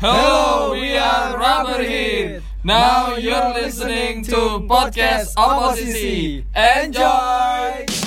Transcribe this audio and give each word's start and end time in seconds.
Hello, 0.00 0.70
we 0.74 0.96
are 0.96 1.36
Rubberhead. 1.36 2.40
Now 2.62 3.16
you're 3.16 3.52
listening 3.52 4.22
to 4.26 4.62
podcast 4.70 5.34
Oposisi. 5.34 6.44
Enjoy. 6.54 7.97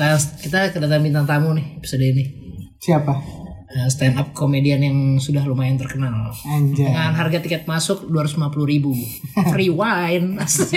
Ternyata 0.00 0.40
kita 0.40 0.58
kedatangan 0.72 1.04
bintang 1.04 1.26
tamu 1.28 1.52
nih 1.52 1.76
episode 1.76 2.00
ini. 2.00 2.24
Siapa? 2.80 3.40
stand 3.86 4.18
up 4.18 4.34
komedian 4.34 4.82
yang 4.82 4.98
sudah 5.22 5.46
lumayan 5.46 5.78
terkenal. 5.78 6.34
Anjay. 6.42 6.90
Dengan 6.90 7.14
harga 7.14 7.38
tiket 7.38 7.70
masuk 7.70 8.10
250 8.10 8.50
ribu. 8.66 8.90
Free 9.54 9.70
wine. 9.70 10.42
Asik. 10.42 10.74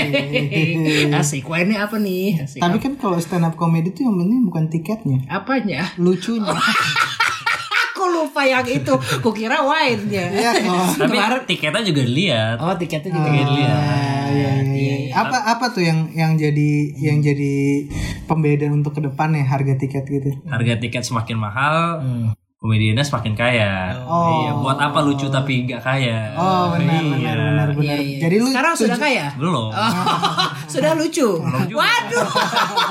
Asik. 1.09 1.43
Wine-nya 1.49 1.89
apa 1.89 1.97
nih? 1.97 2.45
Asik. 2.45 2.61
Tapi 2.61 2.77
kan 2.77 2.93
kalau 3.01 3.17
stand 3.17 3.49
up 3.49 3.57
comedy 3.57 3.89
tuh 3.97 4.05
yang 4.05 4.21
penting 4.21 4.45
bukan 4.45 4.63
tiketnya, 4.69 5.25
Apanya? 5.25 5.89
lucunya. 5.97 6.53
Aku 7.93 8.03
lupa 8.13 8.45
yang 8.45 8.67
itu. 8.69 8.93
Kukira 9.25 9.65
wine-nya. 9.65 10.25
Iya 10.29 10.51
kok. 10.61 11.09
Tapi 11.09 11.17
tiketnya 11.49 11.81
juga 11.81 12.01
dilihat. 12.05 12.57
Oh, 12.61 12.77
tiketnya 12.77 13.09
juga 13.09 13.25
Ah, 13.25 13.33
dilihat. 13.33 14.12
Iya, 14.33 14.51
iya, 14.73 14.95
iya. 15.07 15.13
Apa 15.13 15.37
apa 15.53 15.65
tuh 15.71 15.85
yang 15.85 16.09
yang 16.13 16.33
jadi 16.35 16.71
yang 16.97 17.21
jadi 17.21 17.87
pembeda 18.25 18.67
untuk 18.73 18.97
ke 18.97 19.01
depannya 19.05 19.45
harga 19.45 19.77
tiket 19.77 20.03
gitu? 20.09 20.29
Harga 20.49 20.81
tiket 20.81 21.03
semakin 21.05 21.37
mahal, 21.37 21.75
Hmm. 22.03 22.27
Komediannya 22.63 23.03
semakin 23.03 23.35
kaya. 23.35 23.91
Oh. 24.07 24.39
Iya, 24.39 24.51
buat 24.55 24.79
apa 24.79 25.03
lucu 25.03 25.27
tapi 25.27 25.67
nggak 25.67 25.83
kaya? 25.83 26.31
Oh 26.39 26.71
benar 26.71 26.95
Iya. 26.95 27.11
benar 27.11 27.35
benar 27.35 27.67
benar. 27.75 27.83
Iya, 27.83 27.95
iya. 27.99 28.17
Jadi 28.23 28.35
lu 28.39 28.47
Sekarang 28.47 28.73
sudah 28.79 28.95
kaya? 28.95 29.25
Belum. 29.35 29.67
Oh, 29.67 29.91
sudah 30.79 30.95
lucu. 30.95 31.27
Waduh. 31.75 32.27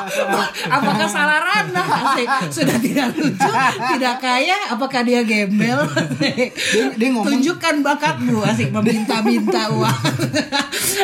Apakah 0.76 1.08
salah 1.08 1.40
Rana? 1.40 1.84
Asik. 1.88 2.28
Sudah 2.52 2.76
tidak 2.76 3.16
lucu, 3.16 3.48
tidak 3.96 4.20
kaya, 4.20 4.68
apakah 4.68 5.00
dia 5.08 5.24
gembel? 5.24 5.88
dia 7.00 7.08
ngomong- 7.08 7.32
Tunjukkan 7.32 7.80
bakatmu, 7.80 8.44
asik 8.44 8.68
meminta-minta 8.76 9.72
uang. 9.72 10.00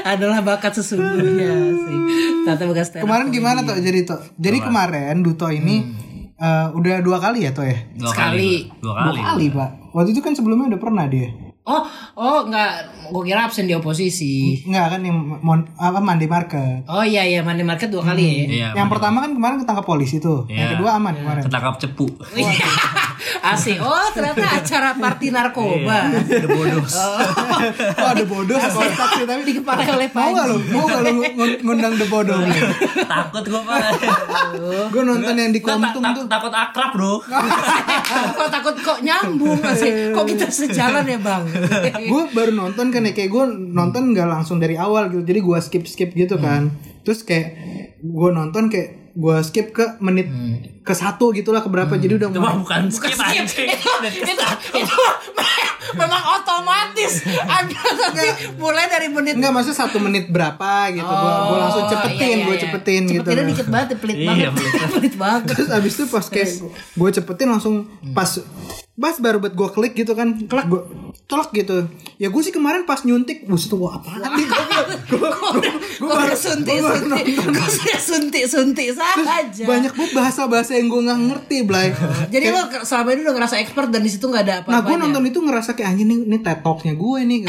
Adalah 0.04 0.44
bakat 0.44 0.76
sesungguhnya, 0.76 1.72
asik. 1.72 2.00
Stand 2.44 2.68
up 2.68 3.00
Kemarin 3.00 3.32
gimana 3.32 3.64
tuh 3.64 3.80
jadi 3.80 4.04
tuh? 4.04 4.20
Jadi 4.36 4.60
kemarin 4.60 5.24
Duto 5.24 5.48
ini 5.48 6.07
eh, 6.38 6.66
udah 6.72 7.02
dua 7.02 7.18
kali 7.18 7.44
ya 7.44 7.50
tuh 7.50 7.66
ya? 7.66 7.76
Dua 7.94 8.10
Sekali. 8.10 8.70
kali. 8.70 8.80
Dua 8.80 8.92
Dua 8.94 9.04
kali. 9.10 9.20
kali 9.20 9.46
pak. 9.50 9.70
Waktu 9.92 10.10
itu 10.14 10.20
kan 10.22 10.32
sebelumnya 10.32 10.74
udah 10.76 10.80
pernah 10.80 11.04
dia. 11.06 11.28
Oh, 11.68 11.84
oh 12.16 12.38
enggak, 12.42 12.80
gue 13.06 13.22
kira 13.22 13.44
absen 13.44 13.68
di 13.68 13.76
oposisi. 13.76 14.64
Enggak 14.64 14.96
kan 14.96 15.00
yang 15.04 15.16
mon, 15.38 15.68
apa 15.76 16.00
Monday 16.00 16.24
Market. 16.24 16.88
Oh 16.88 17.04
iya 17.04 17.20
iya, 17.22 17.44
money 17.44 17.60
market 17.60 17.88
dua 17.88 18.00
kali 18.02 18.24
ya. 18.24 18.32
Iya. 18.48 18.68
Yang 18.74 18.88
pertama 18.88 19.20
kan 19.20 19.30
kemarin 19.30 19.56
ketangkap 19.60 19.84
polisi 19.84 20.16
tuh. 20.16 20.48
Iya. 20.48 20.64
Yang 20.64 20.70
kedua 20.74 20.90
aman 20.96 21.12
kemarin. 21.14 21.42
Ketangkap 21.44 21.74
cepu. 21.76 22.06
Iya. 22.32 22.56
Asik. 23.52 23.78
Oh, 23.78 24.08
ternyata 24.10 24.40
acara 24.56 24.96
party 24.96 25.28
narkoba. 25.28 26.08
Ada 26.08 26.48
bodoh. 26.48 26.84
Oh 27.98 28.08
ada 28.08 28.24
bodoh 28.24 28.54
sih 28.54 28.94
tapi 29.26 29.42
Di 29.42 29.54
kepala 29.58 29.82
oleh 29.82 30.08
Mau 30.14 30.30
lu? 30.46 30.56
Mau 30.70 30.84
gak 30.86 31.00
lu 31.02 31.10
ngun- 31.18 31.60
ngundang 31.60 31.94
The 31.98 32.06
Bodoh? 32.06 32.38
Takut 33.10 33.44
gue 33.44 33.60
pak. 33.60 33.80
Gue 34.88 35.02
nonton 35.02 35.34
yang 35.34 35.50
di 35.50 35.58
Gua 35.58 35.74
ta- 35.76 35.90
tuh 35.90 36.26
takut 36.30 36.52
akrab 36.54 36.90
bro. 36.94 37.18
kok 37.18 38.48
takut 38.48 38.74
kok 38.78 38.98
nyambung 39.02 39.58
sih? 39.74 40.14
Kok 40.14 40.24
kita 40.24 40.46
sejalan 40.48 41.04
ya 41.04 41.18
bang? 41.18 41.42
Gue 42.10 42.22
baru 42.30 42.52
nonton 42.52 42.88
kan 42.88 43.00
ya 43.00 43.12
Kayak 43.12 43.30
gue 43.30 43.44
nonton 43.70 44.10
gak 44.10 44.26
langsung 44.26 44.56
dari 44.56 44.74
awal 44.74 45.08
gitu. 45.08 45.22
Jadi 45.22 45.40
gue 45.40 45.58
skip-skip 45.58 46.10
gitu 46.12 46.36
kan. 46.36 46.70
Terus 47.02 47.22
kayak 47.22 47.46
Gue 47.98 48.28
nonton 48.30 48.66
kayak 48.66 49.12
Gue 49.12 49.34
skip 49.40 49.72
ke 49.72 49.98
menit 49.98 50.30
Ke 50.80 50.92
satu 50.92 51.30
gitu 51.30 51.50
lah 51.50 51.58
Keberapa 51.58 51.94
Jadi 51.94 52.16
udah 52.16 52.28
Itu 52.28 52.38
mulai 52.38 52.54
bukan 52.56 52.82
skip 52.94 53.10
Skip. 53.10 53.18
anjing. 53.18 53.66
itu, 53.66 53.90
itu, 54.24 54.44
itu 54.80 54.96
memang 55.88 56.20
otomatis. 56.36 57.24
Ada 57.24 57.80
mulai 58.54 58.86
dari 58.86 59.08
menit 59.08 59.34
Enggak 59.34 59.50
maksudnya 59.50 59.78
satu 59.80 59.96
menit 59.98 60.28
berapa 60.28 60.92
gitu. 60.92 61.00
Gue 61.02 61.32
gue 61.48 61.58
langsung 61.58 61.76
Oh, 61.80 61.88
cepetin 61.88 62.12
iya, 62.20 62.36
iya, 62.36 62.44
Gue 62.44 62.54
iya. 62.54 62.62
cepetin 62.62 63.02
gitu 63.02 63.14
Cepetinnya 63.18 63.40
kan. 63.40 63.50
dikit 63.50 63.68
banget 63.68 63.88
pelit 63.96 64.16
Iya, 64.16 64.28
banget. 64.28 64.50
pelit 64.52 64.72
pelit 64.92 65.14
banget. 65.16 65.42
Terus 65.48 65.68
abis 65.72 65.92
itu 65.94 66.04
pas 66.06 66.26
kayak 66.28 66.50
gue 66.92 67.08
cepetin 67.10 67.48
langsung 67.48 67.74
pas 68.12 68.30
pas 68.98 69.16
baru 69.22 69.38
buat 69.38 69.54
gue 69.54 69.68
klik 69.72 69.94
gitu 69.94 70.12
kan. 70.18 70.34
Klak 70.50 70.66
gue 70.66 70.82
telak 71.30 71.54
gitu. 71.54 71.86
Ya 72.18 72.28
gue 72.28 72.42
sih 72.42 72.50
kemarin 72.50 72.82
pas 72.82 73.00
nyuntik 73.06 73.46
buset 73.46 73.70
tuh 73.70 73.78
wah 73.78 73.96
apaan 74.02 74.26
nih? 74.34 74.46
Gue 75.08 75.30
gue 75.98 76.10
udah 76.10 76.38
suntik 76.38 76.78
suntik? 76.82 77.24
gue 77.38 77.98
suntik 77.98 78.44
suntik 78.50 78.88
saja? 78.94 79.64
banyak 79.68 79.92
banget 79.92 80.12
bahasa 80.14 80.48
bahasa 80.48 80.74
yang 80.74 80.88
gue 80.88 81.00
nggak 81.04 81.20
ngerti 81.30 81.56
Blay. 81.68 81.92
Jadi 82.34 82.46
lo 82.50 82.66
selama 82.82 83.08
ini 83.14 83.20
udah 83.26 83.34
ngerasa 83.38 83.56
expert 83.60 83.88
dan 83.92 84.02
di 84.02 84.10
situ 84.10 84.26
nggak 84.26 84.44
ada 84.44 84.54
nah 84.64 84.80
apa-apanya 84.80 84.88
gue 84.88 84.96
nonton 85.04 85.24
itu 85.28 85.38
ngerasa 85.44 85.70
kayak 85.76 85.88
anjing 85.94 86.08
nih 86.08 86.18
ini 86.24 86.38
TED 86.40 86.58
Talk-nya 86.64 86.94
gue 86.96 87.18
nih 87.28 87.38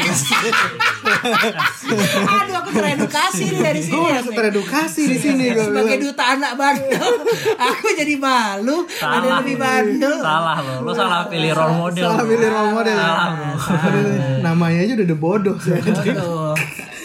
aduh 2.30 2.54
aku 2.60 2.70
teredukasi 2.76 3.44
nih 3.50 3.60
dari 3.60 3.80
sini 3.82 3.98
gue 3.98 4.20
Sik. 4.22 4.36
teredukasi 4.36 5.02
di 5.08 5.16
sini 5.18 5.44
gue 5.50 5.64
sebagai 5.64 5.96
duta 5.98 6.24
anak 6.36 6.52
bandel. 6.60 7.10
Aku 7.70 7.86
jadi 7.96 8.14
malu 8.20 8.84
ada 9.00 9.20
Salah. 9.24 9.38
lebih 9.42 9.56
bandel. 9.56 10.16
Salah 10.20 10.56
lo. 10.60 10.74
Lo 10.84 10.92
salah 10.92 11.26
pilih 11.26 11.39
role 11.50 11.76
model. 11.78 12.02
salah 12.04 12.16
bro. 12.18 12.28
pilih 12.28 12.48
role 12.48 12.70
model 12.70 12.96
Salah 12.96 13.28
bro. 13.30 13.52
Aduh, 13.88 14.04
namanya 14.40 14.78
aja 14.82 14.92
udah 14.94 15.06
the 15.06 15.16
bodoh 15.16 15.56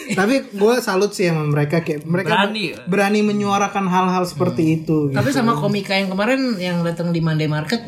tapi 0.06 0.34
gue 0.46 0.74
salut 0.78 1.10
sih 1.10 1.26
sama 1.26 1.42
mereka 1.42 1.82
kayak 1.82 2.06
mereka 2.06 2.46
Berani. 2.46 2.78
berani 2.86 3.20
menyuarakan 3.20 3.90
hal-hal 3.90 4.22
seperti 4.22 4.78
itu 4.78 5.10
gitu. 5.10 5.18
Tapi 5.18 5.34
sama 5.34 5.58
komika 5.58 5.98
yang 5.98 6.06
kemarin 6.06 6.54
yang 6.56 6.76
datang 6.80 7.10
di 7.10 7.18
Monday 7.18 7.50
Market 7.50 7.82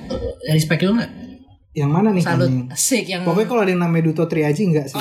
respect 0.48 0.82
lu 0.82 0.98
nggak? 0.98 1.30
yang 1.76 1.94
mana 1.94 2.10
nih 2.10 2.24
Salut 2.26 2.50
anjing? 2.50 2.66
asik 2.74 3.04
yang 3.06 3.22
Pokoknya 3.22 3.46
kalau 3.46 3.62
ada 3.62 3.70
yang 3.70 3.78
namanya 3.78 4.10
Duto 4.10 4.26
Triaji 4.26 4.62
enggak 4.66 4.90
sih. 4.90 4.98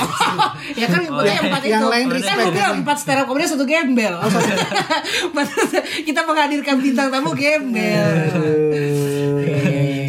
ya 0.77 0.85
kan 0.85 1.01
pokoknya 1.09 1.33
yang 1.33 1.45
empat 1.49 1.61
itu 1.63 1.73
Yang 1.73 1.85
lain 1.89 2.05
kan 2.05 2.13
respect 2.13 2.53
bilang 2.53 2.75
empat 2.85 2.97
stand 3.01 3.17
up 3.17 3.25
comedy 3.25 3.47
satu 3.49 3.65
gembel 3.65 4.13
kita 6.07 6.21
menghadirkan 6.21 6.75
bintang 6.77 7.07
tamu 7.09 7.33
gembel 7.33 8.05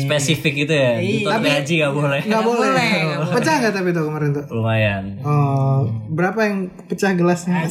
Spesifik 0.08 0.54
gitu 0.58 0.72
ya. 0.72 0.92
Iya, 0.96 1.18
Itu 1.18 1.28
tapi- 1.28 1.48
gaji 1.50 1.74
gak 1.78 1.92
boleh. 1.92 2.20
Enggak 2.22 2.42
boleh. 2.42 2.68
boleh, 2.68 2.90
nggak 2.98 3.18
boleh. 3.20 3.34
Pecah 3.34 3.54
enggak 3.54 3.72
tapi 3.72 3.88
itu 3.88 4.00
kemarin 4.02 4.28
tuh? 4.32 4.44
Lumayan. 4.50 5.04
Oh, 5.20 5.78
berapa 6.08 6.40
yang 6.42 6.58
pecah 6.84 7.12
gelasnya? 7.12 7.68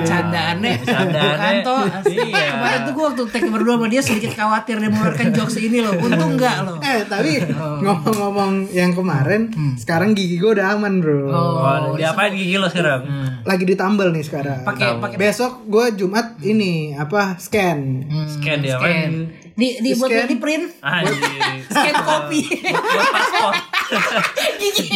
candaannya 0.00 0.72
Bercandaannya. 0.78 1.38
kanto 1.38 1.76
Iya. 2.08 2.48
kemarin 2.50 2.78
tuh 2.82 2.92
gue 2.92 3.04
waktu 3.04 3.22
take 3.28 3.48
berdua 3.48 3.74
sama 3.74 3.86
dia 3.86 4.00
sedikit 4.00 4.32
khawatir 4.32 4.76
dia 4.76 4.88
mengeluarkan 4.88 5.28
jokes 5.30 5.56
ini 5.58 5.78
loh 5.78 5.94
untung 5.94 6.34
enggak 6.34 6.56
loh 6.62 6.76
Eh, 6.80 7.04
tapi 7.04 7.42
ngomong-ngomong 7.78 8.52
yang 8.70 8.92
kemarin, 8.92 9.48
sekarang 9.76 10.12
gigi 10.12 10.36
gue 10.36 10.50
udah 10.50 10.74
aman, 10.74 10.98
Bro. 10.98 11.28
Oh, 11.28 11.94
diapain 11.94 12.32
gigi 12.32 12.56
lo 12.56 12.66
sekarang? 12.66 13.04
Lagi 13.42 13.64
ditambal 13.64 14.10
nih 14.10 14.22
sekarang. 14.22 14.64
pakai 14.64 14.96
pakai 14.96 15.16
Besok 15.18 15.66
gue 15.66 15.84
Jumat 15.94 16.38
ini 16.40 16.94
apa 16.94 17.36
scan. 17.36 18.06
Scan 18.30 18.58
dia 18.58 18.76
apa? 18.76 18.86
scan 18.86 19.12
di 19.52 19.74
di 19.76 19.90
buat 19.92 20.06
di 20.24 20.38
print 20.38 20.70
Anjir. 20.80 21.57
Scan 21.64 21.96
kopi 21.98 22.40
Buat 22.70 23.08
paspor. 23.10 23.52
gigi 24.60 24.92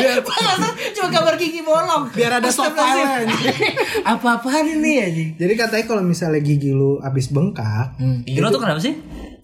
cuma 0.93 1.09
gambar 1.09 1.35
gigi 1.35 1.61
bolong 1.61 2.13
Biar 2.13 2.39
ada 2.39 2.51
soft 2.53 2.77
file 2.77 3.25
apa-apaan 4.13 4.69
ini 4.71 4.91
ya 4.95 5.07
Ji? 5.09 5.25
Jadi 5.35 5.53
katanya 5.57 5.85
kalau 5.87 6.03
misalnya 6.05 6.39
gigi 6.39 6.71
lu 6.71 7.01
abis 7.01 7.33
bengkak, 7.33 7.97
Gigi 8.23 8.39
lo 8.39 8.53
tuh 8.53 8.61
kenapa 8.61 8.79
sih? 8.79 8.93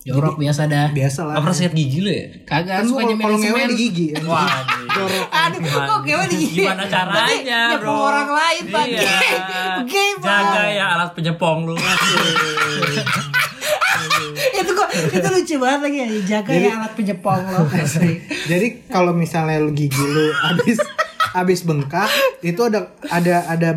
jorok 0.08 0.40
biasa 0.40 0.64
dah 0.64 0.88
biasa 0.88 1.20
lah. 1.20 1.36
Gak 1.36 1.42
pernah 1.44 1.56
sakit 1.58 1.74
gigi 1.74 1.98
lo 2.00 2.08
ya? 2.08 2.24
kagak 2.48 2.80
Kan 2.80 2.84
suka 2.88 3.02
gua 3.04 3.16
kalau 3.18 3.36
ngewe 3.36 3.62
di 3.68 3.76
gigi. 3.76 4.06
Wah, 4.24 4.48
anjir. 4.48 5.10
aduh 5.28 5.60
kok 5.60 6.00
ngewe 6.00 6.24
di 6.24 6.36
gigi 6.38 6.58
Gimana 6.64 6.84
caranya, 6.88 7.60
bro? 7.76 7.92
orang 8.08 8.30
lain 8.32 8.62
pak 8.72 8.84
Iya. 8.88 9.04
Jaga 10.24 10.62
ya 10.72 10.84
alat 10.96 11.10
penyepong 11.12 11.68
lu. 11.68 11.76
Itu 14.78 15.10
kok 15.10 15.16
itu 15.18 15.28
lucu 15.34 15.54
banget 15.58 15.80
lagi 15.82 15.98
ya 15.98 16.06
jaga 16.22 16.50
ya 16.54 16.70
alat 16.78 16.92
penyepong 16.94 17.42
lo 17.50 17.60
Jadi 18.50 18.66
kalau 18.86 19.12
misalnya 19.12 19.58
lu 19.58 19.74
gigi 19.74 20.00
lu 20.00 20.30
abis 20.54 20.78
abis 21.34 21.62
bengkak 21.62 22.08
itu 22.40 22.60
ada 22.60 22.88
ada 23.04 23.44
ada 23.46 23.68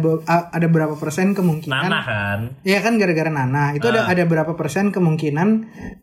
ada 0.48 0.68
berapa 0.68 0.94
persen 0.94 1.31
kemungkinan 1.31 1.81
Nanah 1.81 2.03
kan. 2.03 2.39
Iya 2.62 2.80
kan 2.80 2.95
gara-gara 2.95 3.27
nanah 3.27 3.74
itu 3.74 3.86
ada 3.86 4.06
ada 4.06 4.24
berapa 4.24 4.53
persen 4.53 4.89
kemungkinan 4.89 5.48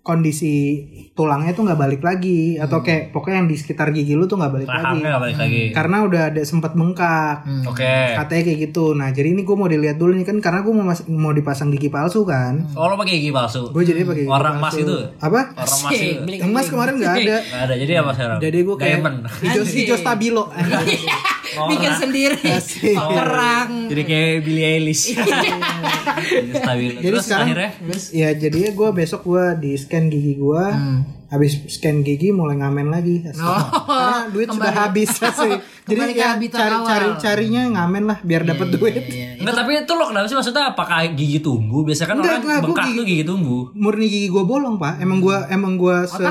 kondisi 0.02 0.84
tulangnya 1.12 1.52
tuh 1.52 1.64
nggak 1.64 1.76
balik 1.76 2.00
lagi 2.00 2.56
atau 2.56 2.80
kayak 2.80 3.10
pokoknya 3.10 3.36
yang 3.38 3.48
di 3.48 3.56
sekitar 3.56 3.90
gigi 3.90 4.12
lu 4.12 4.24
tuh 4.24 4.36
nggak 4.36 4.52
balik 4.52 4.68
lagi 4.68 4.98
nggak 4.98 5.20
balik 5.20 5.36
lagi. 5.36 5.62
karena 5.70 5.96
udah 6.02 6.22
ada 6.28 6.42
sempat 6.42 6.72
bengkak 6.72 7.44
Oke. 7.64 8.14
katanya 8.14 8.42
kayak 8.44 8.58
gitu 8.64 8.92
nah 8.92 9.08
jadi 9.08 9.28
ini 9.28 9.42
gue 9.42 9.52
mau 9.52 9.66
dilihat 9.66 9.94
dulu 9.94 10.12
nih 10.12 10.24
kan 10.24 10.38
karena 10.38 10.60
gue 10.60 10.72
mau 10.72 10.84
mas- 10.84 11.06
mau 11.06 11.30
dipasang 11.30 11.68
gigi 11.68 11.88
palsu 11.88 12.22
kan 12.22 12.66
Oh 12.72 12.86
lo 12.86 12.94
pakai 12.94 13.18
gigi 13.18 13.30
palsu. 13.30 13.68
gue 13.68 13.82
jadi 13.82 14.02
pakai 14.02 14.22
gigi 14.22 14.30
Orang 14.30 14.56
emas 14.56 14.72
palsu. 14.72 14.84
itu. 14.84 14.96
apa 15.18 15.40
Orang 15.54 15.78
emas 15.78 15.92
itu. 15.92 16.14
Bling, 16.20 16.40
yang 16.40 16.50
mas 16.50 16.66
kemarin 16.66 16.94
nggak 16.96 17.14
ada 17.16 17.36
Nggak 17.40 17.62
ada. 17.62 17.74
Jadi 17.76 17.92
apa 17.94 18.10
sekarang? 18.12 18.38
jadi 18.38 18.58
gue 18.60 18.76
kayak 18.76 18.98
hijau 19.40 19.62
hijau 19.64 19.96
stabilo 19.96 20.44
bikin 21.68 21.92
sendiri 21.94 22.38
perang 23.10 23.86
Jadi 23.86 24.02
kayak 24.02 24.32
Billie 24.42 24.66
Eilish. 24.68 25.14
Stabil. 26.50 26.92
jadi 26.94 27.08
Terus 27.08 27.22
sekarang 27.22 27.46
akhirnya 27.48 27.70
ya 28.10 28.28
jadinya 28.32 28.70
gue 28.70 28.88
besok 28.92 29.20
gue 29.24 29.44
di 29.58 29.70
scan 29.74 30.06
gigi 30.06 30.34
gue 30.34 30.64
habis 31.28 31.60
scan 31.68 32.00
gigi 32.00 32.30
mulai 32.30 32.56
ngamen 32.56 32.88
lagi 32.88 33.20
asik. 33.22 33.36
karena 33.36 34.18
duit 34.28 34.48
sudah 34.48 34.72
habis 34.74 35.10
asik. 35.12 35.60
jadi 35.88 35.98
Kembali 35.98 36.12
ke 36.12 36.20
ya 36.20 36.30
cari 36.50 36.72
awal. 36.74 36.80
Iya, 36.80 36.88
cari 36.88 37.08
carinya 37.18 37.62
ngamen 37.70 38.02
lah 38.06 38.18
biar 38.22 38.42
dapat 38.44 38.66
duit 38.70 38.94
Enggak 39.40 39.54
tapi 39.54 39.70
itu 39.76 39.92
lo 39.92 40.04
kenapa 40.04 40.26
sih 40.26 40.34
maksudnya 40.34 40.64
apakah 40.68 41.04
gigi 41.10 41.38
tumbuh? 41.38 41.84
Biasanya 41.84 42.08
kan 42.08 42.16
Enggak, 42.18 42.32
orang 42.38 42.62
bengkak 42.62 42.84
gigi- 42.86 42.96
tuh 42.96 43.04
gigi 43.06 43.24
tumbuh. 43.24 43.62
murni 43.72 44.06
gigi 44.06 44.28
gue 44.28 44.42
bolong 44.42 44.76
pak 44.76 44.98
emang 44.98 45.20
gue 45.20 45.36
emang 45.48 45.72
gue 45.74 45.96
se 46.06 46.24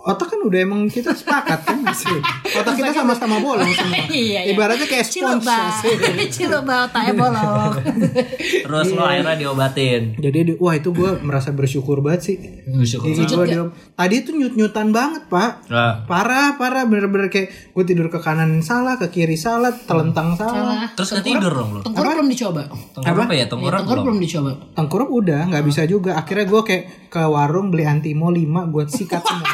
otak 0.00 0.30
kan 0.30 0.40
udah 0.40 0.60
emang 0.60 0.86
kita 0.86 1.10
sepakat 1.10 1.60
kan 1.60 1.78
sih 2.00 2.16
otak 2.52 2.74
kita 2.74 2.94
sama-sama 2.94 3.38
bolong 3.38 3.66
semua 3.68 3.98
Iya, 4.08 4.40
iya. 4.40 4.40
ibaratnya 4.48 4.84
kayak 4.84 5.02
sponge 5.02 5.42
Ciloba 5.42 5.56
asik. 5.68 5.98
Ciloba 6.30 6.74
otaknya 6.84 7.12
bolong 7.14 7.72
Terus 8.64 8.86
Iya. 8.86 8.94
lo 8.94 9.02
akhirnya 9.04 9.34
diobatin. 9.36 10.02
jadi 10.16 10.38
di- 10.44 10.56
wah 10.56 10.72
itu 10.72 10.90
gue 10.90 11.18
merasa 11.18 11.50
bersyukur 11.50 11.98
banget 11.98 12.20
sih 12.24 12.36
Bersyukur. 12.64 13.10
gue 13.10 13.46
diom- 13.48 13.72
tadi 13.92 14.14
itu 14.18 14.30
nyut 14.32 14.54
nyutan 14.54 14.88
banget 14.90 15.26
pak 15.26 15.66
Nah, 15.68 16.04
parah 16.04 16.54
parah 16.54 16.84
bener-bener 16.84 17.26
kayak 17.26 17.50
gue 17.68 17.84
tidur 17.84 18.06
ke 18.06 18.18
kanan 18.18 18.60
salah 18.60 18.96
ke 18.96 19.08
kiri 19.08 19.34
salah 19.34 19.74
telentang 19.74 20.32
salah 20.34 20.88
terus 20.90 21.10
nggak 21.10 21.26
tidur 21.26 21.52
dong 21.52 21.70
lo. 21.70 21.80
tengkurap 21.80 22.14
belum 22.14 22.28
dicoba 22.28 22.62
Tengkurap 22.94 23.24
apa 23.24 23.34
ya? 23.34 23.46
Tengkurap 23.46 23.78
tengkurap 23.82 24.04
belum. 24.04 24.18
dicoba 24.18 24.50
tengkurap 24.72 25.08
udah 25.10 25.40
nggak 25.48 25.64
bisa 25.64 25.82
juga 25.84 26.14
akhirnya 26.14 26.46
gue 26.46 26.62
kayak 26.62 26.84
ke 27.08 27.20
warung 27.20 27.68
beli 27.68 27.84
antimo 27.84 28.28
5 28.28 28.38
gue 28.68 28.82
sikat 28.86 29.22
semua. 29.22 29.50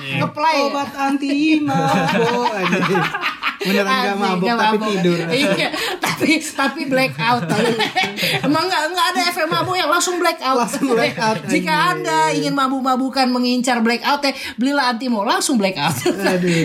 Ngeplay 0.00 0.56
ya? 0.56 0.66
obat 0.68 0.90
anti 0.96 1.60
mabuk 1.60 2.50
anjing. 2.58 3.04
Beneran 3.62 3.86
gak 3.86 4.00
Asik, 4.06 4.20
mabuk 4.20 4.46
nggak 4.46 4.58
tapi 4.58 4.76
mabuk. 4.76 4.92
tidur. 4.94 5.18
Iya 5.30 5.68
tapi 6.00 6.28
tapi 6.42 6.80
black 6.86 7.12
out 7.18 7.44
emang 8.40 8.64
nggak 8.66 8.82
nggak 8.86 9.06
ada 9.10 9.20
efek 9.26 9.46
mabuk 9.46 9.74
yang 9.74 9.88
langsung 9.88 10.16
black 10.16 10.40
out 10.40 10.56
Langsung 10.58 10.88
black 10.90 11.16
out, 11.16 11.38
jika 11.52 11.68
anjing. 11.68 11.92
anda 12.02 12.18
ingin 12.30 12.52
mabuk-mabukan 12.52 13.26
mengincar 13.26 13.78
black 13.78 14.00
out 14.02 14.20
ya 14.20 14.30
belilah 14.54 14.90
antimo 14.90 15.22
langsung 15.22 15.56
black 15.56 15.76
out 15.76 15.92
aduh 15.94 16.56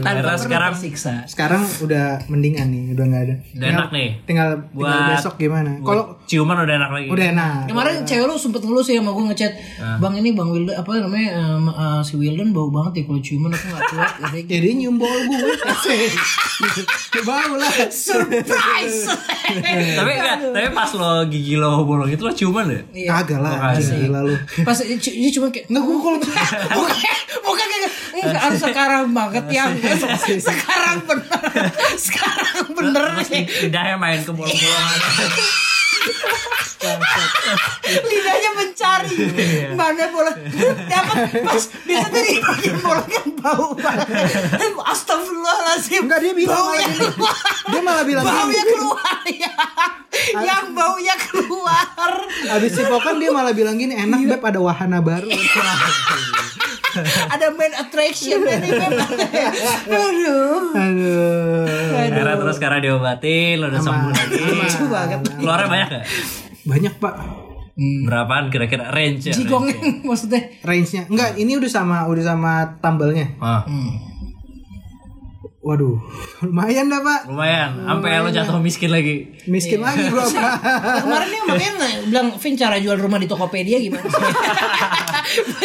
tanpa 0.00 0.34
sekarang- 0.36 0.72
tersiksa. 0.72 1.24
Sekarang 1.26 1.62
udah 1.78 2.22
mendingan 2.26 2.68
nih 2.68 2.84
udah 2.92 3.04
nggak 3.04 3.22
ada. 3.24 3.34
Udah 3.52 3.66
enak 3.68 3.88
nih. 3.90 4.08
tinggal 4.22 4.48
tinggal 4.68 4.70
Buat- 4.72 5.10
besok 5.12 5.34
gimana? 5.36 5.70
kalau 5.80 6.04
Ciuman 6.24 6.56
udah 6.56 6.74
enak 6.76 6.90
lagi. 6.92 7.06
udah 7.08 7.26
enak. 7.28 7.58
Kemarin 7.66 7.94
cewek 8.02 8.24
lu 8.24 8.34
sempet 8.36 8.60
ngeluh 8.60 8.82
sih 8.82 8.94
sama 8.94 9.10
gue 9.10 9.24
ngechat 9.26 9.52
Bang 9.98 10.14
ini 10.14 10.32
Bang 10.32 10.48
Wildan 10.48 10.74
apa 10.74 10.90
namanya 10.96 11.28
em, 11.36 11.64
eh, 11.66 12.00
si 12.02 12.14
Wildan 12.14 12.50
bau 12.50 12.68
banget 12.68 12.92
ya 12.96 13.02
kalau 13.04 13.20
ciuman 13.20 13.50
aku 13.50 13.66
gak 13.68 13.82
kuat 13.88 14.12
jadi 14.50 14.68
nyium 14.72 14.96
bol 14.96 15.06
gue 15.08 15.54
asik. 15.96 17.24
bau 17.24 17.52
lah 17.56 17.72
Surprise 17.88 19.08
tapi 19.96 20.10
enggak, 20.14 20.36
tapi 20.52 20.68
pas 20.70 20.90
lo 20.92 21.24
gigi 21.26 21.56
lo 21.56 21.82
bolong 21.82 22.12
itu 22.12 22.22
lo 22.22 22.32
ciuman 22.32 22.66
ya? 22.68 22.80
Iya. 22.92 23.08
kagak 23.20 23.40
lah 23.40 23.74
gila 23.80 24.20
Pas 24.62 24.78
dia 24.84 25.30
cuma 25.32 25.48
kayak 25.48 25.66
nggak 25.72 25.82
gue 25.82 25.96
kalau 25.98 26.18
bukan 26.76 26.96
bukan 27.42 27.66
enggak 27.66 27.92
harus 28.36 28.60
sekarang 28.60 29.06
banget 29.12 29.44
yang 29.50 29.70
sekarang 30.48 30.96
bener 31.08 31.40
sekarang 32.06 32.64
bener 32.76 33.04
nih 33.28 33.44
Lidahnya 33.68 33.96
main 33.96 34.20
ke 34.22 34.32
bolong-bolongan. 34.32 35.00
Lidahnya 37.86 38.50
mencari. 38.54 39.14
Mana 39.74 40.04
bola. 40.12 40.32
Dapat. 40.86 41.16
Pas 41.42 41.64
bisa 41.82 42.06
tadi 42.10 42.30
bagian 42.42 42.76
bola 42.82 43.02
kan 43.06 43.26
bau 43.40 43.74
banget 43.74 44.08
astagfirullahaladzim. 44.86 46.02
Enggak, 46.06 46.20
dia 46.22 46.32
bilang 46.34 46.56
bau 46.56 46.66
malah 46.70 46.82
yang 46.82 46.94
keluar. 46.96 47.36
Dia 47.66 47.80
malah 47.82 48.04
bilang 48.06 48.24
bau 48.24 48.48
yang 48.50 48.68
keluar 48.70 49.18
ya. 49.26 49.52
Yang 50.32 50.64
baunya 50.72 51.14
keluar. 51.30 52.12
Abis 52.56 52.70
cipokan 52.78 53.18
dia 53.20 53.30
malah 53.34 53.52
bilang 53.52 53.76
gini 53.76 53.94
enak 53.98 54.20
beb 54.26 54.42
ada 54.42 54.60
wahana 54.62 54.98
baru. 55.04 55.28
Ada 57.28 57.52
main 57.52 57.76
attraction 57.76 58.40
ini 58.40 58.72
aduh. 59.84 60.72
Aduh. 60.72 61.68
Akhirnya 61.92 62.36
terus 62.40 62.56
sekarang 62.56 62.80
diobatin, 62.80 63.60
lo 63.60 63.68
udah 63.68 63.82
sembuh 63.84 64.10
lagi. 64.16 64.40
lucu 64.40 64.84
banget. 64.88 65.18
Keluarnya 65.36 65.68
banyak 65.76 65.90
gak? 65.92 66.04
banyak 66.64 66.94
pak. 66.96 67.14
Berapaan 67.76 68.48
kira-kira 68.48 68.88
range 68.88 69.28
ya? 69.28 69.34
jigong 69.36 69.68
range-nya? 69.68 70.00
maksudnya? 70.08 70.42
Range-nya. 70.64 71.02
Enggak 71.12 71.36
ini 71.36 71.60
udah 71.60 71.68
sama 71.68 72.08
udah 72.08 72.24
sama 72.24 72.52
tambelnya 72.80 73.36
Ah, 73.36 73.68
waduh 75.66 75.98
lumayan 76.46 76.86
dah 76.86 77.02
pak. 77.02 77.26
Lumayan, 77.26 77.82
sampai 77.82 78.22
lo 78.22 78.30
jatuh 78.30 78.62
miskin 78.62 78.86
lagi. 78.86 79.34
miskin 79.50 79.82
lagi 79.82 80.06
gua 80.14 80.22
pak 80.30 80.62
kemarin 81.02 81.26
dia 81.26 81.42
makanya 81.42 81.72
bilang 82.06 82.28
Vin 82.38 82.54
cara 82.54 82.78
jual 82.78 82.94
rumah 82.94 83.18
di 83.18 83.26
Tokopedia 83.26 83.82
gimana 83.82 84.06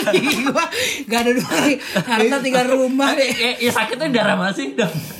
Bagi 0.02 0.42
gua 0.50 0.66
gak 1.06 1.20
ada 1.22 1.32
dua 1.38 1.54
harta 2.02 2.38
tinggal 2.42 2.66
rumah 2.74 3.14
deh. 3.14 3.30
Eh, 3.30 3.54
ya 3.62 3.70
sakitnya 3.70 4.10
di 4.10 4.16
daerah 4.18 4.34
mana 4.34 4.50
sih? 4.50 4.74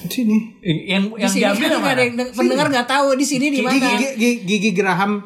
Sini. 0.10 0.58
Yang 0.66 1.04
di 1.14 1.22
yang 1.22 1.32
sini 1.32 1.42
diambil 1.46 1.70
kan 1.78 1.82
ada 1.86 2.02
yang 2.02 2.16
pendengar 2.34 2.66
nggak 2.74 2.88
tahu 2.90 3.08
di 3.14 3.26
sini 3.26 3.54
di 3.54 3.62
mana. 3.62 3.78
gigi, 3.78 3.94
gigi, 4.18 4.32
gigi 4.50 4.70
geraham 4.74 5.22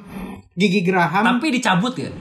gigi 0.52 0.84
geraham 0.84 1.24
Tapi 1.40 1.48
dicabut 1.48 1.96
ya? 1.96 2.12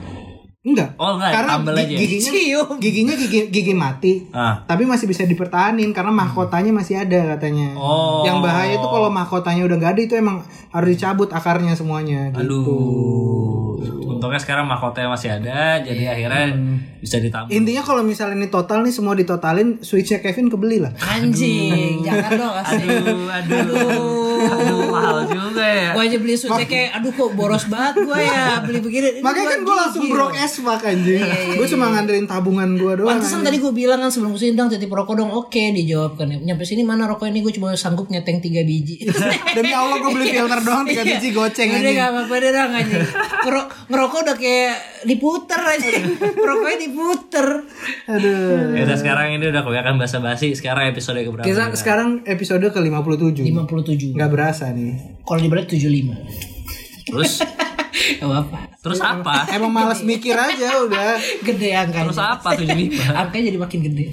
Enggak 0.65 0.97
Oh, 0.97 1.15
enggak, 1.15 1.31
karena 1.31 1.51
tambel 1.55 1.75
gi- 1.75 1.85
aja. 1.85 1.97
giginya 1.99 2.31
Cium. 2.31 2.69
giginya 2.79 3.15
gigi 3.15 3.41
gigi 3.49 3.75
mati 3.75 4.13
Ah. 4.31 4.65
tapi 4.65 4.83
masih 4.83 5.05
bisa 5.05 5.23
dipertahanin 5.23 5.91
karena 5.91 6.09
mahkotanya 6.11 6.73
masih 6.73 6.99
ada 6.99 7.37
katanya 7.37 7.73
Oh. 7.75 8.25
yang 8.25 8.41
bahaya 8.41 8.73
itu 8.73 8.87
kalau 8.87 9.09
mahkotanya 9.09 9.63
udah 9.63 9.77
nggak 9.77 9.93
ada 9.93 10.03
itu 10.03 10.15
emang 10.15 10.41
harus 10.71 10.89
dicabut 10.91 11.29
akarnya 11.29 11.73
semuanya 11.73 12.33
gitu 12.33 12.41
Aduh. 12.43 13.77
Untungnya 14.07 14.39
sekarang 14.39 14.65
mahkotanya 14.65 15.11
masih 15.11 15.29
ada, 15.29 15.77
jadi 15.79 16.09
akhirnya 16.09 16.49
bisa 16.97 17.19
ditambah. 17.19 17.51
intinya 17.51 17.83
kalau 17.83 18.01
misalnya 18.01 18.39
ini 18.39 18.49
total 18.49 18.81
nih 18.81 18.89
semua 18.91 19.13
ditotalin 19.13 19.77
switchnya 19.79 20.19
Kevin 20.19 20.49
kebeli 20.49 20.81
lah 20.81 20.93
anjing 20.99 22.01
jangan 22.01 22.31
dong 22.33 22.55
asli 22.57 22.89
Aduh, 22.89 23.29
aduh, 23.29 23.69
aduh, 24.49 24.81
mahal 24.89 25.17
juga 25.27 25.44
ya. 25.67 25.89
gua 25.91 26.03
aja 26.03 26.17
beli 26.17 26.35
susu 26.35 26.53
kayak 26.61 26.89
aduh 26.95 27.11
kok 27.11 27.31
boros 27.33 27.65
banget 27.67 27.95
gua 28.03 28.17
ya 28.17 28.43
beli 28.61 28.79
begini 28.79 29.09
Ini 29.15 29.21
makanya 29.21 29.49
kan 29.49 29.61
gue 29.61 29.77
langsung 29.77 30.03
brok 30.07 30.33
es 30.35 30.55
pak 30.57 30.83
anjing. 30.83 31.23
Gue 31.55 31.67
cuma 31.67 31.87
ngandelin 31.91 32.25
tabungan 32.25 32.71
gue 32.73 32.93
doang 32.97 33.11
Pantesan 33.11 33.41
tadi 33.41 33.57
gue 33.57 33.71
bilang 33.71 33.99
kan 33.99 34.09
sebelum 34.09 34.33
ke 34.33 34.41
sini 34.41 34.53
dong 34.53 34.69
titip 34.69 34.89
rokok 34.89 35.15
dong. 35.15 35.31
Oke 35.31 35.71
dijawab 35.71 36.15
kan. 36.15 36.29
Nyampe 36.29 36.63
sini 36.63 36.83
mana 36.83 37.05
rokok 37.05 37.27
ini? 37.27 37.41
Gue 37.41 37.51
cuma 37.51 37.73
sanggup 37.75 38.07
nyeteng 38.07 38.39
tiga 38.39 38.61
biji. 38.61 39.05
Demi 39.57 39.71
Allah 39.71 39.97
gue 39.99 40.11
beli 40.11 40.27
filter 40.31 40.61
doang 40.61 40.85
tiga 40.85 41.03
Iya. 41.03 41.11
biji 41.13 41.29
goceng 41.31 41.69
Udah 41.69 41.79
anjing. 41.79 41.95
gak 41.95 42.09
apa-apa 42.09 42.35
deh 42.37 42.51
dong 42.51 42.71
anjing. 42.73 43.05
Ngero- 43.45 43.69
Ngerokok 43.85 44.19
udah 44.23 44.37
kayak 44.37 44.75
diputer 45.05 45.61
aja 45.61 45.89
Rokoknya 46.35 46.79
diputer. 46.81 47.47
Aduh. 48.07 48.73
Ya 48.73 48.83
udah 48.85 48.97
sekarang 48.97 49.27
ini 49.33 49.45
udah 49.47 49.63
kebanyakan 49.63 49.95
basa-basi. 49.97 50.53
Sekarang 50.53 50.85
episode 50.87 51.19
keberapa? 51.19 51.45
kita 51.45 51.71
sekarang 51.75 52.09
episode 52.25 52.65
ke 52.65 52.81
57 52.81 53.45
57 53.45 54.15
nggak 54.15 54.31
berasa 54.31 54.71
nih. 54.71 55.21
Kalau 55.21 55.41
dibalik 55.55 55.71
75 55.71 57.07
Terus? 57.07 57.33
Gak 57.95 58.27
apa-apa. 58.27 58.59
Terus 58.83 59.01
apa? 59.01 59.47
emang 59.49 59.71
males 59.71 60.03
mikir 60.03 60.35
aja 60.35 60.83
udah. 60.83 61.15
Gede 61.41 61.73
angkanya. 61.73 62.11
Terus 62.11 62.21
apa 62.21 62.49
75? 62.53 63.01
Angkanya 63.23 63.45
jadi 63.49 63.59
makin 63.59 63.81
gede. 63.81 64.05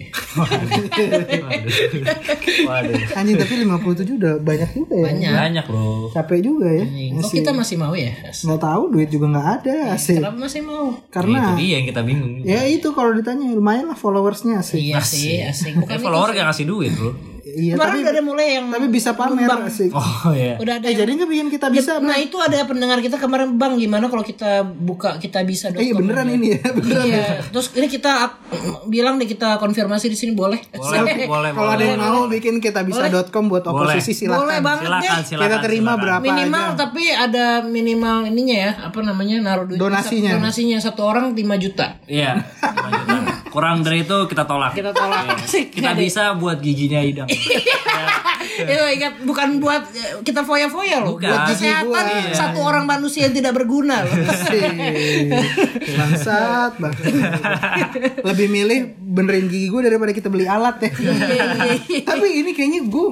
Waduh. 2.63 2.95
anjing 3.17 3.35
tapi 3.35 3.53
57 3.57 4.21
udah 4.21 4.33
banyak 4.39 4.69
juga 4.71 4.95
ya. 4.95 5.05
Banyak. 5.11 5.31
Banyak 5.33 5.65
loh. 5.67 6.07
capek 6.13 6.39
juga 6.39 6.67
ya. 6.71 6.85
Kok 7.19 7.31
kita 7.33 7.51
masih 7.51 7.75
mau 7.75 7.91
ya? 7.91 8.13
nggak 8.31 8.61
tahu 8.61 8.83
duit 8.91 9.09
juga 9.09 9.25
nggak 9.33 9.47
ada 9.59 9.75
asik. 9.97 10.21
Kenapa 10.21 10.37
masih 10.39 10.61
mau? 10.63 10.85
karena 11.09 11.37
Itu 11.41 11.51
dia 11.59 11.69
yang 11.75 11.85
kita 11.87 12.01
bingung. 12.05 12.31
ya 12.45 12.61
itu 12.63 12.87
kalau 12.93 13.11
ditanya 13.11 13.51
lumayan 13.51 13.89
lah 13.89 13.97
followersnya 13.97 14.61
asik. 14.61 14.79
Iya 14.79 15.01
sih 15.01 15.41
asik. 15.41 15.73
Bukan 15.79 15.95
Eh, 15.95 15.99
follower 15.99 16.31
gak 16.31 16.47
ngasih 16.47 16.65
duit 16.69 16.93
bro. 16.95 17.11
Iya, 17.53 17.73
Kemarin 17.73 17.91
tapi 17.91 17.99
udah 17.99 18.11
ada 18.11 18.23
mulai 18.23 18.47
yang 18.53 18.65
tapi 18.67 18.87
bisa 18.87 19.09
pamer 19.11 19.43
nyumbang. 19.43 19.61
sih. 19.67 19.89
Oh 19.91 20.31
iya. 20.31 20.55
Udah 20.55 20.73
ada 20.73 20.83
Eh 20.83 20.89
yang- 20.89 20.99
jadi 21.01 21.11
nggak 21.13 21.29
bikin 21.29 21.47
kita 21.49 21.67
bisa? 21.67 21.91
Nah 21.97 22.15
itu 22.15 22.37
ada 22.37 22.57
pendengar 22.63 22.97
kita 22.97 23.15
kemarin 23.15 23.53
bang 23.53 23.75
gimana 23.75 24.05
kalau 24.05 24.21
kita 24.21 24.51
buka 24.63 25.17
kita 25.17 25.43
bisa 25.43 25.67
Eh, 25.71 25.83
iya 25.83 25.93
beneran 25.93 26.27
ini 26.29 26.53
ya, 26.53 26.61
beneran. 26.77 27.05
Iya. 27.05 27.23
Terus 27.47 27.67
ini 27.73 27.87
kita 27.87 28.11
bilang 28.85 29.15
deh 29.15 29.25
kita 29.25 29.55
konfirmasi 29.57 30.07
di 30.07 30.15
sini 30.15 30.31
boleh. 30.31 30.59
Boleh, 30.71 31.27
boleh, 31.27 31.49
Kalau 31.57 31.71
ada 31.71 31.83
yang 31.83 31.99
mau 31.99 32.25
bikin 32.25 32.57
kita 32.57 32.81
bisa.com 32.81 33.45
buat 33.45 33.63
oposisi 33.63 34.15
silakan. 34.15 34.39
Boleh 34.41 34.59
banget 34.59 34.85
Silakan, 34.85 35.03
deh. 35.13 35.25
silakan. 35.25 35.45
Kita 35.45 35.57
terima 35.61 35.83
silakan. 35.89 36.01
berapa 36.01 36.23
Minimal 36.23 36.65
aja. 36.65 36.77
tapi 36.79 37.03
ada 37.07 37.45
minimal 37.61 38.17
ininya 38.25 38.57
ya 38.59 38.71
apa 38.83 38.97
namanya 39.01 39.35
naruh 39.41 39.65
duit 39.65 39.77
Donasinya. 39.77 40.31
donasinya 40.33 40.77
satu 40.77 41.01
orang 41.03 41.31
5 41.31 41.37
juta. 41.57 41.99
Iya. 42.05 42.39
lima 42.39 42.89
juta. 42.93 43.19
Kurang 43.51 43.83
dari 43.83 44.07
itu 44.07 44.17
kita 44.31 44.47
tolak. 44.47 44.71
Kita 44.71 44.95
tolak. 44.95 45.43
Asik. 45.43 45.75
Kita 45.75 45.91
bisa 45.91 46.39
buat 46.39 46.63
giginya 46.63 47.03
idang. 47.03 47.27
Itu 48.51 48.83
ingat 48.95 49.19
bukan 49.27 49.59
buat 49.59 49.83
eh, 49.91 50.23
kita 50.23 50.47
foya-foya 50.47 51.03
loh. 51.03 51.19
Bukan. 51.19 51.27
Buat 51.27 51.51
kesehatan 51.51 52.05
iya. 52.07 52.31
satu 52.31 52.63
orang 52.63 52.87
manusia 52.87 53.27
yang 53.27 53.35
tidak 53.35 53.59
berguna 53.59 54.07
loh. 54.07 54.15
Bangsat, 55.99 56.79
bangsat. 56.79 57.11
Lebih 58.23 58.47
milih 58.47 58.79
benerin 58.97 59.51
gigi 59.51 59.67
gue 59.67 59.81
daripada 59.83 60.15
kita 60.15 60.31
beli 60.31 60.47
alat 60.47 60.79
ya. 60.87 60.91
Tapi 62.07 62.27
ini 62.31 62.51
kayaknya 62.55 62.87
gue, 62.87 63.07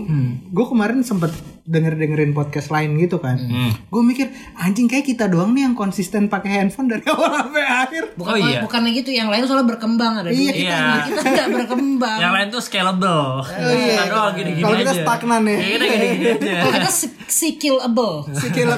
gue 0.48 0.66
kemarin 0.66 1.04
sempet 1.04 1.36
denger 1.70 1.94
dengerin 1.96 2.34
podcast 2.34 2.68
lain 2.68 2.98
gitu 2.98 3.18
kan. 3.18 3.38
Gue 3.86 4.02
mikir 4.02 4.26
anjing 4.56 4.86
kayak 4.86 5.06
kita 5.06 5.26
doang 5.26 5.54
nih 5.54 5.64
yang 5.64 5.74
konsisten 5.74 6.26
pakai 6.26 6.50
handphone 6.58 6.90
dari 6.90 7.06
awal 7.08 7.30
sampai 7.40 7.62
akhir. 7.62 8.04
Bukan 8.16 8.28
Oh, 8.28 8.38
iya. 8.40 8.60
bukannya 8.60 8.92
gitu, 8.92 9.10
yang 9.12 9.30
lain 9.30 9.46
soalnya 9.46 9.68
berkembang 9.68 10.14
ada 10.18 10.30
Iya, 10.30 10.50
kita- 10.50 10.58
Kita, 10.60 11.22
kita 11.22 11.30
nggak 11.30 11.50
berkembang. 11.56 12.18
Yang 12.18 12.34
lain 12.34 12.48
tuh 12.50 12.62
scalable. 12.64 13.26
Kita 13.46 14.04
doang 14.08 14.34
gini-gini 14.34 14.64
Kalau 14.64 14.78
kita 14.78 14.92
aja. 14.92 15.02
stagnan 15.04 15.42
ya. 15.44 15.58
Kita 15.60 15.86
gini-gini 15.86 16.26
aja. 16.36 16.54
Kalau 16.58 16.74
kita 16.74 16.92
skillable. 17.30 18.16
Sikil 18.34 18.70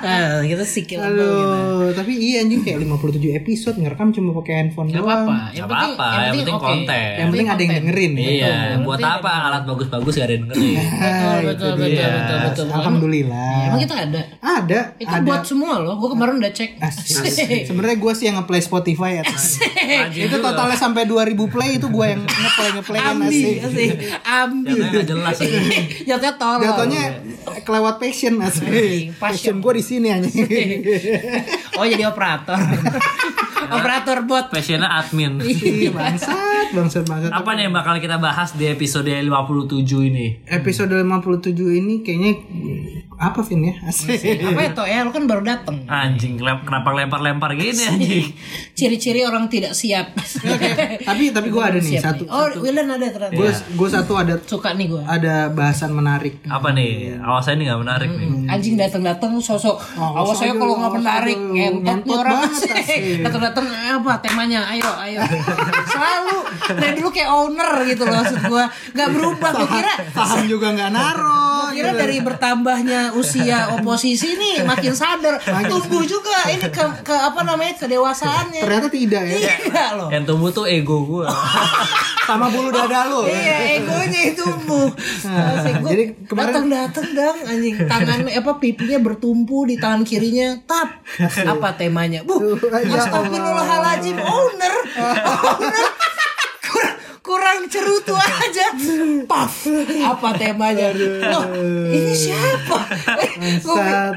Ah, 0.00 0.40
kita 0.42 0.64
skillable 0.64 1.18
gitu. 1.18 1.58
Tapi 1.92 2.12
iya 2.14 2.36
anjing 2.40 2.60
kayak 2.60 2.78
57 2.80 3.10
episode 3.36 3.76
ngerekam 3.76 4.08
cuma 4.10 4.30
pakai 4.34 4.54
handphone 4.56 4.88
Gak 4.88 5.00
doang. 5.00 5.26
apa-apa. 5.26 5.36
Gak 5.52 5.66
apa-apa, 5.66 6.06
yang 6.22 6.34
penting 6.36 6.54
oke. 6.54 6.64
konten. 6.64 7.10
Yang 7.12 7.28
penting 7.28 7.48
ada 7.48 7.60
yang 7.60 7.74
dengerin 7.76 8.12
ya. 8.12 8.28
Iya, 8.30 8.46
Yang 8.70 8.80
buat 8.80 8.96
penting 8.96 9.18
apa 9.18 9.32
alat 9.42 9.62
bagus-bagus 9.64 10.12
gak 10.12 10.22
ada 10.22 10.32
yang 10.32 10.44
dengerin. 10.46 10.78
Betul, 11.40 11.54
betul, 11.56 11.72
betul, 11.80 11.88
dia. 11.90 12.08
betul, 12.12 12.38
betul. 12.44 12.66
Alhamdulillah. 12.70 13.54
Emang 13.70 13.80
kita 13.80 13.96
ada. 13.96 14.20
Ada, 14.40 14.80
Itu 15.00 15.14
ada. 15.14 15.26
buat 15.26 15.42
semua 15.44 15.74
loh. 15.80 15.94
Gue 15.96 16.08
kemarin 16.12 16.34
udah 16.40 16.52
cek. 16.52 16.70
Sebenarnya 17.66 17.96
gue 17.96 18.12
sih 18.14 18.24
yang 18.28 18.36
ngeplay 18.42 18.60
Spotify 18.60 19.10
ya. 19.20 19.24
Itu 20.10 20.36
totalnya 20.38 20.76
sampai 20.76 21.08
2000 21.08 21.36
play 21.52 21.70
itu 21.80 21.86
gue 21.88 22.06
yang 22.06 22.22
ngeplay 22.22 22.70
ngeplay 22.76 23.00
Ambi, 23.00 23.26
asik. 23.26 23.56
asik. 23.66 23.90
Ambi. 24.22 24.70
Jatuhnya 24.70 24.88
nggak 24.92 25.06
jelas 25.08 25.36
ya. 25.40 25.48
Jatuhnya 26.16 26.32
tolong. 26.36 26.62
Jatuhnya 26.62 27.02
kelewat 27.64 27.94
passion 27.98 28.34
asik. 28.42 28.68
Passion. 29.16 29.58
Gue 29.60 29.72
di 29.80 29.84
sini 29.84 30.08
aja. 30.12 30.28
Oh 31.80 31.88
jadi 31.88 32.04
operator. 32.04 32.60
operator 33.76 34.18
bot. 34.28 34.52
Passionnya 34.52 34.84
admin. 35.00 35.40
Bangsat, 35.96 36.76
bangsat 36.76 37.04
bangsat. 37.08 37.32
Apa 37.32 37.56
nih 37.56 37.68
yang 37.68 37.74
bakal 37.74 37.96
kita 37.96 38.20
bahas 38.20 38.52
di 38.52 38.68
episode 38.68 39.08
57 39.08 39.80
ini? 40.12 40.44
Episode 40.44 40.92
57 40.92 41.19
ini 41.22 42.00
kayaknya 42.00 42.32
apa 43.20 43.44
Vin 43.44 43.68
ya? 43.68 43.74
Asik. 43.84 44.16
Apa 44.48 44.62
itu 44.64 44.82
ya? 44.88 45.04
Lu 45.04 45.12
kan 45.12 45.28
baru 45.28 45.44
dateng. 45.44 45.84
Anjing, 45.84 46.40
kenapa 46.40 46.88
lempar-lempar 46.88 47.52
gini 47.52 47.76
anjing? 47.84 48.32
Ciri-ciri 48.78 49.28
orang 49.28 49.44
tidak 49.52 49.76
siap. 49.76 50.16
tapi 51.04 51.28
tapi 51.28 51.52
gue 51.52 51.60
ada 51.60 51.76
nih 51.76 52.00
Siap 52.00 52.04
satu. 52.16 52.22
nih. 52.24 52.32
Oh, 52.32 52.46
Wildan 52.64 52.88
ada 52.88 53.06
ternyata. 53.12 53.36
Gue 53.36 53.52
gue 53.52 53.88
satu 53.92 54.12
ada 54.16 54.40
Suka 54.40 54.72
nih 54.72 54.88
gue. 54.88 55.02
ada 55.04 55.52
bahasan 55.52 55.92
menarik. 55.92 56.40
Apa 56.48 56.72
nih? 56.72 57.20
Awas 57.20 57.44
saya 57.44 57.60
ini 57.60 57.68
gak 57.68 57.80
menarik 57.84 58.08
nih. 58.08 58.28
Anjing 58.48 58.80
datang-datang 58.80 59.36
sosok 59.36 59.76
Oh, 60.00 60.24
awas 60.24 60.40
saya 60.40 60.56
kalau 60.56 60.80
nggak 60.80 60.88
awas, 60.88 60.98
menarik 61.04 61.36
ngentot 61.36 62.00
orang 62.16 62.40
banget, 62.40 62.56
sih. 62.56 62.72
asik. 62.80 63.00
Datang-datang 63.20 63.66
apa 63.68 64.12
temanya? 64.24 64.60
Ayo, 64.64 64.88
ayo. 64.96 65.20
Selalu 65.84 66.36
dari 66.72 66.92
dulu 66.96 67.10
kayak 67.12 67.28
owner 67.28 67.70
gitu 67.84 68.02
loh 68.08 68.16
maksud 68.16 68.38
gua. 68.48 68.64
Nggak 68.96 69.08
berubah. 69.12 69.50
Gua 69.52 69.68
kira 69.68 69.92
Paham 70.16 70.40
juga 70.48 70.66
nggak 70.72 70.88
naro. 70.88 71.09
Gua 71.14 71.68
kira 71.70 71.90
dari 71.92 72.18
bertambahnya 72.18 73.14
usia 73.14 73.74
oposisi 73.74 74.34
nih 74.34 74.62
makin 74.62 74.92
sadar 74.92 75.38
tumbuh 75.66 76.02
juga 76.02 76.46
ini 76.46 76.66
ke, 76.66 76.84
ke 77.02 77.14
apa 77.14 77.40
namanya 77.42 77.78
kedewasaannya. 77.78 78.62
Ternyata 78.62 78.88
tidak 78.88 79.22
ya. 79.24 79.36
Iya 79.38 79.84
loh. 79.94 80.08
Yang 80.10 80.24
tumbuh 80.26 80.50
tuh 80.50 80.66
ego 80.66 81.02
gue. 81.02 81.26
Sama 82.28 82.46
bulu 82.46 82.70
dada 82.70 83.10
lo. 83.10 83.26
Iya, 83.26 83.80
egonya 83.80 84.20
itu 84.30 84.42
tumbuh. 84.42 84.86
Gua 84.90 85.90
jadi 85.90 86.04
kemarin- 86.26 86.46
datang-datang 86.50 87.06
dang 87.10 87.38
anjing 87.42 87.76
tangan 87.86 88.18
apa 88.30 88.52
pipinya 88.58 88.98
bertumpu 89.00 89.66
di 89.66 89.74
tangan 89.78 90.02
kirinya. 90.02 90.58
Tap. 90.62 91.02
Apa 91.20 91.74
temanya? 91.74 92.22
Bu. 92.22 92.54
ya 92.86 92.98
Astagfirullahaladzim, 92.98 94.18
owner. 94.18 94.74
Owner. 95.50 95.86
Kurang, 97.30 97.62
cerutu 97.64 98.10
aja. 98.42 98.74
Paf. 99.24 99.62
Apa 100.02 100.34
temanya? 100.34 100.90
Loh, 101.30 101.46
ini 101.86 102.10
siapa? 102.10 102.78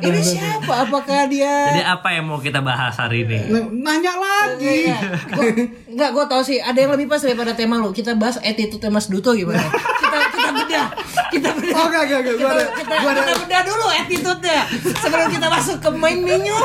Ini 0.01 0.17
siapa? 0.19 0.73
Apakah 0.81 1.29
dia 1.29 1.69
Jadi 1.69 1.81
apa 1.83 2.09
yang 2.09 2.25
mau 2.25 2.39
kita 2.39 2.57
bahas 2.59 2.97
hari 2.97 3.21
ini? 3.21 3.53
Nanya 3.75 4.17
lagi. 4.17 4.89
Iya. 4.89 4.97
Gua, 5.29 5.45
enggak, 5.85 6.09
gue 6.09 6.25
tau 6.25 6.41
sih. 6.41 6.57
Ada 6.57 6.73
yang 6.79 6.91
lebih 6.91 7.05
pas 7.05 7.21
daripada 7.21 7.53
tema 7.53 7.77
lu. 7.77 7.93
Kita 7.93 8.17
bahas 8.17 8.41
attitude 8.41 8.81
Mas 8.89 9.05
Duto 9.05 9.29
gimana? 9.31 9.61
kita 9.61 10.17
kita 10.33 10.49
bedah. 10.51 10.87
Kita 11.29 11.49
bedah. 11.53 11.75
Oh, 11.75 11.85
enggak, 11.85 12.03
enggak, 12.03 12.19
enggak. 12.19 12.33
Kita, 12.33 12.41
Gua 12.41 12.51
ada- 12.51 12.71
kita, 12.73 12.93
gua 12.97 13.11
ada- 13.11 13.21
kita 13.21 13.33
bedah 13.39 13.61
dulu 13.63 13.85
attitude-nya. 13.93 14.59
Sebelum 14.97 15.27
kita 15.29 15.47
masuk 15.47 15.77
ke 15.77 15.89
main 15.93 16.17
menu, 16.17 16.57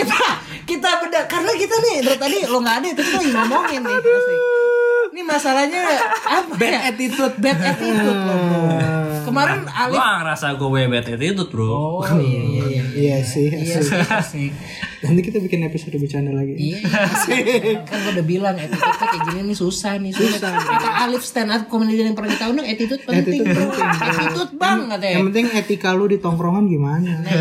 kita 0.00 0.18
kita 0.64 0.90
bedah. 0.98 1.24
Karena 1.26 1.52
kita 1.52 1.76
nih 1.78 1.96
dari 2.00 2.16
tadi 2.16 2.36
lo 2.42 2.56
nggak 2.58 2.76
ada 2.78 2.88
itu 2.88 3.02
kita 3.02 3.18
lagi 3.18 3.30
ngomongin 3.30 3.80
nih. 3.82 3.98
Asik. 4.00 4.38
Ini 5.10 5.22
masalahnya 5.26 5.82
apa 6.22 6.54
Bad 6.54 6.70
ya? 6.70 6.80
attitude. 6.94 7.34
Bad 7.42 7.58
attitude 7.58 8.14
loh, 8.22 8.36
bro. 8.46 8.62
Kemarin 9.22 9.60
Gue 9.62 9.74
Alif 9.74 10.00
ngerasa 10.00 10.46
gue 10.54 10.68
bebet 10.68 11.04
itu 11.16 11.44
bro. 11.46 12.00
Oh 12.00 12.18
iya 12.18 12.42
iya 12.42 12.64
iya. 12.66 12.82
Iya 13.00 13.16
sih. 13.22 13.48
Iya 13.48 13.80
sih, 13.80 13.96
asik. 13.96 14.52
Nanti 15.00 15.20
kita 15.24 15.40
bikin 15.40 15.64
episode 15.64 15.96
bercanda 15.96 16.36
lagi. 16.36 16.52
Iya, 16.52 16.84
kan 17.88 17.96
gue 17.96 18.12
udah 18.12 18.26
bilang 18.26 18.52
attitude 18.52 18.96
kayak 18.98 19.22
gini 19.24 19.40
nih 19.48 19.56
susah 19.56 19.96
nih 19.96 20.12
susah. 20.12 20.52
Kata 20.52 21.08
Alif 21.08 21.24
stand 21.24 21.48
up 21.48 21.64
comedy 21.66 21.96
yang 21.96 22.12
pernah 22.12 22.28
kita 22.30 22.50
undang 22.50 22.68
attitude 22.68 23.00
penting 23.02 23.40
Attitude 23.40 23.56
bro. 23.56 23.64
penting. 23.72 23.88
Attitude 24.04 24.52
bang 24.60 24.78
katanya. 24.90 25.14
Yang 25.16 25.24
penting 25.32 25.46
etika 25.56 25.90
lu 25.94 26.04
di 26.04 26.18
tongkrongan 26.20 26.64
gimana? 26.66 27.12
Nah 27.24 27.32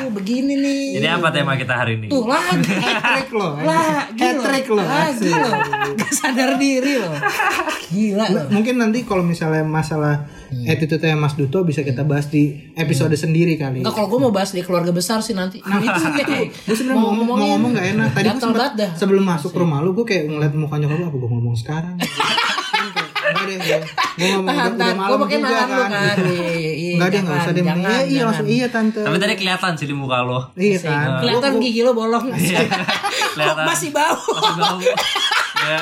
itu 0.00 0.08
begini 0.10 0.54
nih. 0.56 0.84
Jadi 0.96 1.06
apa 1.10 1.28
tema 1.28 1.52
kita 1.54 1.74
hari 1.76 1.92
ini? 2.00 2.08
Tuh 2.08 2.24
lagi. 2.24 2.72
Hat-trick 2.86 3.28
lo. 3.30 3.48
Lah, 3.60 4.08
Hat-trick 4.08 4.66
lo. 4.70 4.80
Lagi. 4.80 5.30
Gak 6.00 6.12
sadar 6.14 6.56
diri 6.56 6.92
lo. 6.96 7.12
Gila 7.92 8.24
lo. 8.32 8.40
Mungkin 8.48 8.74
nanti 8.80 9.04
kalau 9.04 9.20
misalnya 9.20 9.60
masalah 9.62 10.24
attitude 10.64 11.02
Mas 11.14 11.38
Duto 11.38 11.62
bisa 11.62 11.86
kita 11.86 12.02
bahas 12.02 12.26
di 12.26 12.72
episode 12.74 13.14
sendiri 13.14 13.54
kali. 13.54 13.86
Enggak 13.86 13.94
kalau 13.94 14.08
gue 14.10 14.20
mau 14.26 14.32
bahas 14.34 14.50
di 14.50 14.64
keluarga 14.66 14.90
besar 14.90 15.22
sih 15.22 15.36
nanti. 15.36 15.62
Nah 15.62 15.78
itu 15.78 16.02
Gue 16.66 16.74
sebenarnya 16.78 16.98
mau 16.98 17.14
ngomong, 17.14 17.36
mau 17.38 17.48
ngomong 17.54 17.70
gak 17.78 17.86
enak. 17.94 18.08
Tadi 18.16 18.28
gue 18.34 18.66
dah. 18.80 18.90
sebelum 18.98 19.22
masuk 19.22 19.54
ke 19.54 19.58
rumah 19.62 19.78
lu 19.84 19.94
gue 19.94 20.02
kayak 20.08 20.26
ngeliat 20.26 20.52
muka 20.56 20.80
nyokap 20.80 20.98
lu 20.98 21.04
apa 21.06 21.16
gue 21.20 21.30
ngomong 21.30 21.54
sekarang. 21.54 21.94
Enggak 23.26 23.44
deh, 23.50 23.56
gue 23.58 24.28
ngomong 24.38 24.48
Tahan, 24.54 24.70
udah, 24.78 24.94
malam 24.94 25.18
pakai 25.26 25.38
juga 25.38 25.50
nahan 25.50 25.66
lu 25.66 25.82
kan. 25.82 25.90
kan. 25.90 26.16
Iya, 26.22 26.72
iya, 26.72 26.92
Enggak 26.94 27.08
deh, 27.10 27.20
enggak 27.20 27.36
usah 27.36 27.52
deh. 27.52 27.64
Iya, 27.66 27.98
iya 28.06 28.22
langsung 28.22 28.46
iya 28.46 28.66
tante. 28.70 29.00
Tapi 29.02 29.16
tadi 29.18 29.34
kelihatan 29.34 29.72
sih 29.74 29.86
di 29.90 29.94
muka 29.98 30.18
lo. 30.22 30.40
Iya 30.54 30.78
kan. 30.80 31.06
Kelihatan 31.20 31.52
gigi 31.58 31.80
lo 31.82 31.92
bolong. 31.92 32.24
Kelihatan. 32.32 33.64
Masih 33.66 33.90
bau. 33.90 34.16
Masih 34.16 34.54
bau. 34.56 34.78
ya. 35.70 35.80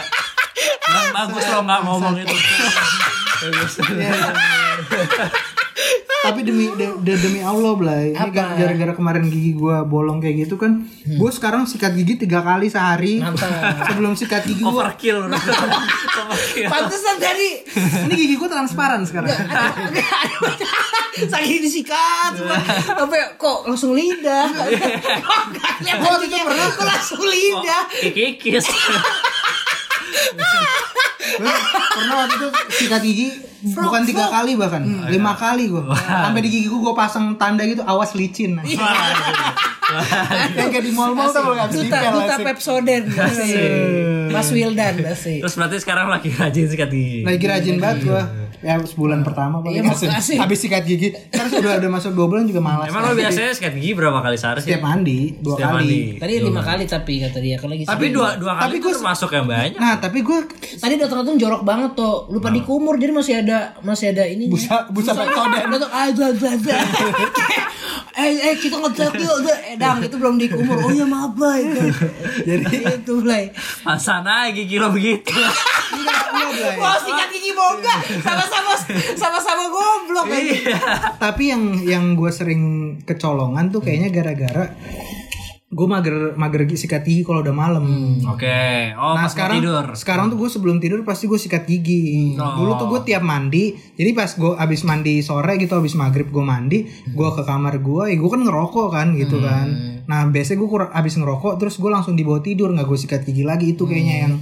Bagus 1.13 1.45
lo 1.53 1.59
nggak 1.63 1.81
ngomong 1.85 2.15
itu. 2.25 2.37
Bagus. 3.45 3.73
Tapi 6.25 6.41
demi 6.41 6.73
de- 6.73 6.97
de- 6.99 7.21
demi 7.21 7.37
Allah 7.39 7.77
Blay, 7.77 8.17
ini 8.17 8.31
gara-gara 8.33 8.93
kemarin 8.93 9.29
gigi 9.29 9.53
gua 9.53 9.85
bolong 9.85 10.19
kayak 10.19 10.49
gitu 10.49 10.57
kan, 10.57 10.81
gua 11.13 11.29
sekarang 11.29 11.69
sikat 11.69 11.93
gigi 11.93 12.17
tiga 12.19 12.41
kali 12.41 12.65
sehari. 12.67 13.21
Mantap. 13.21 13.53
Sebelum 13.93 14.17
sikat 14.17 14.41
gigi 14.43 14.65
gua, 14.65 14.89
Overkill. 14.89 15.21
Overkill. 15.29 16.65
Pantesan 16.67 17.17
tadi 17.19 17.61
ini 18.09 18.15
gigi 18.17 18.35
gua 18.35 18.49
transparan 18.49 19.05
sekarang. 19.05 19.29
Saking 21.15 21.61
disikat. 21.61 22.33
Sampai 22.89 23.37
kok 23.37 23.69
langsung 23.69 23.93
lidah. 23.93 24.49
Kok 24.49 25.41
Gua 25.95 26.09
waktu 26.11 26.27
itu 26.27 26.37
pernah- 26.39 26.73
kok 26.73 26.87
langsung 26.87 27.21
lidah. 27.21 27.83
Kikis. 28.01 28.65
Gua 31.41 31.57
pernah 31.97 32.15
waktu 32.25 32.35
itu 32.37 32.49
sikat 32.75 33.01
gigi 33.03 33.29
bukan 33.65 34.05
tiga 34.05 34.29
kali 34.29 34.61
bahkan, 34.61 34.85
lima 35.09 35.33
kali 35.33 35.73
gua. 35.73 35.97
Sampai 35.97 36.45
di 36.45 36.51
gigi 36.53 36.69
gua 36.69 36.93
gua 36.93 36.95
pasang 37.07 37.35
tanda 37.41 37.65
gitu, 37.65 37.81
awas 37.85 38.13
licin. 38.13 38.61
Yang 40.55 40.69
kayak 40.75 40.85
di 40.85 40.93
mall-mall 40.93 41.31
tuh 41.31 41.45
nggak 41.45 41.69
bisa 41.71 41.83
dipel, 41.87 42.13
duta 42.13 42.35
asik. 42.35 42.45
Pepsoden 42.45 43.03
asik. 43.15 44.33
Mas 44.33 44.49
Wildan 44.51 44.95
asik. 45.07 45.41
Terus 45.45 45.55
berarti 45.55 45.77
sekarang 45.81 46.07
lagi 46.13 46.29
rajin 46.35 46.67
sikat 46.69 46.89
gigi. 46.93 47.23
Lagi 47.25 47.47
rajin 47.47 47.77
banget 47.81 47.99
gua. 48.09 48.23
Ya 48.65 48.81
sebulan 48.81 49.21
pertama 49.21 49.61
paling 49.61 49.77
Iya, 49.77 49.83
makasih. 49.85 50.37
Habis 50.43 50.59
sikat 50.59 50.83
gigi. 50.83 51.13
Kan 51.29 51.47
sudah 51.47 51.77
udah 51.77 51.91
masuk 51.91 52.11
dua 52.11 52.27
bulan 52.27 52.45
juga 52.45 52.59
malas. 52.59 52.89
Emang 52.89 53.05
lo 53.05 53.13
biasanya 53.13 53.53
sikat 53.53 53.73
gigi 53.75 53.93
berapa 53.93 54.19
kali 54.19 54.35
sehari 54.35 54.59
sih? 54.59 54.73
setiap 54.73 54.83
mandi 54.83 55.37
dua 55.37 55.55
Setiap 55.55 55.69
kali. 55.71 55.85
mandi. 55.85 56.03
Tadi 56.17 56.33
lima 56.41 56.63
kali 56.63 56.85
tapi 56.87 57.13
kata 57.21 57.39
dia 57.39 57.57
kalau 57.57 57.71
lagi 57.71 57.85
Tapi 57.85 58.07
dua 58.09 58.29
dua 58.35 58.53
kali 58.55 58.65
Tapi 58.65 58.75
itu 58.75 58.87
gua- 58.87 58.97
termasuk 58.97 59.31
yang 59.31 59.47
banyak. 59.47 59.77
Nah, 59.77 59.95
tapi 59.99 60.19
gue 60.21 60.39
Tadi 60.75 60.95
datang-datang 60.97 61.37
jorok 61.37 61.63
banget 61.63 61.91
tuh, 61.93 62.25
lupa 62.29 62.49
dikumur 62.49 62.97
jadi 62.97 63.13
masih 63.13 63.35
ada 63.39 63.59
masih 63.81 64.11
ada 64.11 64.25
ini. 64.25 64.49
busa 64.49 64.89
busa 64.89 65.13
petoden. 65.13 65.69
Datang 65.69 65.93
aja 65.93 66.25
aja. 66.33 66.75
Eh 68.15 68.31
eh 68.31 68.55
kita 68.55 68.79
ngecek 68.79 69.11
yuk, 69.19 69.35
udah. 69.41 69.59
eh 69.65 69.77
dang 69.77 69.99
itu 69.99 70.15
belum 70.15 70.39
dikumur. 70.39 70.79
Oh 70.79 70.89
iya 70.89 71.03
maaf 71.05 71.35
bay. 71.35 71.67
Jadi 72.49 72.65
itu 72.97 73.15
lah. 73.21 73.43
Pasan 73.83 74.23
aja 74.23 74.49
gigi 74.49 74.79
lo 74.79 74.89
begitu. 74.89 75.35
Wah 76.75 76.97
sikat 76.97 77.29
gigi 77.29 77.51
boga, 77.51 77.95
sama-sama 78.55 79.19
sama-sama 79.19 79.65
goblok 79.67 80.29
aja. 80.31 80.57
Tapi 81.19 81.43
yang 81.51 81.63
yang 81.83 82.05
gue 82.15 82.31
sering 82.31 82.63
kecolongan 83.03 83.75
tuh 83.75 83.83
kayaknya 83.83 84.15
gara-gara 84.15 84.71
gue 85.75 85.87
mager 85.91 86.39
mager 86.39 86.71
sikat 86.79 87.03
gigi 87.03 87.27
kalau 87.27 87.43
udah 87.43 87.51
malam. 87.51 87.85
Oke. 88.31 88.95
Oh, 88.95 89.19
nah 89.19 89.27
pas 89.27 89.31
mau 89.31 89.35
sekarang 89.35 89.59
tidur. 89.59 89.87
sekarang 89.99 90.25
tuh 90.31 90.39
gue 90.39 90.47
sebelum 90.47 90.79
tidur 90.79 91.03
pasti 91.03 91.27
gue 91.27 91.35
sikat 91.35 91.67
gigi. 91.67 92.39
Dulu 92.39 92.79
tuh 92.79 92.87
gue 92.95 93.01
tiap 93.11 93.27
mandi, 93.27 93.75
jadi 93.99 94.15
pas 94.15 94.31
gue 94.31 94.55
abis 94.55 94.87
mandi 94.87 95.19
sore 95.19 95.59
gitu 95.59 95.75
abis 95.75 95.99
maghrib 95.99 96.31
gue 96.31 96.45
mandi, 96.47 96.87
gue 96.87 97.29
ke 97.35 97.43
kamar 97.43 97.83
gue, 97.83 98.15
ya 98.15 98.17
gue 98.17 98.31
kan 98.31 98.41
ngerokok 98.47 98.89
kan 98.95 99.09
gitu 99.19 99.43
kan. 99.43 99.94
Nah 100.05 100.29
biasanya 100.29 100.57
gue 100.57 100.69
kurang 100.69 100.91
abis 100.91 101.17
ngerokok 101.17 101.57
terus 101.57 101.75
gue 101.75 101.89
langsung 101.89 102.13
dibawa 102.13 102.39
tidur 102.39 102.69
nggak 102.69 102.85
gue 102.85 102.99
sikat 102.99 103.23
gigi 103.23 103.41
lagi 103.41 103.73
itu 103.73 103.83
kayaknya 103.83 104.17
yang 104.23 104.35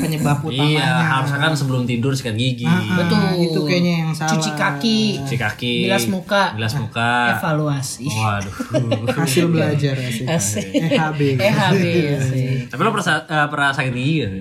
penyebab 0.00 0.40
utamanya. 0.40 0.80
Iya, 0.80 0.90
harusnya 1.12 1.38
kan 1.38 1.52
sebelum 1.52 1.82
tidur 1.84 2.12
sikat 2.12 2.34
gigi. 2.34 2.64
Ah, 2.64 2.80
Betul. 2.96 3.20
Itu 3.42 3.60
kayaknya 3.62 3.94
yang 4.00 4.10
salah. 4.10 4.32
Cuci 4.32 4.50
kaki, 4.52 5.00
Cuci 5.20 5.36
kaki. 5.36 5.74
bilas 5.86 6.04
muka, 6.06 6.42
Bilas 6.54 6.74
muka. 6.74 7.36
evaluasi. 7.36 8.08
Waduh. 8.08 8.54
Hasil 9.20 9.46
belajar 9.46 9.94
asik. 9.94 10.26
Asik. 10.26 10.66
EHB. 10.72 11.20
EHB 11.36 11.82
asik. 12.16 12.56
Tapi 12.68 12.80
lo 12.80 12.90
pernah, 12.90 13.20
eh, 13.20 13.46
pernah 13.46 13.70
sakit 13.70 13.92
gigi 13.92 14.14
gak? 14.20 14.32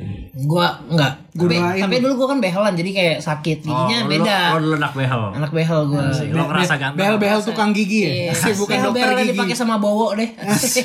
Gua 0.48 0.68
enggak. 0.88 1.14
Gua 1.30 1.46
Tapi, 1.46 1.56
doain 1.62 1.82
tapi 1.86 1.96
dulu 2.02 2.14
gua 2.18 2.28
kan 2.34 2.40
behelan 2.42 2.74
jadi 2.74 2.90
kayak 2.90 3.18
sakit 3.22 3.58
giginya 3.62 3.98
oh, 4.02 4.10
beda. 4.10 4.38
Lo, 4.38 4.50
lo 4.50 4.60
dulu 4.66 4.76
anak 4.82 4.94
behel. 4.98 5.24
Anak 5.38 5.52
behel 5.54 5.80
gua. 5.86 6.02
Asik. 6.10 6.28
Lo 6.34 6.44
ngerasa 6.50 6.74
ganteng. 6.82 6.98
Behel-behel 6.98 7.40
tukang 7.46 7.70
gigi 7.70 8.00
ya? 8.02 8.10
Iya. 8.10 8.32
Asik, 8.34 8.54
bukan 8.66 8.76
dokter 8.82 8.90
Behel-behel 8.90 9.14
yang 9.14 9.28
gigi. 9.30 9.38
dipakai 9.38 9.56
sama 9.56 9.76
Bowo 9.78 10.08
deh. 10.18 10.30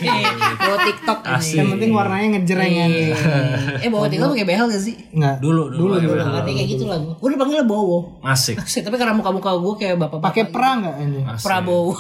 Bowo 0.61 0.77
TikTok 0.85 1.19
ini. 1.25 1.49
Yang 1.57 1.69
penting 1.73 1.91
warnanya 1.97 2.29
ngejreng 2.37 2.73
kan. 2.77 2.91
Iya. 2.93 3.17
Eh 3.85 3.89
Bowo 3.89 4.07
TikTok 4.09 4.29
pakai 4.37 4.47
behel 4.47 4.67
gak 4.69 4.83
sih? 4.85 4.95
Enggak. 5.17 5.37
Dulu, 5.41 5.63
dulu. 5.73 5.97
Dulu, 5.97 6.13
dulu. 6.13 6.39
Dia 6.45 6.53
kayak 6.53 6.69
gitu 6.69 6.85
lah 6.89 6.99
gua. 7.01 7.15
Gua 7.17 7.29
dipanggilnya 7.33 7.65
Bowo. 7.65 7.99
Asik. 8.21 8.61
Asik, 8.61 8.85
tapi 8.85 8.97
karena 9.01 9.17
muka-muka 9.17 9.49
gua 9.57 9.75
kayak 9.81 9.97
bapak-bapak. 9.97 10.29
Pakai 10.29 10.45
pra 10.53 10.71
enggak 10.77 10.97
ini? 11.01 11.21
Prabowo. 11.41 11.97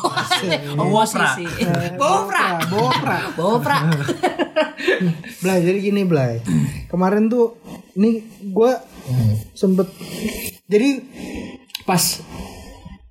Bowo 0.76 1.00
pra. 1.08 1.32
sih. 1.36 1.48
Bowo 1.96 2.18
pra. 2.28 2.44
Bawa 2.68 2.90
pra. 3.00 3.18
Bowo 3.36 3.56
pra. 3.60 3.78
Blay, 5.40 5.58
jadi 5.64 5.78
gini 5.80 6.02
Blay. 6.04 6.40
Kemarin 6.88 7.28
tuh 7.32 7.56
ini 7.94 8.10
gue 8.44 8.72
sempet 9.52 9.86
jadi 10.64 11.02
pas 11.82 12.00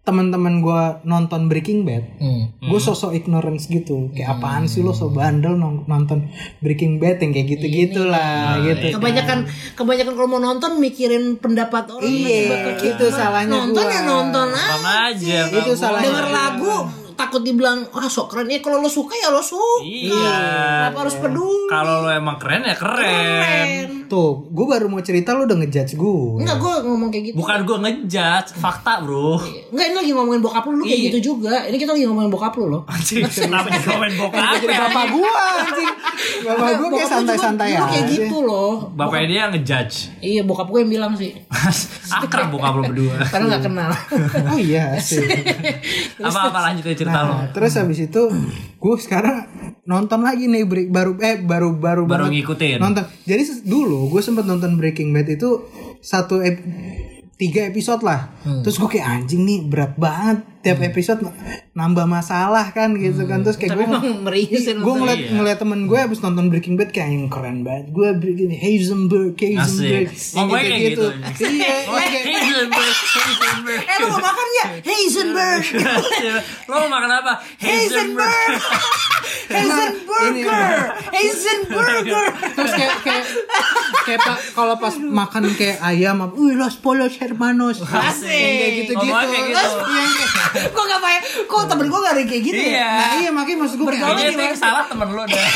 teman-teman 0.03 0.59
gue 0.59 0.81
nonton 1.07 1.47
Breaking 1.47 1.87
Bad, 1.87 2.19
Hmm. 2.19 2.51
gue 2.59 2.75
sosok 2.77 3.15
ignorance 3.15 3.71
gitu. 3.71 4.11
Kayak 4.11 4.35
apaan 4.35 4.67
sih 4.67 4.83
lo 4.83 4.91
so 4.91 5.07
bandel 5.07 5.55
nonton 5.55 6.27
Breaking 6.59 6.99
Bad 6.99 7.23
yang 7.23 7.31
kayak 7.31 7.47
gitu-gitu 7.49 8.03
lah 8.03 8.59
gitu. 8.59 8.99
Kebanyakan 8.99 9.47
kebanyakan 9.73 10.11
kalau 10.11 10.27
mau 10.27 10.43
nonton 10.43 10.75
mikirin 10.77 11.39
pendapat 11.39 11.87
orang 11.87 12.03
Iya, 12.03 12.75
itu 12.75 13.05
salahnya 13.07 13.63
nonton 13.63 13.79
gua. 13.79 13.95
ya 13.95 14.01
nonton 14.03 14.47
ah. 14.51 14.67
Sama 14.75 14.91
aja. 15.07 15.39
Itu 15.47 15.71
salahnya. 15.71 16.03
Denger 16.03 16.27
lagu 16.27 16.75
takut 17.13 17.39
dibilang 17.39 17.87
wah 17.87 18.03
sok 18.03 18.27
keren 18.27 18.49
ya 18.49 18.59
kalau 18.59 18.83
lo 18.83 18.91
suka 18.91 19.15
ya 19.15 19.31
lo 19.31 19.39
suka. 19.39 19.87
Iya. 19.87 20.35
Kenapa 20.83 20.99
harus 20.99 21.15
peduli? 21.15 21.71
Kalau 21.71 22.03
lo 22.03 22.11
emang 22.11 22.35
keren 22.35 22.67
ya 22.67 22.75
keren. 22.75 24.02
Tuh, 24.13 24.45
gue 24.45 24.65
baru 24.67 24.85
mau 24.87 25.01
cerita 25.01 25.33
lo 25.33 25.43
udah 25.43 25.57
ngejudge 25.57 25.93
gue. 25.95 26.37
Enggak 26.37 26.57
gue 26.59 26.73
ngomong 26.83 27.09
kayak 27.09 27.23
gitu. 27.25 27.35
Bukan 27.35 27.59
gue 27.63 27.77
ngejudge, 27.79 28.49
fakta 28.53 29.01
bro. 29.01 29.41
Enggak 29.67 29.85
ini 29.87 29.95
lagi 29.95 30.11
ngomongin 30.11 30.37
bokap 30.39 30.63
lu, 30.63 30.73
lu 30.75 30.83
kayak 30.83 30.93
Iya. 30.95 31.05
gitu 31.09 31.19
juga. 31.31 31.65
Ini 31.65 31.75
kita 31.75 31.91
lagi 31.91 32.05
ngomongin 32.05 32.29
bokap 32.29 32.53
lu 32.53 32.65
loh. 32.69 32.81
Anjing, 32.85 33.25
kenapa 33.25 33.67
jadi 33.67 33.85
komen 33.87 34.11
bokap? 34.15 34.53
Jadi 34.55 34.67
bapak 34.71 35.05
gue 35.09 35.31
anjing. 35.33 35.91
Bapak 36.43 36.69
gue 36.71 36.77
kayak 36.77 36.77
Bokap 36.77 36.77
lu 36.77 36.87
juga 36.93 37.05
santai-santai 37.09 37.69
dulu 37.71 37.83
kayak 37.83 37.89
aja. 37.99 38.13
gitu 38.13 38.37
loh. 38.39 38.71
Bapaknya 38.93 39.25
dia 39.25 39.43
ngejudge. 39.49 39.95
Iya 40.21 40.41
bokap 40.43 40.67
gue 40.69 40.79
yang 40.79 40.91
bilang 40.91 41.13
sih. 41.15 41.31
Akrab 42.13 42.47
bokap 42.49 42.73
lo 42.75 42.81
berdua. 42.85 43.17
Karena 43.25 43.45
nggak 43.49 43.63
kenal. 43.63 43.89
Oh 44.45 44.59
iya 44.59 44.93
sih. 44.99 45.23
Apa-apa 46.19 46.59
lanjut 46.63 46.83
aja 46.83 46.97
cerita 46.97 47.19
lo. 47.23 47.33
Nah, 47.33 47.47
terus 47.49 47.73
habis 47.73 47.99
itu 48.01 48.21
gue 48.75 48.95
sekarang 48.99 49.47
nonton 49.83 50.19
lagi 50.19 50.45
nih 50.45 50.63
break 50.63 50.89
baru 50.89 51.11
eh 51.17 51.37
baru 51.37 51.73
baru 51.73 52.03
Baru 52.03 52.27
banget 52.27 52.33
ngikutin. 52.37 52.77
nonton. 52.77 53.03
Jadi 53.23 53.41
ses- 53.41 53.63
dulu 53.63 54.02
gue 54.05 54.21
sempet 54.21 54.43
nonton 54.43 54.75
Breaking 54.75 55.09
Bad 55.09 55.27
itu 55.27 55.67
satu 55.99 56.39
ep- 56.39 56.63
tiga 57.33 57.65
episode 57.65 58.01
lah. 58.01 58.29
Terus 58.61 58.77
gue 58.77 58.89
kayak 58.89 59.07
anjing 59.09 59.41
nih 59.41 59.59
berat 59.63 59.93
banget 59.95 60.45
tiap 60.63 60.79
episode 60.81 61.19
n- 61.21 61.35
nambah 61.73 62.05
masalah 62.05 62.71
kan 62.71 62.95
gitu 62.95 63.23
kan. 63.23 63.43
Terus 63.43 63.55
kayak 63.55 63.75
gue 63.75 63.83
gue 64.79 64.93
ngeliat 64.95 65.19
ngeliat 65.29 65.57
temen 65.57 65.79
gue 65.83 65.99
abis 65.99 66.19
nonton 66.19 66.47
Breaking 66.47 66.73
Bad 66.73 66.89
kayak 66.89 67.09
yang 67.09 67.27
keren 67.27 67.61
banget. 67.61 67.91
Gue 67.91 68.09
begini 68.13 68.55
Heisenberg, 68.55 69.35
Heisenberg. 69.35 70.07
Oh, 70.33 70.43
gue 70.45 70.57
kayak 70.57 70.81
gitu. 70.89 71.05
Iya, 71.43 71.73
Oh, 71.91 71.99
iya, 71.99 72.19
Heisenberg, 72.23 72.95
Heisenberg. 72.95 73.81
Eh 73.91 73.97
lu 73.99 74.07
mau 74.09 74.21
makan 74.21 74.47
ya? 74.53 74.65
Heisenberg. 74.81 75.63
Lo 76.71 76.75
mau 76.79 76.89
makan 76.89 77.11
apa? 77.13 77.33
Heisenberg. 77.59 78.51
Heisenburger. 79.43 80.79
Heisenburger. 81.11 82.25
terus 82.53 82.71
kayak 82.71 82.95
kayak 83.01 83.25
kayak 84.03 84.19
pak 84.21 84.37
kalau 84.53 84.75
pas 84.77 84.95
makan 84.95 85.51
kayak 85.53 85.77
ayam 85.81 86.21
apa 86.21 86.33
wih 86.33 86.55
los 86.55 86.75
polos 86.75 87.15
hermanos 87.17 87.81
Asik. 87.81 88.27
kayak 88.29 88.71
gitu 88.79 88.91
gitu 88.95 89.11
kayak 89.11 89.43
gitu. 89.49 89.69
Kok 90.53 90.83
gak 90.85 90.99
bayang? 90.99 91.23
Kok 91.43 91.61
temen 91.65 91.85
gue 91.85 91.99
gak 91.99 92.11
ada 92.11 92.19
yang 92.19 92.29
kayak 92.29 92.43
gitu 92.43 92.59
ya? 92.59 92.69
Iya. 92.69 92.89
nah 92.93 93.09
iya 93.17 93.29
makanya 93.29 93.57
maksud 93.61 93.77
gue 93.77 93.89
anjing. 93.89 94.29
itu 94.29 94.43
yang 94.43 94.57
salah 94.57 94.83
temen 94.83 95.07
lo 95.09 95.23
deh. 95.23 95.47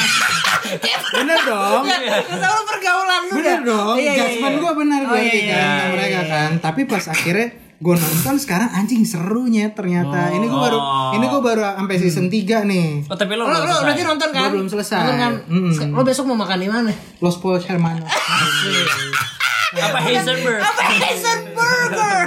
bener 1.14 1.40
dong 1.44 1.84
Ya, 1.86 1.98
Sama 2.28 2.62
pergaulan 2.66 3.22
lu 3.24 3.34
bener 3.36 3.60
dah. 3.60 3.64
dong 3.64 3.96
Iya, 3.96 4.12
iya, 4.12 4.26
iya. 4.34 4.50
gue 4.54 4.74
bener 4.76 5.02
Oh, 5.04 5.16
iya, 5.16 5.32
kan 5.48 5.78
iya, 5.78 5.86
mereka 5.90 6.22
kan 6.26 6.50
tapi 6.60 6.82
pas 6.84 7.06
akhirnya 7.06 7.48
gue 7.78 7.94
nonton 7.94 8.36
sekarang 8.36 8.74
anjing 8.74 9.06
serunya 9.06 9.70
ternyata 9.70 10.34
ini 10.34 10.44
gue 10.44 10.60
baru 10.60 10.76
Oh. 10.76 11.14
ini 11.14 11.26
gue 11.26 11.40
baru 11.40 11.62
sampai 11.78 11.96
season 11.96 12.26
3 12.26 12.66
nih 12.66 13.06
Oh, 13.06 13.14
tapi 13.14 13.34
lo 13.34 13.46
Lo, 13.46 13.54
lo 13.56 13.76
berarti 13.80 14.02
nonton 14.02 14.30
kan? 14.30 14.42
Gua 14.44 14.54
belum 14.58 14.68
selesai. 14.68 14.98
Nonton 15.00 15.16
kan? 15.16 15.34
Mm. 15.46 15.94
Lo 15.94 16.02
besok 16.02 16.26
mau 16.26 16.38
makan 16.38 16.58
di 16.58 16.68
mana? 16.68 16.90
los 17.18 17.38
polos 17.38 17.64
hermanos 17.64 18.10
Apa 19.68 20.00
Heisenberg? 20.00 20.64
Apa 20.64 20.82
Heisenburger? 20.96 22.24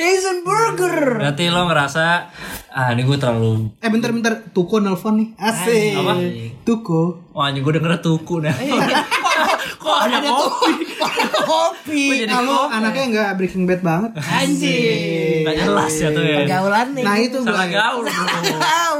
Heisenburger. 0.00 0.96
Berarti 1.20 1.44
lo 1.52 1.68
ngerasa 1.68 2.04
ah 2.74 2.90
ini 2.90 3.06
gue 3.06 3.14
terlalu 3.14 3.70
eh 3.78 3.86
bentar-bentar 3.86 4.50
tuko 4.50 4.82
nelfon 4.82 5.14
nih 5.14 5.28
asik 5.38 5.94
Apa? 5.94 6.12
tuko 6.66 7.22
Wah, 7.30 7.46
anjing 7.46 7.62
gue 7.62 7.74
denger 7.78 8.02
tuku 8.02 8.42
dah. 8.42 8.50
Kok 9.94 10.02
ada 10.04 10.18
kopi? 10.26 10.72
Ada 10.98 11.26
kopi. 11.40 12.02
Kopi? 12.24 12.66
anaknya 12.68 13.04
nggak 13.06 13.30
Breaking 13.38 13.64
Bad 13.64 13.80
banget. 13.80 14.10
Anjing. 14.18 15.44
Gak 15.44 15.56
jelas 15.56 15.92
ya 15.94 16.08
tuh 16.10 16.22
ya. 16.22 16.38
Pergaulan 16.42 16.86
nih. 16.92 17.04
Nah 17.04 17.16
itu 17.16 17.38
Blay. 17.40 17.68
gaul. 17.76 18.04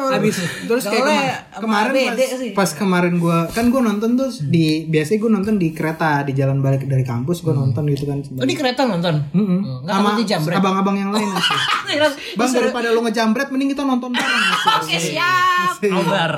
Habis 0.04 0.36
terus 0.64 0.84
kayak 0.84 1.00
Gaulnya 1.00 1.22
kema- 1.24 1.34
sama 1.54 1.60
kemarin 1.64 2.06
pas, 2.06 2.20
pas 2.54 2.70
kemarin 2.76 3.14
gua 3.18 3.38
kan 3.48 3.64
gua 3.68 3.82
nonton 3.82 4.14
tuh 4.14 4.30
di 4.44 4.86
biasanya 4.86 5.18
gua 5.18 5.30
nonton 5.32 5.54
di 5.56 5.68
kereta 5.72 6.22
di 6.22 6.32
jalan 6.32 6.60
balik 6.60 6.84
dari 6.84 7.02
kampus 7.02 7.40
gua 7.40 7.56
nonton 7.56 7.82
gitu 7.88 8.04
kan. 8.06 8.20
Oh 8.20 8.46
di 8.46 8.54
kereta 8.54 8.86
nonton? 8.86 9.14
Mm-mm. 9.32 9.60
Oh, 9.64 9.78
Sama 9.84 10.14
abang-abang 10.54 10.96
yang 10.96 11.10
lain 11.10 11.28
sih. 11.34 11.58
Bang 12.38 12.50
daripada 12.50 12.90
lu 12.90 13.00
ngejambret 13.02 13.48
mending 13.50 13.70
kita 13.72 13.82
nonton 13.82 14.10
bareng. 14.10 14.42
Oke 14.82 14.96
siap. 14.98 15.78
Nobar. 15.84 16.32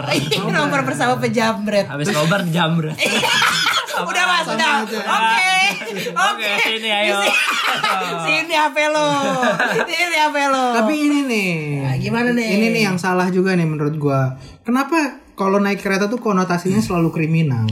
Nomor 0.47 0.81
bersama 0.85 1.17
pejamret. 1.19 1.87
Habis 1.87 2.13
nobar 2.13 2.45
jamret. 2.49 2.97
Udah 4.05 4.25
mas, 4.29 4.47
udah. 4.53 4.85
Oke, 5.17 5.57
Oke, 6.13 6.51
sini 6.61 6.91
ayo. 6.93 7.17
Sini 8.27 8.53
HP 8.53 8.77
lo. 8.93 9.09
Sini 9.89 10.17
HP 10.21 10.37
lo. 10.53 10.67
Tapi 10.83 10.95
ini 11.01 11.19
nih. 11.25 11.53
Nah, 11.81 11.97
gimana 11.97 12.29
nih? 12.37 12.49
Ini 12.61 12.67
nih 12.77 12.83
yang 12.93 12.99
salah 13.01 13.33
juga 13.33 13.57
nih 13.57 13.65
menurut 13.65 13.97
gua. 13.97 14.37
Kenapa 14.67 15.25
kalau 15.33 15.57
naik 15.57 15.81
kereta 15.81 16.13
tuh 16.13 16.21
konotasinya 16.21 16.83
selalu 16.85 17.09
kriminal? 17.09 17.65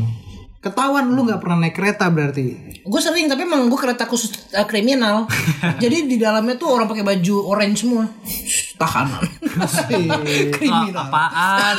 Ketahuan 0.65 1.13
lu 1.13 1.29
nggak 1.29 1.45
pernah 1.45 1.61
naik 1.61 1.77
kereta 1.77 2.09
berarti. 2.09 2.81
Gue 2.81 3.01
sering 3.01 3.29
tapi 3.29 3.45
emang 3.45 3.69
gue 3.69 3.77
kereta 3.77 4.09
khusus 4.09 4.33
uh, 4.57 4.65
kriminal. 4.65 5.29
Jadi 5.77 6.09
di 6.09 6.17
dalamnya 6.17 6.57
tuh 6.57 6.73
orang 6.73 6.89
pakai 6.89 7.05
baju 7.05 7.37
orange 7.53 7.85
semua. 7.85 8.09
Tahanan. 8.75 9.23
Ah, 9.55 9.71
Kriminal. 10.51 11.07
apaan? 11.07 11.77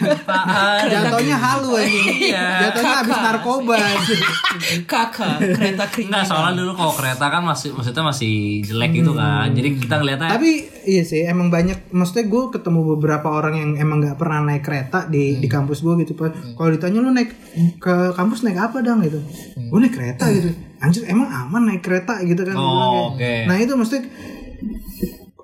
Apaan? 0.00 0.80
Jatuhnya 0.88 1.36
halu 1.36 1.76
anjing. 1.76 2.32
Iya. 2.32 2.46
Jatuhnya 2.68 2.96
habis 3.04 3.18
narkoba. 3.20 3.76
Kakak, 4.88 5.36
kereta 5.60 5.84
kriminal. 5.92 6.24
Enggak, 6.24 6.24
soalnya 6.24 6.52
dulu 6.56 6.72
kalau 6.72 6.92
kereta 6.96 7.24
kan 7.28 7.42
masih 7.44 7.68
maksudnya 7.76 8.04
masih 8.08 8.64
jelek 8.64 8.90
gitu 8.96 9.12
kan. 9.12 9.52
Jadi 9.52 9.68
kita 9.76 9.94
ngeliatnya 10.00 10.28
Tapi 10.32 10.50
iya 10.88 11.02
sih 11.04 11.20
emang 11.28 11.52
banyak 11.52 11.92
maksudnya 11.92 12.24
gue 12.32 12.42
ketemu 12.48 12.80
beberapa 12.96 13.28
orang 13.28 13.54
yang 13.60 13.70
emang 13.76 14.00
nggak 14.00 14.16
pernah 14.16 14.40
naik 14.40 14.64
kereta 14.64 15.04
di 15.04 15.36
di 15.36 15.48
kampus 15.52 15.84
gue 15.84 16.00
gitu 16.00 16.16
Pak. 16.16 16.56
Kalau 16.56 16.70
ditanya 16.72 16.98
lu 17.04 17.12
naik 17.12 17.30
ke 17.76 17.94
kampus 18.16 18.40
naik 18.40 18.56
apa 18.56 18.80
dong 18.80 19.04
gitu. 19.04 19.20
Gue 19.68 19.78
naik 19.84 19.92
kereta 19.92 20.24
gitu. 20.32 20.48
Anjir 20.82 21.04
emang 21.08 21.28
aman 21.28 21.72
naik 21.72 21.84
kereta 21.84 22.20
gitu 22.24 22.40
kan. 22.40 22.56
Oh. 22.56 23.12
Nah 23.20 23.56
itu 23.60 23.76
maksudnya 23.76 24.08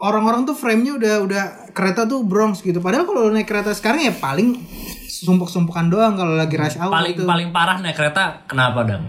orang-orang 0.03 0.43
tuh 0.43 0.59
frame-nya 0.59 0.99
udah 0.99 1.15
udah 1.23 1.45
kereta 1.71 2.05
tuh 2.11 2.27
Bronx 2.27 2.61
gitu. 2.61 2.83
Padahal 2.83 3.07
kalau 3.07 3.31
naik 3.31 3.47
kereta 3.47 3.71
sekarang 3.71 4.03
ya 4.03 4.13
paling 4.19 4.59
sumpuk-sumpukan 5.07 5.87
doang 5.87 6.19
kalau 6.19 6.35
lagi 6.35 6.59
rush 6.59 6.75
hour 6.75 6.91
paling 6.91 7.15
gitu. 7.15 7.23
paling 7.23 7.49
parah 7.55 7.79
naik 7.79 7.95
kereta 7.95 8.43
kenapa 8.51 8.83
dong? 8.83 9.05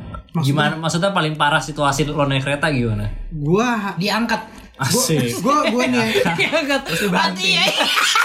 Gimana 0.45 0.77
maksudnya 0.77 1.09
paling 1.09 1.33
parah 1.33 1.61
situasi 1.61 2.05
lo 2.05 2.29
naik 2.29 2.45
kereta 2.45 2.69
gimana? 2.69 3.09
Gua 3.33 3.97
Diangkat. 3.97 4.62
Asik. 4.75 5.37
gua 5.39 5.69
gua 5.69 5.85
nih 5.85 6.17
Diangkat. 6.39 6.81
Mati 7.07 7.53
ya. 7.53 7.63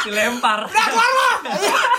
Dilempar. 0.02 0.64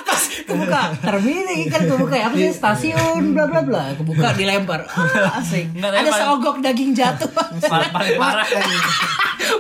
Pas 0.02 0.24
kebuka. 0.42 0.82
Termini 1.00 1.68
kan 1.68 1.82
kebuka 1.86 2.16
ya. 2.16 2.26
Apa 2.28 2.36
sih 2.36 2.50
stasiun 2.52 3.24
bla 3.32 3.46
bla 3.46 3.62
bla. 3.62 3.84
Kebuka 3.94 4.34
dilempar. 4.34 4.82
Ah, 4.92 5.38
asik. 5.38 5.70
Enggak, 5.72 5.90
tapi 5.92 6.00
Ada 6.00 6.10
paling- 6.10 6.22
seogok 6.24 6.56
daging 6.60 6.92
jatuh. 6.94 7.30
paling, 7.64 7.92
paling 7.92 8.16
parah 8.16 8.48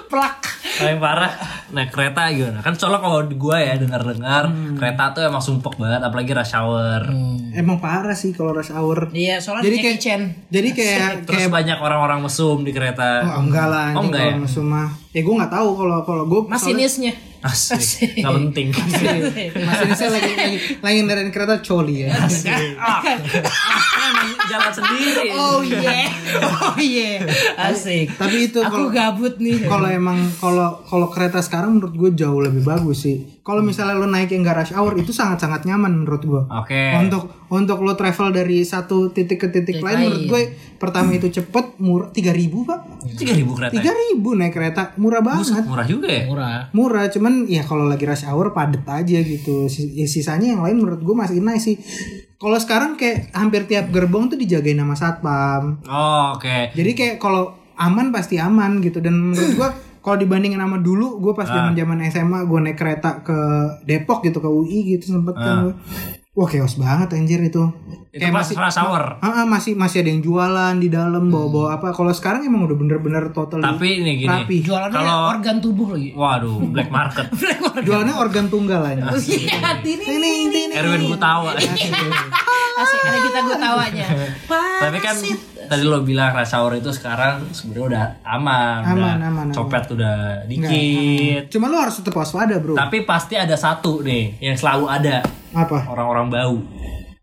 Plak. 0.05 0.35
paling 0.71 0.97
parah 0.97 1.31
naik 1.69 1.89
kereta 1.89 2.31
gimana 2.31 2.59
kan 2.59 2.71
soalnya 2.71 2.99
kalau 2.99 3.19
di 3.21 3.35
gua 3.35 3.57
ya 3.57 3.75
dengar 3.75 3.99
dengar 4.01 4.47
kereta 4.73 5.11
tuh 5.11 5.23
emang 5.23 5.39
sumpek 5.39 5.75
banget 5.75 5.99
apalagi 5.99 6.31
rush 6.31 6.53
hour 6.53 7.03
emang 7.51 7.77
parah 7.77 8.13
sih 8.13 8.31
kalau 8.31 8.53
rush 8.53 8.71
hour. 8.71 9.09
Iya, 9.09 9.37
soalnya 9.37 9.65
Jadi 9.65 9.77
kayak 9.77 9.99
Chan. 9.99 10.21
jadi 10.47 10.69
kayak 10.69 10.99
terus 11.25 11.35
kayak 11.37 11.51
banyak 11.51 11.77
orang-orang 11.77 12.19
mesum 12.21 12.61
di 12.61 12.71
kereta 12.71 13.21
Oh 13.29 13.41
enggak 13.41 13.67
lah, 13.67 13.91
Oh, 13.91 13.99
anjing, 13.99 14.07
enggak 14.07 14.23
ya? 14.23 14.33
musuh 14.37 14.63
mah. 14.63 14.88
Ya 15.09 15.21
gue 15.21 15.35
nggak 15.35 15.49
tahu 15.49 15.69
kalau 15.75 15.97
kalau 16.03 16.23
gue 16.25 16.41
Masinisnya. 16.45 17.13
asik 17.39 18.19
nggak 18.19 18.35
penting 18.35 18.67
masinisnya 19.55 20.11
lagi 20.11 20.31
lagi 20.35 20.57
lagi 20.83 20.97
ngerendahin 20.99 21.31
kereta 21.31 21.63
coli 21.63 22.03
ya. 22.03 22.11
kan 22.11 23.15
emang 23.15 24.29
jalan 24.45 24.71
sendiri 24.71 25.31
Oh 25.31 25.63
iya. 25.63 26.03
Oh 26.43 26.75
iya. 26.75 27.23
Asik. 27.55 28.11
Tapi 28.13 28.51
itu 28.51 28.59
Aku 28.59 28.69
kalau 28.69 28.89
gabut 28.91 29.39
nih. 29.39 29.63
kalau 29.63 29.87
emang 29.87 30.19
kalau 30.35 30.83
kalau 30.83 31.07
kereta 31.07 31.39
sekarang 31.39 31.79
menurut 31.79 31.95
gue 31.95 32.09
jauh 32.17 32.43
lebih 32.43 32.59
bagus 32.61 33.07
sih. 33.07 33.23
Kalau 33.49 33.65
misalnya 33.65 33.97
lo 33.97 34.05
naik 34.05 34.29
yang 34.29 34.45
gak 34.45 34.61
rush 34.61 34.73
hour 34.77 34.93
itu 34.93 35.09
sangat-sangat 35.09 35.65
nyaman 35.65 36.05
menurut 36.05 36.21
gue. 36.21 36.41
oke. 36.45 36.81
Untuk 37.01 37.33
untuk 37.49 37.81
lo 37.81 37.97
travel 37.97 38.29
dari 38.29 38.61
satu 38.61 39.09
titik 39.09 39.41
ke 39.41 39.47
titik 39.49 39.81
lain 39.81 40.05
menurut 40.05 40.25
gue 40.29 40.41
pertama 40.77 41.17
itu 41.17 41.33
cepet 41.33 41.81
murah 41.81 42.13
tiga 42.13 42.29
ribu 42.29 42.61
pak. 42.61 43.01
Tiga 43.17 43.33
ribu 43.33 43.57
kereta 43.57 43.73
ya? 43.73 43.81
tiga 43.81 43.91
ribu 43.97 44.37
naik 44.37 44.53
kereta 44.53 44.93
murah 45.01 45.25
banget. 45.25 45.65
murah 45.65 45.87
juga 45.89 46.05
ya? 46.05 46.29
Murah. 46.29 46.69
murah 46.77 47.05
cuman 47.09 47.49
ya 47.49 47.65
kalau 47.65 47.89
lagi 47.89 48.05
rush 48.05 48.29
hour 48.29 48.53
padet 48.53 48.85
aja 48.85 49.17
gitu. 49.17 49.65
Ya 49.97 50.05
sisanya 50.05 50.53
yang 50.53 50.61
lain 50.61 50.77
menurut 50.85 51.01
gue 51.01 51.15
masih 51.17 51.41
nice 51.41 51.73
sih. 51.73 51.81
Kalau 52.37 52.61
sekarang 52.61 53.01
kayak 53.01 53.33
hampir 53.33 53.65
tiap 53.65 53.89
gerbong 53.89 54.29
tuh 54.29 54.37
dijagain 54.37 54.77
sama 54.77 54.93
satpam. 54.93 55.81
Oh, 55.89 56.37
oke. 56.37 56.71
Jadi 56.77 56.91
kayak 56.93 57.15
kalau 57.17 57.57
aman 57.81 58.13
pasti 58.13 58.37
aman 58.37 58.77
gitu. 58.79 59.01
Dan 59.01 59.33
menurut 59.33 59.51
gue 59.57 59.69
kalau 60.09 60.17
dibandingin 60.17 60.57
sama 60.57 60.81
dulu 60.81 61.21
gue 61.21 61.37
pas 61.37 61.45
zaman 61.45 61.77
zaman 61.77 62.01
SMA 62.09 62.39
gue 62.49 62.59
naik 62.65 62.77
kereta 62.81 63.21
ke 63.21 63.37
Depok 63.85 64.25
gitu 64.25 64.41
ke 64.41 64.49
UI 64.49 64.97
gitu 64.97 65.13
sempet 65.13 65.37
kan 65.37 65.69
gue. 65.69 65.75
Wah 66.39 66.47
chaos 66.47 66.75
banget 66.75 67.11
anjir 67.11 67.39
itu. 67.41 67.59
Itu 68.09 68.25
pas 68.31 68.41
rush 68.43 68.79
hour 68.79 69.19
Ah, 69.19 69.43
ah, 69.43 69.45
masih 69.45 69.75
masih 69.75 70.01
ada 70.01 70.09
yang 70.09 70.19
jualan 70.19 70.73
di 70.75 70.87
dalam 70.87 71.27
bawa-bawa 71.27 71.75
apa. 71.75 71.91
Kalau 71.91 72.09
sekarang 72.09 72.41
emang 72.41 72.63
udah 72.63 72.73
bener-bener 72.73 73.29
total 73.29 73.59
tapi 73.59 73.99
ini 73.99 74.17
gini 74.17 74.31
rapi. 74.33 74.55
Jualannya 74.59 74.95
Kalau- 74.95 75.29
organ 75.29 75.55
tubuh 75.59 75.87
lagi. 75.91 76.09
waduh 76.11 76.57
black 76.65 76.89
market. 76.97 77.27
Jualannya 77.79 78.15
organ 78.15 78.47
tunggal 78.47 78.81
aja 78.81 79.03
Iya, 79.11 79.83
ini. 79.83 80.03
ini 80.07 80.29
ini 80.41 80.59
ini. 80.63 80.73
Erwin 80.73 81.05
Gutawa. 81.05 81.53
Asik, 81.53 82.99
ada 83.03 83.19
kita 83.19 83.39
gue 83.41 83.57
tawanya. 83.59 84.07
tapi 84.79 84.97
kan 84.97 85.15
tadi 85.67 85.83
lo 85.83 85.99
bilang 86.01 86.31
rush 86.31 86.55
hour 86.55 86.71
itu 86.73 86.87
sekarang 86.89 87.43
sebenarnya 87.51 87.85
udah 87.85 88.03
aman, 88.25 88.79
Aman, 88.81 88.95
udah 88.95 89.11
aman, 89.13 89.27
aman. 89.43 89.45
copet 89.51 89.83
udah 89.91 90.15
dikit. 90.47 91.51
cuma 91.51 91.67
lu 91.67 91.75
harus 91.75 91.99
tetap 91.99 92.15
waspada 92.15 92.55
bro. 92.57 92.73
Tapi 92.73 93.03
pasti 93.03 93.35
ada 93.35 93.53
satu 93.53 93.99
nih 93.99 94.39
yang 94.41 94.55
selalu 94.55 94.85
ada. 94.87 95.19
Apa? 95.49 95.81
Orang-orang 95.83 96.28
bau 96.29 96.61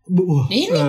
Bu, 0.07 0.23
wah. 0.23 0.47
Ini. 0.47 0.71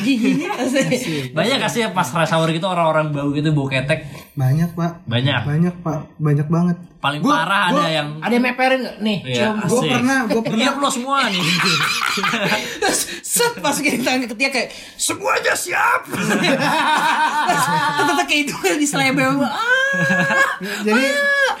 Gini 0.00 0.44
asik. 0.48 1.32
banyak 1.32 1.56
gak 1.58 1.68
sih 1.68 1.80
ya 1.80 1.90
pas 1.90 2.06
rush 2.06 2.32
hour 2.32 2.48
gitu 2.48 2.64
orang-orang 2.64 3.12
bau 3.12 3.28
gitu 3.28 3.52
bau 3.52 3.66
ketek 3.66 4.06
banyak 4.32 4.72
pak 4.72 5.04
banyak 5.04 5.38
banyak 5.38 5.74
pak 5.76 6.00
banyak 6.16 6.46
banget 6.46 6.76
paling 6.96 7.20
Gua- 7.20 7.36
parah 7.36 7.68
gua- 7.68 7.78
ada 7.78 7.86
yang 7.90 8.08
Ada 8.16 8.32
yang 8.32 8.42
meperin 8.42 8.80
gak? 8.80 8.96
Nih, 8.98 9.18
Iya, 9.22 9.52
cium. 9.52 9.54
gue 9.62 9.80
pernah 9.90 10.18
gue 10.24 10.40
pernah 10.40 10.58
Iya 10.58 10.70
lo 10.74 10.88
semua 10.88 11.16
nih 11.28 11.42
Terus 12.80 12.98
set 13.36 13.52
pas 13.58 13.76
kita 13.76 14.10
ketiak 14.24 14.50
kayak 14.50 14.68
semuanya 14.96 15.52
siap. 15.52 16.00
Terus 16.08 16.28
kayak 18.24 18.40
itu 18.42 18.54
kan 18.54 18.74
di 18.74 18.86
selebel. 18.86 19.30
Ah. 19.38 19.54
jadi 20.82 21.04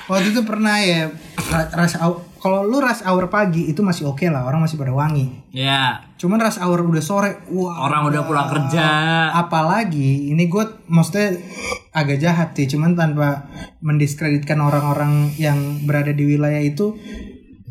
waktu 0.06 0.26
itu 0.30 0.40
pernah 0.40 0.76
ya 0.78 1.10
ra- 1.46 1.70
rush 1.74 1.96
hour 1.96 2.16
kalau 2.46 2.62
lu 2.62 2.78
rush 2.78 3.02
hour 3.02 3.26
pagi 3.26 3.66
itu 3.66 3.82
masih 3.82 4.06
oke 4.06 4.22
lah 4.30 4.46
orang 4.46 4.62
masih 4.62 4.78
pada 4.78 4.94
wangi. 4.94 5.50
Ya 5.50 6.06
cuman 6.14 6.38
rush 6.38 6.62
hour 6.62 6.78
udah 6.86 7.02
sore 7.02 7.42
wah. 7.50 7.82
Orang 7.82 8.06
udah 8.06 8.22
pulang 8.22 8.46
kerja. 8.46 8.86
Apalagi 9.34 10.30
ini 10.30 10.46
gue 10.46 10.86
maksudnya 10.86 11.42
agak 11.90 12.22
jahat 12.22 12.54
sih 12.54 12.70
cuman 12.70 12.94
tanpa 12.94 13.50
mendiskreditkan 13.82 14.62
orang-orang 14.62 15.34
yang 15.42 15.82
berada 15.82 16.14
di 16.14 16.22
wilayah 16.22 16.62
itu 16.62 16.94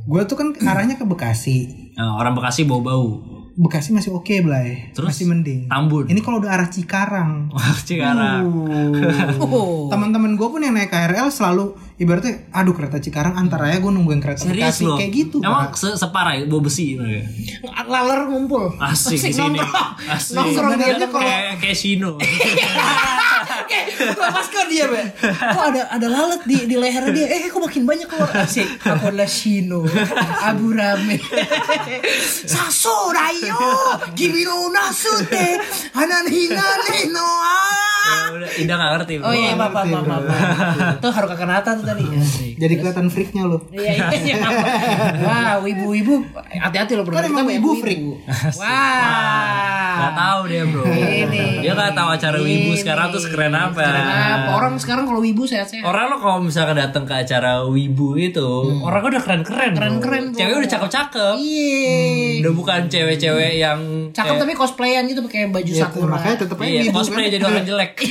gue 0.05 0.21
tuh 0.27 0.35
kan 0.35 0.51
arahnya 0.59 0.99
ke 0.99 1.07
Bekasi. 1.07 1.87
Nah, 1.95 2.19
orang 2.19 2.35
Bekasi 2.35 2.67
bau-bau. 2.67 3.23
Bekasi 3.55 3.95
masih 3.95 4.11
oke 4.11 4.35
Blay. 4.43 4.91
Terus? 4.91 5.15
masih 5.15 5.31
mending. 5.31 5.71
Tambun? 5.71 6.11
Ini 6.11 6.19
kalau 6.19 6.43
udah 6.43 6.51
arah 6.59 6.67
Cikarang. 6.67 7.47
Wah, 7.55 7.79
Cikarang. 7.79 8.43
Uh. 8.43 9.39
Oh. 9.55 9.87
teman-teman 9.87 10.35
gue 10.35 10.47
pun 10.51 10.59
yang 10.59 10.75
naik 10.75 10.91
KRL 10.91 11.31
selalu 11.31 11.79
ibaratnya 11.95 12.51
aduh 12.51 12.75
kereta 12.75 12.99
Cikarang 12.99 13.35
antara 13.35 13.71
ya 13.71 13.79
gue 13.79 13.87
nungguin 13.87 14.19
kereta 14.19 14.43
Serius 14.43 14.75
Bekasi 14.75 14.83
lo? 14.83 14.95
kayak 14.99 15.11
gitu 15.15 15.37
Emang 15.39 15.71
se 15.71 15.95
separah 15.95 16.33
ya, 16.35 16.43
bau 16.45 16.59
besi 16.59 16.95
gitu 16.95 17.05
ya? 17.05 17.23
Laler 17.85 18.27
ngumpul. 18.27 18.75
Asik 18.81 19.15
di 19.21 19.31
sini. 19.31 19.59
Asik. 20.09 20.35
Nongkrong 20.35 20.75
dia 20.75 20.97
tuh 20.97 21.09
Kayak 21.13 21.61
kayak 21.61 21.77
Sino. 21.77 22.11
Kayak 23.65 24.13
gua 24.13 24.29
pas 24.29 24.45
ke 24.45 24.61
dia, 24.69 24.85
Be. 24.85 25.01
Kok 25.25 25.63
ada 25.73 25.81
ada 25.89 26.07
lalat 26.07 26.41
di 26.45 26.69
di 26.69 26.75
leher 26.77 27.09
dia. 27.09 27.25
Eh, 27.25 27.49
kok 27.49 27.57
makin 27.57 27.81
banyak 27.81 28.05
keluar 28.05 28.29
asik. 28.45 28.67
Aku 28.77 29.09
adalah 29.09 29.25
Shino. 29.25 29.85
Abu 30.41 30.69
Rame. 30.69 31.17
Saso 32.51 33.09
rayo. 33.09 33.57
Gimiro 34.13 34.69
nasute. 34.69 35.57
Hanan 35.97 36.29
hinane 36.29 37.09
no. 37.09 37.25
Ya 37.25 37.94
udah, 38.31 38.49
Indah 38.55 38.75
gak 38.75 38.91
ngerti. 38.95 39.13
Oh 39.19 39.29
iya, 39.29 39.53
maaf, 39.53 39.71
maaf, 39.71 39.87
maaf, 39.87 40.05
maaf. 40.05 40.23
Tuh 41.03 41.09
Haruka 41.09 41.35
Kanata 41.35 41.73
tuh 41.73 41.83
tadi. 41.83 42.03
Asik. 42.05 42.55
jadi 42.55 42.73
kelihatan 42.75 43.07
freaknya 43.07 43.43
lo 43.45 43.57
Iya, 43.69 43.91
iya, 44.11 44.35
iya. 44.35 44.35
Wah, 45.21 45.59
wibu-wibu 45.59 46.23
hati-hati 46.55 46.93
loh 46.93 47.03
bro. 47.03 47.13
Kan 47.13 47.27
emang 47.27 47.45
wibu 47.45 47.69
banyak 47.69 47.81
freak. 47.81 47.99
Wah. 48.55 49.95
Gak 49.95 50.13
tahu 50.13 50.39
dia 50.45 50.63
bro. 50.65 50.83
Ini. 50.85 51.43
Dia 51.61 51.71
gak 51.73 51.93
tahu 51.93 52.09
acara 52.11 52.37
wibu 52.37 52.71
sekarang 52.75 53.07
tuh 53.09 53.21
keren 53.25 53.53
apa. 53.53 53.83
Orang 54.51 54.75
sekarang 54.77 55.05
kalau 55.05 55.19
wibu 55.19 55.43
sehat-sehat. 55.43 55.83
Orang 55.83 56.05
lo 56.07 56.17
kalau 56.17 56.39
misalkan 56.41 56.75
datang 56.75 57.03
ke 57.03 57.15
acara 57.15 57.63
wibu 57.63 58.15
itu, 58.15 58.49
orang 58.81 59.01
udah 59.01 59.21
keren-keren. 59.21 59.71
Keren-keren. 59.73 60.23
Cewek 60.31 60.55
udah 60.57 60.69
cakep-cakep. 60.69 61.35
Iya. 61.37 62.41
Udah 62.41 62.53
bukan 62.53 62.79
cewek-cewek 62.85 63.53
yang 63.57 63.79
Cakep 64.11 64.27
kayak- 64.29 64.41
tapi 64.41 64.53
cosplayan 64.53 65.03
gitu 65.05 65.19
pakai 65.21 65.47
baju 65.47 65.67
ya, 65.67 65.81
sakura. 65.81 66.11
makanya 66.11 66.37
tetep 66.37 66.57
aja 66.57 66.67
Iya, 66.67 66.81
wibu 66.83 66.93
cosplay 66.93 67.25
kan. 67.25 67.31
jadi 67.31 67.43
orang 67.45 67.65
jelek. 67.65 67.91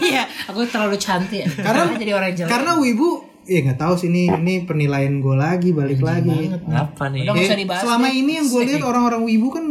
Iya, 0.00 0.22
aku 0.46 0.62
terlalu 0.64 0.94
cantik. 0.96 1.42
karena 1.56 1.90
jadi 1.92 2.12
orang 2.12 2.30
jelek. 2.32 2.50
karena 2.50 2.72
wibu 2.76 3.08
ya 3.42 3.62
nggak 3.62 3.78
tahu 3.78 3.94
sih 3.94 4.06
ini 4.06 4.26
ini 4.32 4.54
penilaian 4.62 5.18
gue 5.18 5.34
lagi 5.34 5.70
balik 5.70 5.98
lagi 6.00 6.50
Apa 6.66 7.10
nih? 7.10 7.22
Udah 7.24 7.34
Ya, 7.36 7.54
dibahas 7.54 7.82
selama 7.82 8.06
ini 8.08 8.32
yang 8.36 8.46
gue 8.46 8.62
lihat 8.64 8.82
orang-orang 8.82 9.22
wibu 9.22 9.48
kan 9.50 9.64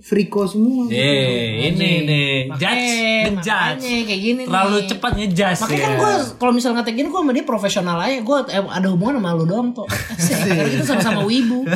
friko 0.00 0.42
semua 0.42 0.88
Eh, 0.88 1.68
ini 1.68 1.90
nih, 2.02 2.32
judge, 2.52 2.88
ngejudge. 3.30 3.78
makanya 3.78 4.02
kayak 4.02 4.20
gini 4.22 4.42
Terlalu 4.42 4.74
nih. 4.74 4.88
cepat 4.88 5.12
ngejudge 5.14 5.58
Makanya 5.60 5.76
kan 5.78 5.90
ya. 5.90 5.98
gue 5.98 6.12
kalau 6.34 6.52
misal 6.52 6.70
ngetek 6.72 6.94
gini 6.94 7.06
gue 7.06 7.20
sama 7.20 7.32
dia 7.32 7.44
profesional 7.44 7.96
aja 7.98 8.16
Gue 8.18 8.36
ada 8.48 8.86
hubungan 8.88 9.14
sama 9.16 9.30
lu 9.32 9.44
doang 9.44 9.68
tuh 9.70 9.84
Asik. 10.12 10.36
Karena 10.40 10.64
kita 10.66 10.84
sama-sama 10.86 11.22
wibu. 11.22 11.68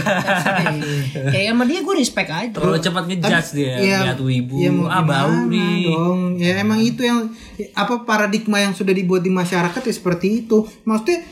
Kayak 1.32 1.46
sama 1.48 1.64
dia 1.64 1.80
gue 1.80 1.94
respect 1.94 2.28
aja 2.28 2.48
Terlalu 2.50 2.78
cepat 2.80 3.02
ngejudge 3.06 3.48
dia, 3.52 3.74
Iya, 3.76 3.98
lihat 4.04 4.20
wibu, 4.20 4.56
ya 4.56 4.70
mau 4.70 4.86
ah 4.86 5.02
bau 5.02 5.34
nih. 5.44 5.84
dong 5.86 6.20
ya 6.36 6.52
emang 6.58 6.80
itu 6.80 7.00
yang 7.00 7.28
apa 7.72 8.02
paradigma 8.02 8.58
yang 8.58 8.72
sudah 8.72 8.90
dibuat 8.90 9.20
di 9.20 9.30
masyarakat 9.30 9.78
ya 9.80 9.94
seperti 9.94 10.42
itu 10.42 10.64
maksudnya 10.82 11.22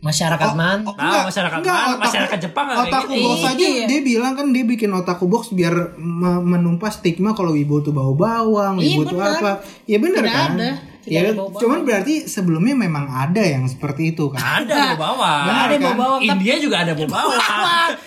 Masyarakat 0.00 0.50
man. 0.52 0.80
Oh, 0.82 0.96
Tahu 0.96 1.28
masyarakat 1.28 1.58
mana? 1.58 1.68
otaku- 1.68 2.00
Masyarakat 2.00 2.38
Jepang 2.40 2.66
Otaku 2.72 3.12
gitu. 3.12 3.24
box 3.26 3.38
aja 3.46 3.60
Iya. 3.62 3.84
dia 3.84 4.00
bilang 4.00 4.32
kan 4.32 4.46
dia 4.48 4.64
bikin 4.64 4.90
otaku 4.90 5.24
box 5.26 5.52
biar 5.52 5.74
me- 5.94 6.40
menumpas 6.42 6.96
stigma 6.96 7.30
kalau 7.30 7.52
wibu 7.52 7.78
tuh 7.78 7.92
bau 7.92 8.12
bawang, 8.12 8.76
Iya, 8.76 8.96
wibu 8.96 9.02
tuh 9.06 9.18
benar. 9.18 9.36
apa. 9.38 9.52
Ya 9.84 9.96
bener 9.96 10.22
Tidak 10.22 10.32
kan? 10.34 10.50
ada. 10.54 10.70
Tidak 11.00 11.16
Ya, 11.16 11.20
ada 11.26 11.48
cuman 11.56 11.80
berarti 11.82 12.14
sebelumnya 12.24 12.76
memang 12.76 13.08
ada 13.08 13.40
yang 13.40 13.64
seperti 13.64 14.12
itu 14.12 14.28
kan. 14.28 14.62
Ada 14.62 14.92
bau 14.92 15.16
bawang. 15.16 15.42
Nggak 15.42 15.56
ada 15.58 15.72
kan? 15.72 15.80
bau 15.80 15.94
bawang. 15.96 16.20
tapi- 16.20 16.28
India 16.36 16.54
juga 16.56 16.76
ada 16.78 16.92
bau 16.92 17.08
bawang. 17.08 17.40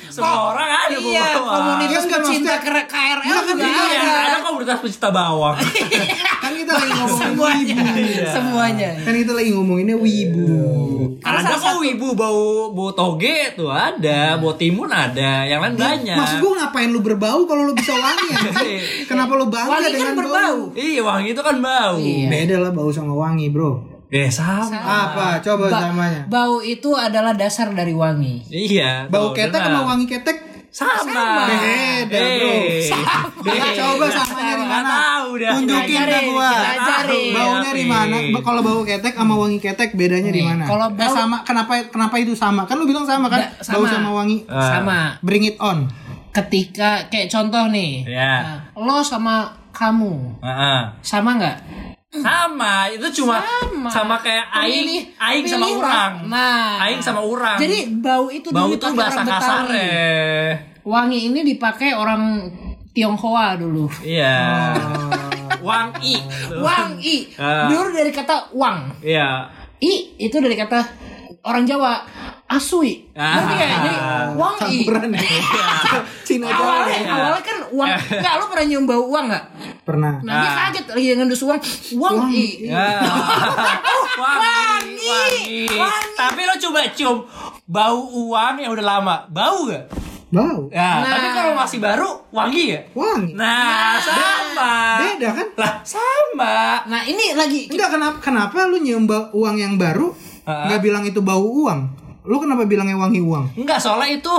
Semua 0.08 0.38
orang 0.52 0.70
ada 0.70 0.96
bau 0.96 1.10
Iya, 1.10 1.26
bawang. 1.34 1.54
komunitas 1.58 1.90
Iya, 2.00 2.00
kan, 2.06 2.20
pecinta 2.22 2.54
KRL 2.62 3.24
Iya, 3.24 3.34
kan, 3.34 3.44
juga 3.50 3.66
Iya, 3.66 3.84
ada. 3.84 4.12
ada 4.24 4.38
komunitas 4.44 4.78
pecinta 4.80 5.10
bawang. 5.10 5.56
kan 6.44 6.52
kita 6.54 6.72
lagi 6.72 6.92
ngomongin 6.94 7.18
Semuanya. 7.26 7.76
wibu. 7.82 8.26
Semuanya. 8.30 8.90
Kan 9.02 9.14
kita 9.16 9.32
lagi 9.34 9.50
ngomonginnya 9.52 9.98
wibu. 9.98 10.50
ada 11.24 11.56
kok 11.56 11.80
wibu 11.80 12.08
bau 12.14 12.44
bau 12.70 12.92
toge 12.92 13.56
tuh 13.56 13.72
ada, 13.72 14.36
bau 14.36 14.54
timun 14.54 14.88
ada, 14.88 15.44
yang 15.44 15.64
lain 15.64 15.74
banyak. 15.74 16.14
Maksud 16.14 16.38
gue 16.38 16.52
ngapain 16.54 16.90
lu 16.90 17.00
berbau 17.00 17.44
kalau 17.44 17.64
lu 17.64 17.74
bisa 17.74 17.96
wangi? 17.96 18.28
Kenapa 19.10 19.32
lu 19.34 19.48
bangga 19.48 19.72
Wangi 19.72 19.84
kan 19.84 19.92
dengan 19.94 20.14
berbau. 20.14 20.58
Iya, 20.74 21.00
wangi 21.02 21.30
itu 21.32 21.42
kan 21.42 21.56
bau. 21.58 21.96
Iya. 21.96 22.28
Beda 22.28 22.56
lah 22.60 22.72
bau 22.72 22.83
sama 22.90 23.14
wangi, 23.14 23.48
Bro. 23.48 23.72
Eh, 24.10 24.30
sama. 24.30 24.78
Apa? 24.78 25.40
Coba 25.40 25.70
Ba- 25.70 25.90
samanya. 25.90 26.22
Bau 26.28 26.60
itu 26.60 26.94
adalah 26.94 27.34
dasar 27.34 27.72
dari 27.72 27.94
wangi. 27.94 28.46
Iya. 28.46 29.08
Bau 29.08 29.32
ketek 29.32 29.56
benar. 29.56 29.70
sama 29.70 29.80
wangi 29.88 30.06
ketek 30.06 30.38
sama. 30.70 31.50
Beda, 31.50 32.22
bro. 32.34 32.50
Eh, 32.52 32.94
Beda. 33.40 33.68
Coba 33.74 34.06
samanya 34.08 34.54
di 34.54 34.66
mana? 34.68 34.94
Tunjukin 35.34 36.02
ke 36.04 36.20
gua. 36.28 36.50
Baunya 37.10 37.72
di 37.72 37.86
mana? 37.86 38.16
Ba- 38.30 38.44
Kalau 38.44 38.62
bau 38.62 38.82
ketek 38.82 39.14
sama 39.14 39.34
wangi 39.36 39.58
ketek 39.58 39.90
bedanya 39.94 40.30
di 40.30 40.42
mana? 40.42 40.62
kalau 40.64 40.88
Eh, 40.88 40.96
bau- 40.96 41.10
sama 41.12 41.42
kenapa 41.42 41.74
kenapa 41.88 42.16
itu 42.18 42.34
sama? 42.34 42.66
Kan 42.66 42.78
lu 42.78 42.86
bilang 42.86 43.06
sama 43.06 43.26
kan? 43.28 43.42
Nggak, 43.42 43.66
sama. 43.66 43.76
Bau 43.76 43.86
sama 43.88 44.10
wangi. 44.14 44.38
Ah. 44.46 44.78
Sama. 44.78 44.98
Bring 45.20 45.42
it 45.44 45.58
on. 45.58 45.90
Ketika 46.32 47.06
kayak 47.08 47.30
contoh 47.30 47.66
nih. 47.68 48.06
Ya. 48.06 48.34
Nah, 48.42 48.58
lo 48.76 49.02
sama 49.02 49.54
kamu 49.70 50.38
Heeh. 50.40 50.82
sama 51.02 51.34
nggak? 51.36 51.58
Sama, 52.14 52.94
itu 52.94 53.08
cuma 53.24 53.42
Sama. 53.42 53.90
sama, 53.90 54.16
kayak 54.22 54.46
aing, 54.54 54.86
Pilih- 54.86 55.06
aing 55.18 55.46
sama 55.50 55.66
urang. 55.66 56.14
Nah. 56.30 56.78
Aing 56.86 57.02
sama 57.02 57.22
urang. 57.26 57.58
Jadi 57.58 57.90
bau 57.98 58.30
itu 58.30 58.54
bau 58.54 58.70
itu 58.70 58.86
bahasa 58.94 59.26
orang 59.26 59.34
kasar 59.34 59.66
eh. 59.74 60.50
Wangi 60.86 61.20
ini 61.34 61.42
dipakai 61.42 61.98
orang 61.98 62.54
Tionghoa 62.94 63.58
dulu. 63.58 63.90
Iya. 64.06 64.78
Oh. 64.78 65.66
Wang 65.66 65.98
i. 66.06 66.22
Wang 66.62 67.02
i. 67.02 67.34
Ah. 67.42 67.66
Dulu 67.66 67.90
dari 67.90 68.14
kata 68.14 68.54
wang. 68.54 68.94
Iya. 69.02 69.50
I 69.82 69.94
itu 70.22 70.38
dari 70.38 70.54
kata 70.54 70.80
orang 71.50 71.66
Jawa 71.66 71.98
asui. 72.54 73.10
Ah. 73.12 73.40
Ngerti 73.40 73.54
nggak? 73.56 73.70
Jadi 73.70 73.92
wang 74.34 74.56
i. 74.56 74.78
Campuran 74.80 75.10
ya. 75.10 75.22
Cina. 76.28 76.46
Awalnya, 76.48 76.96
ya. 76.96 77.12
awalnya 77.12 77.42
kan 77.42 77.58
uang. 77.70 77.90
Enggak, 77.90 78.34
lo 78.36 78.46
pernah 78.48 78.66
nyium 78.66 78.86
bau 78.86 79.04
uang 79.06 79.26
nggak? 79.28 79.46
Pernah. 79.84 80.14
Nah, 80.22 80.34
dia 80.40 80.52
kaget 80.54 80.86
lagi 80.90 81.08
dengan 81.10 81.28
dus 81.28 81.42
uang. 81.42 81.60
Uang 81.96 82.16
i. 82.30 82.46
Ya. 82.66 83.04
wangi, 84.14 84.98
wangi. 85.04 85.62
Tapi 86.14 86.42
lo 86.44 86.54
coba 86.60 86.80
cium 86.92 87.18
bau 87.66 88.00
uang 88.06 88.56
yang 88.58 88.72
udah 88.72 88.86
lama. 88.88 89.16
Bau 89.28 89.68
gak? 89.68 89.90
Bau. 90.30 90.66
Ya, 90.68 90.98
Nah. 90.98 91.14
tapi 91.14 91.28
kalau 91.30 91.52
masih 91.54 91.78
baru 91.78 92.10
wangi 92.30 92.74
gak? 92.74 92.84
Wangi. 92.94 93.34
Nah, 93.34 94.00
sama. 94.00 94.74
Beda 95.00 95.30
kan? 95.32 95.48
Lah, 95.56 95.74
sama. 95.84 96.82
Nah, 96.84 97.02
ini 97.04 97.34
lagi 97.34 97.70
Enggak 97.70 97.90
kenapa 97.92 98.18
kenapa 98.20 98.66
lu 98.66 98.80
nyium 98.80 99.06
ba- 99.06 99.30
uang 99.30 99.56
yang 99.56 99.76
baru 99.76 100.10
Ah. 100.44 100.68
nggak 100.68 100.82
bilang 100.82 101.04
itu 101.04 101.20
bau 101.20 101.40
uang? 101.40 102.03
Lu 102.24 102.40
kenapa 102.40 102.64
bilangnya 102.64 102.96
wangi 102.96 103.20
uang? 103.20 103.56
Enggak, 103.56 103.80
soalnya 103.80 104.16
itu 104.16 104.32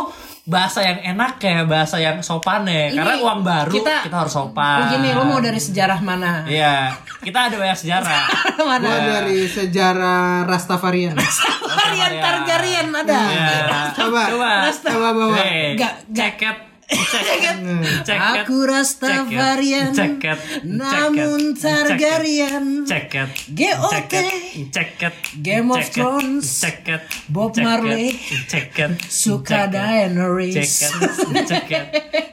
bahasa 0.44 0.80
yang 0.80 1.16
enak 1.16 1.36
ya, 1.36 1.64
bahasa 1.64 1.96
yang 1.96 2.20
sopan 2.20 2.64
ya. 2.64 2.92
Ini 2.92 2.96
Karena 2.96 3.16
uang 3.20 3.40
baru 3.40 3.72
kita- 3.72 4.04
kita, 4.08 4.16
harus 4.20 4.32
sopan. 4.32 4.78
Begini, 4.84 5.08
lo 5.12 5.24
mau 5.24 5.40
dari 5.40 5.56
sejarah 5.56 6.00
mana? 6.00 6.44
Iya, 6.44 6.92
kita 7.20 7.48
ada 7.48 7.56
banyak 7.56 7.78
sejarah. 7.78 8.20
mana? 8.68 8.84
Gua 8.84 8.98
dari 9.20 9.44
sejarah 9.44 10.44
Rastafarian. 10.44 11.16
Varian 11.64 12.12
Targaryen 12.20 12.88
ada. 12.88 13.20
Iya. 13.28 13.48
Coba. 13.92 14.22
Coba. 14.28 14.50
Coba 14.68 15.08
bawa. 15.12 15.36
Hei, 15.40 15.76
Nggak- 15.76 15.96
nggak. 16.12 16.56
Ceket. 16.88 17.56
Aku 18.44 18.64
Rastafarian, 18.64 19.90
Ceket. 19.92 20.38
namun 20.64 21.56
Ceket. 21.56 21.96
Targaryen. 21.96 22.84
Ceket. 22.84 23.30
GOT. 23.50 24.12
Ceket. 24.70 25.14
Game 25.40 25.68
of. 25.70 25.80
Thrones. 25.88 26.44
Ceket. 26.44 27.02
Bob. 27.28 27.56
Marley. 27.56 28.12
Ceket. 28.46 29.00
Suka. 29.06 29.66
Daenerys. 29.66 30.54
Ceket. 30.54 31.12
Ceket. 31.46 31.84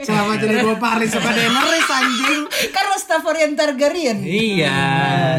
Kenapa 0.02 0.36
jadi 0.36 0.56
bawa 0.60 0.78
Paris 0.78 1.10
sama 1.10 1.32
Daenerys 1.32 1.88
anjing? 1.88 2.40
Kan 2.70 2.86
Rastafarian 2.92 3.52
Targaryen. 3.54 4.20
Iya, 4.22 4.80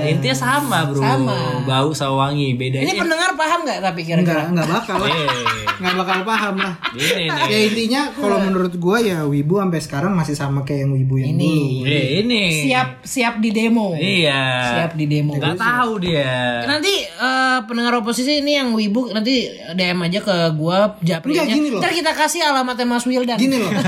intinya 0.06 0.36
sama 0.36 0.88
bro. 0.88 1.02
Sama. 1.02 1.38
Bau 1.62 1.90
sama 1.92 2.28
wangi 2.28 2.54
bedanya. 2.54 2.86
Ini 2.86 2.96
pendengar 2.96 3.34
paham 3.34 3.66
nggak 3.66 3.80
tapi 3.82 4.00
kira-kira? 4.02 4.48
Enggak, 4.48 4.64
enggak 4.64 4.68
bakal. 4.70 4.96
Eh, 5.04 5.28
Enggak 5.82 5.94
bakal 5.98 6.18
paham 6.22 6.54
lah. 6.58 6.74
ini 6.94 7.26
nih. 7.26 7.28
Ya 7.50 7.58
intinya 7.60 8.02
kalau 8.14 8.38
menurut 8.38 8.74
gua 8.78 9.01
ya 9.04 9.18
Wibu 9.22 9.58
sampai 9.58 9.78
sekarang 9.78 10.12
masih 10.12 10.32
sama 10.32 10.62
kayak 10.62 10.80
yang 10.82 10.92
Wibu 10.92 11.14
yang 11.16 11.30
Ini. 11.32 11.42
dulu. 11.44 11.84
Eh, 11.84 12.06
ini. 12.20 12.42
Siap 12.64 12.88
siap 13.02 13.34
di 13.38 13.50
demo. 13.50 13.92
Iya. 13.92 14.42
Siap 14.74 14.92
di 14.94 15.04
demo. 15.06 15.34
Gak 15.34 15.54
tahu 15.54 15.92
dia. 15.98 16.62
Nanti 16.64 16.94
eh, 17.02 17.58
pendengar 17.62 17.92
oposisi 17.94 18.38
ini 18.38 18.54
yang 18.54 18.70
wibu 18.70 19.10
nanti 19.10 19.46
DM 19.70 19.98
aja 20.00 20.20
ke 20.20 20.36
gua 20.52 20.96
Japri 21.00 21.34
Enggak, 21.34 21.46
gini 21.50 21.68
loh. 21.68 21.80
Ntar 21.80 21.92
kita 21.92 22.12
kasih 22.12 22.40
alamatnya 22.42 22.84
Mas 22.84 23.04
Wildan. 23.04 23.36
Gini 23.36 23.56
loh. 23.56 23.70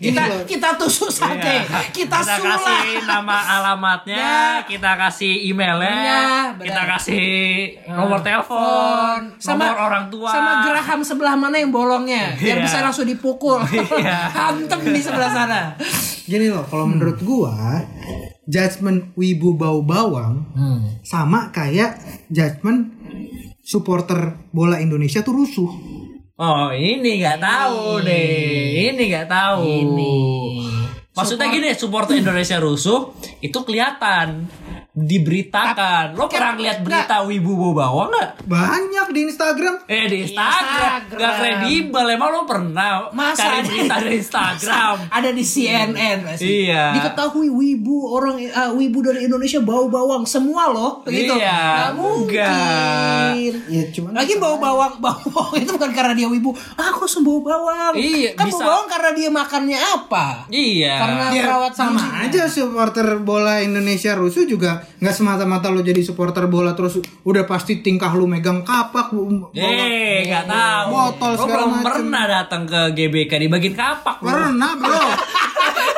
Gini 0.00 0.16
kita 0.16 0.22
loh. 0.24 0.40
kita 0.44 0.68
tusuk 0.76 1.10
sate. 1.10 1.44
Iya. 1.60 1.80
Kita, 1.92 2.18
kita 2.18 2.40
sulah. 2.40 2.56
kasih 2.56 3.04
nama 3.04 3.36
alamatnya, 3.54 4.16
Ya. 4.16 4.64
kita 4.64 4.96
kasih 4.98 5.28
Ya, 5.30 5.46
emailnya, 5.46 6.20
benar. 6.54 6.64
kita 6.64 6.82
kasih 6.88 7.28
nomor 7.86 8.18
telepon, 8.20 9.18
nomor 9.36 9.76
orang 9.78 10.04
tua. 10.08 10.30
sama 10.30 10.52
geraham 10.62 11.00
sebelah 11.00 11.34
mana 11.34 11.56
yang 11.56 11.68
bolongnya 11.68 12.32
biar 12.34 12.56
Iya. 12.56 12.64
bisa 12.64 12.78
langsung 12.80 13.04
dipukul 13.04 13.60
Iya. 13.94 14.18
Hantem 14.50 14.80
di 14.90 14.98
sebelah 14.98 15.30
sana 15.30 15.62
Gini 16.30 16.46
loh, 16.46 16.62
kalau 16.66 16.86
menurut 16.86 17.18
gua 17.26 17.82
judgement 18.46 19.14
Wibu 19.18 19.58
bau 19.58 19.82
bawang 19.82 20.46
sama 21.06 21.50
kayak 21.50 21.98
judgement 22.30 22.90
supporter 23.70 24.34
bola 24.50 24.82
Indonesia 24.82 25.22
tuh 25.22 25.42
rusuh. 25.42 25.70
Oh 26.40 26.72
ini 26.72 27.20
nggak 27.20 27.38
tahu 27.38 28.00
deh, 28.02 28.90
ini 28.90 29.02
nggak 29.12 29.28
tahu. 29.28 29.60
Ini. 29.66 30.18
Maksudnya 31.12 31.52
gini, 31.52 31.68
supporter 31.76 32.16
Indonesia 32.16 32.56
rusuh 32.56 33.12
itu 33.44 33.58
kelihatan 33.66 34.48
diberitakan. 34.90 36.18
Lo 36.18 36.26
pernah 36.26 36.54
lihat 36.54 36.82
berita 36.82 37.22
Wibu 37.22 37.54
bau 37.54 37.72
bawang 37.72 38.10
nggak? 38.10 38.28
Banyak 38.42 39.06
di 39.10 39.20
Instagram. 39.24 39.74
Eh 39.86 40.06
di 40.06 40.16
Instagram, 40.24 41.06
Instagram. 41.06 41.16
nggak 41.16 41.32
kredibel. 41.36 42.06
Emang 42.10 42.28
lo 42.30 42.42
pernah 42.42 42.90
Masa 43.10 43.38
cari 43.40 43.56
ada- 43.56 43.68
berita 43.68 43.96
di 44.00 44.10
Instagram? 44.16 44.96
ada 45.08 45.30
di 45.30 45.44
CNN 45.44 46.16
pasti. 46.20 46.46
Iya. 46.66 46.84
diketahui 46.92 47.48
wibu 47.48 47.96
orang 48.10 48.36
eh, 48.40 48.50
wibu 48.72 48.98
dari 49.00 49.24
Indonesia 49.24 49.60
bau 49.60 49.86
bawang 49.86 50.24
semua 50.24 50.68
loh 50.68 51.00
begitu 51.00 51.32
Iya, 51.32 51.60
Nggak 51.60 51.92
mungkin. 51.94 53.50
Ya 53.66 53.82
cuman 53.90 54.12
lagi 54.12 54.34
bau 54.36 54.58
bawang 54.58 54.98
bau 54.98 55.20
bawang 55.24 55.56
itu 55.56 55.70
bukan 55.70 55.90
karena 55.90 56.12
dia 56.12 56.26
wibu 56.26 56.50
ah, 56.74 56.90
aku 56.90 57.06
bau 57.20 57.40
bawang 57.40 57.94
Iya, 57.94 58.34
kan 58.34 58.46
bisa. 58.46 58.58
bau 58.58 58.66
bawang 58.68 58.88
karena 58.88 59.10
dia 59.12 59.28
makannya 59.30 59.78
apa 59.78 60.26
Iya. 60.48 60.94
karena 60.98 61.24
Ya, 61.30 61.42
perawat 61.44 61.72
sama 61.72 62.02
aja 62.20 62.42
supporter 62.46 63.06
bola 63.20 63.62
Indonesia 63.62 64.12
rusuh 64.12 64.44
juga 64.44 64.82
nggak 64.96 65.12
semata-mata 65.12 65.68
lo 65.68 65.80
jadi 65.80 66.00
supporter 66.00 66.44
bola 66.44 66.72
terus 66.72 66.96
udah 67.22 67.44
pasti 67.44 67.78
tingkah 67.78 68.10
lu 68.10 68.24
megang 68.24 68.60
kapak 68.60 69.14
Eh, 69.52 70.24
nggak 70.24 70.44
tahu. 70.44 70.88
Botol 70.90 71.30
Lo 71.30 71.38
segala 71.40 71.54
belum 71.56 71.70
macem. 71.72 71.86
pernah 71.86 72.24
datang 72.26 72.62
ke 72.64 72.80
GBK 72.92 73.32
di 73.36 73.48
bagian 73.48 73.74
kapak. 73.74 74.16
pernah 74.18 74.72
bro 74.74 75.00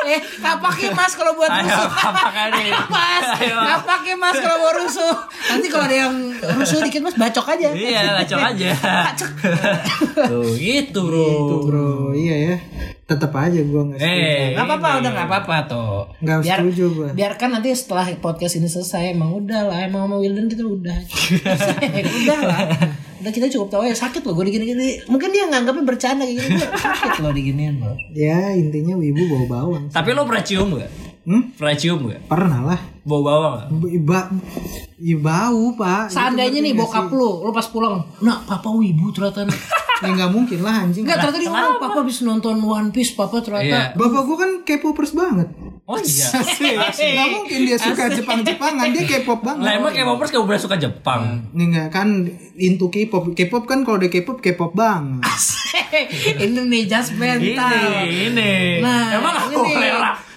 eh 0.05 0.19
kapaknya 0.37 0.91
mas 0.91 1.15
kalau 1.15 1.31
buat 1.33 1.47
Ayo, 1.47 1.63
rusuh 1.63 1.87
kapaknya 1.89 2.43
nih. 2.53 2.71
mas 2.85 3.27
Ayo. 3.39 3.55
kapaknya 3.55 4.15
mas 4.15 4.35
kalau 4.35 4.57
mau 4.59 4.73
rusuh 4.75 5.15
nanti 5.47 5.67
kalau 5.67 5.85
ada 5.85 5.95
yang 5.97 6.13
rusuh 6.53 6.79
dikit 6.81 7.01
mas 7.01 7.15
bacok 7.15 7.45
aja 7.49 7.71
Iya, 7.71 8.11
lacok 8.13 8.39
aja. 8.41 8.69
Tuh, 10.29 10.51
gitu, 10.55 10.99
bro. 11.01 11.27
Tuh 11.49 11.59
bro 11.63 11.91
iya 12.11 12.35
ya 12.35 12.55
tetap 13.03 13.35
aja 13.35 13.59
gua 13.67 13.81
nggak 13.91 13.99
setuju. 13.99 14.23
Eh, 14.23 14.55
Gak 14.55 14.63
apa-apa 14.63 14.89
udah 15.03 15.11
gak 15.11 15.27
apa-apa 15.27 15.55
tuh. 15.67 15.95
Nggak 16.23 16.37
setuju 16.41 16.83
gua. 16.95 17.09
Biarkan 17.11 17.49
nanti 17.51 17.69
setelah 17.75 18.07
podcast 18.17 18.55
ini 18.55 18.67
selesai 18.67 19.11
Emang 19.11 19.35
udah 19.35 19.61
lah 19.67 19.83
Emang 19.83 20.07
sama 20.07 20.17
Wildan 20.23 20.47
kita 20.47 20.63
udah. 20.63 20.95
Udah 22.23 22.39
lah. 22.47 22.59
Udah 23.19 23.31
kita 23.31 23.47
cukup 23.47 23.67
tahu 23.71 23.83
ya 23.87 23.95
sakit 23.95 24.23
loh 24.23 24.35
gue 24.35 24.45
digini-gini. 24.47 25.03
Mungkin 25.07 25.29
dia 25.31 25.47
nganggapnya 25.47 25.83
bercanda 25.83 26.23
kayak 26.23 26.43
gini 26.43 26.55
Gua 26.59 26.69
sakit 26.79 27.11
loh 27.19 27.31
diginiin 27.31 27.75
loh. 27.79 27.95
Ya 28.11 28.55
intinya 28.55 28.95
wibu 28.95 29.27
bau 29.27 29.45
bawang 29.47 29.83
Tapi 29.91 30.09
lo 30.11 30.23
pernah 30.23 30.43
cium 30.43 30.75
gak? 30.75 30.91
Hmm? 31.23 31.55
Pernah 31.55 31.75
cium 31.79 31.99
gak? 32.11 32.21
Pernah 32.27 32.59
lah. 32.67 32.79
Bau 33.07 33.23
bawang 33.23 33.53
gak? 33.55 33.67
Ba 34.03 34.19
ya 34.99 35.17
bau 35.19 35.75
pak. 35.75 36.11
Seandainya 36.11 36.59
nih 36.59 36.75
bokap 36.75 37.07
nggak 37.07 37.19
lu, 37.19 37.47
lu 37.47 37.51
pas 37.51 37.67
pulang, 37.67 38.03
nak 38.23 38.43
papa 38.47 38.67
wibu 38.71 39.11
ternyata. 39.11 39.47
Nak." 39.47 39.55
sih? 39.55 39.71
Ya 40.03 40.11
nggak 40.11 40.31
mungkin 40.35 40.59
lah 40.59 40.83
anjing. 40.83 41.07
Enggak, 41.07 41.23
ternyata 41.23 41.39
dia 41.39 41.47
ngomong 41.47 41.79
papa 41.79 41.97
habis 42.03 42.19
nonton 42.27 42.59
One 42.59 42.91
Piece, 42.91 43.15
papa 43.15 43.39
Iya. 43.39 43.45
ternyata. 43.47 43.79
Bapak 43.95 44.21
gua 44.27 44.35
kan 44.35 44.51
K-popers 44.67 45.15
banget. 45.15 45.47
Oh 45.83 45.95
iya. 45.95 46.27
Nggak 47.15 47.27
mungkin 47.31 47.59
dia 47.67 47.77
suka 47.79 48.11
Jepang-Jepangan, 48.11 48.91
dia 48.91 49.03
K-pop 49.03 49.39
banget. 49.39 49.63
Lah 49.63 49.71
emang 49.79 49.91
kayak 49.95 50.07
popers 50.11 50.31
kamu 50.31 50.43
bener 50.47 50.59
suka 50.59 50.75
Jepang. 50.75 51.21
Ini 51.55 51.63
enggak 51.71 51.87
kan 51.91 52.07
into 52.55 52.91
K-pop. 52.91 53.31
K-pop 53.31 53.63
kan 53.63 53.87
kalau 53.87 53.99
dia 53.99 54.11
K-pop 54.11 54.43
K-pop 54.43 54.71
bang. 54.75 55.19
ini 56.43 56.61
nih 56.67 56.83
just 56.87 57.15
mental. 57.15 57.71
Ini, 58.03 58.31
ini. 58.31 58.53
Nah, 58.79 59.19
emang 59.19 59.35
ini 59.51 59.55
aku 59.55 59.59
nih. 59.71 59.75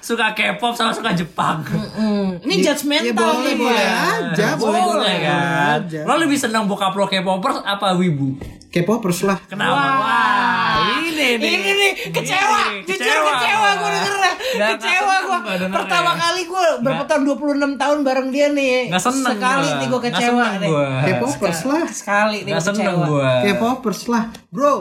Suka 0.06 0.30
K-pop 0.32 0.70
sama 0.72 0.92
suka 0.92 1.10
Jepang. 1.12 1.66
Hmm, 1.66 2.38
ini 2.40 2.54
judgmental 2.60 3.02
Ya 3.02 3.10
boleh 3.12 3.42
nih 3.44 3.54
boleh 3.58 3.74
ya. 3.76 3.98
aja, 4.30 4.46
boleh 4.54 4.78
Boleh 4.78 4.82
boleh 4.94 5.14
kan? 5.20 5.78
aja. 5.82 6.00
Lo 6.00 6.14
lebih 6.16 6.36
seneng 6.36 6.64
bokap 6.64 6.92
lo 6.92 7.04
K-popers 7.04 7.58
apa 7.60 7.90
wibu? 7.92 8.38
K-popers 8.68 9.24
lah. 9.24 9.38
Kenapa? 9.42 9.74
Wah, 9.98 10.74
ini 11.00 11.10
nih. 11.10 11.32
Ini 11.40 11.70
nih 11.72 11.92
kecewa, 12.12 12.60
Ini, 12.68 12.84
jujur 12.84 12.94
kecewa 12.94 13.30
kecewa 13.32 13.68
gue 13.72 13.90
dengernya. 13.90 14.32
Nggak- 14.36 14.70
Kecewa 14.76 15.16
gue. 15.18 15.38
dengernya. 15.56 15.74
Pertama 15.74 16.12
kali 16.14 16.40
gue 16.44 16.64
berapa 16.78 17.02
tahun 17.04 17.22
26 17.24 17.40
tahun 17.74 17.98
bareng 18.00 18.28
dia 18.30 18.46
nih. 18.48 18.78
Nggak 18.86 19.02
seneng 19.02 19.34
Sekali 19.34 19.66
gua. 19.66 19.74
nih 19.74 19.86
gue 19.88 20.00
kecewa 20.04 20.22
seneng 20.44 20.60
nih. 20.60 20.70
K-popers 21.04 21.60
lah. 21.64 21.84
Sekali 21.90 22.38
nih 22.40 22.52
Gak 22.52 22.60
gue 22.60 22.68
seneng 22.68 22.84
kecewa. 22.94 23.06
gue. 23.08 23.30
K-popers 23.44 24.00
lah. 24.06 24.24
Bro, 24.46 24.74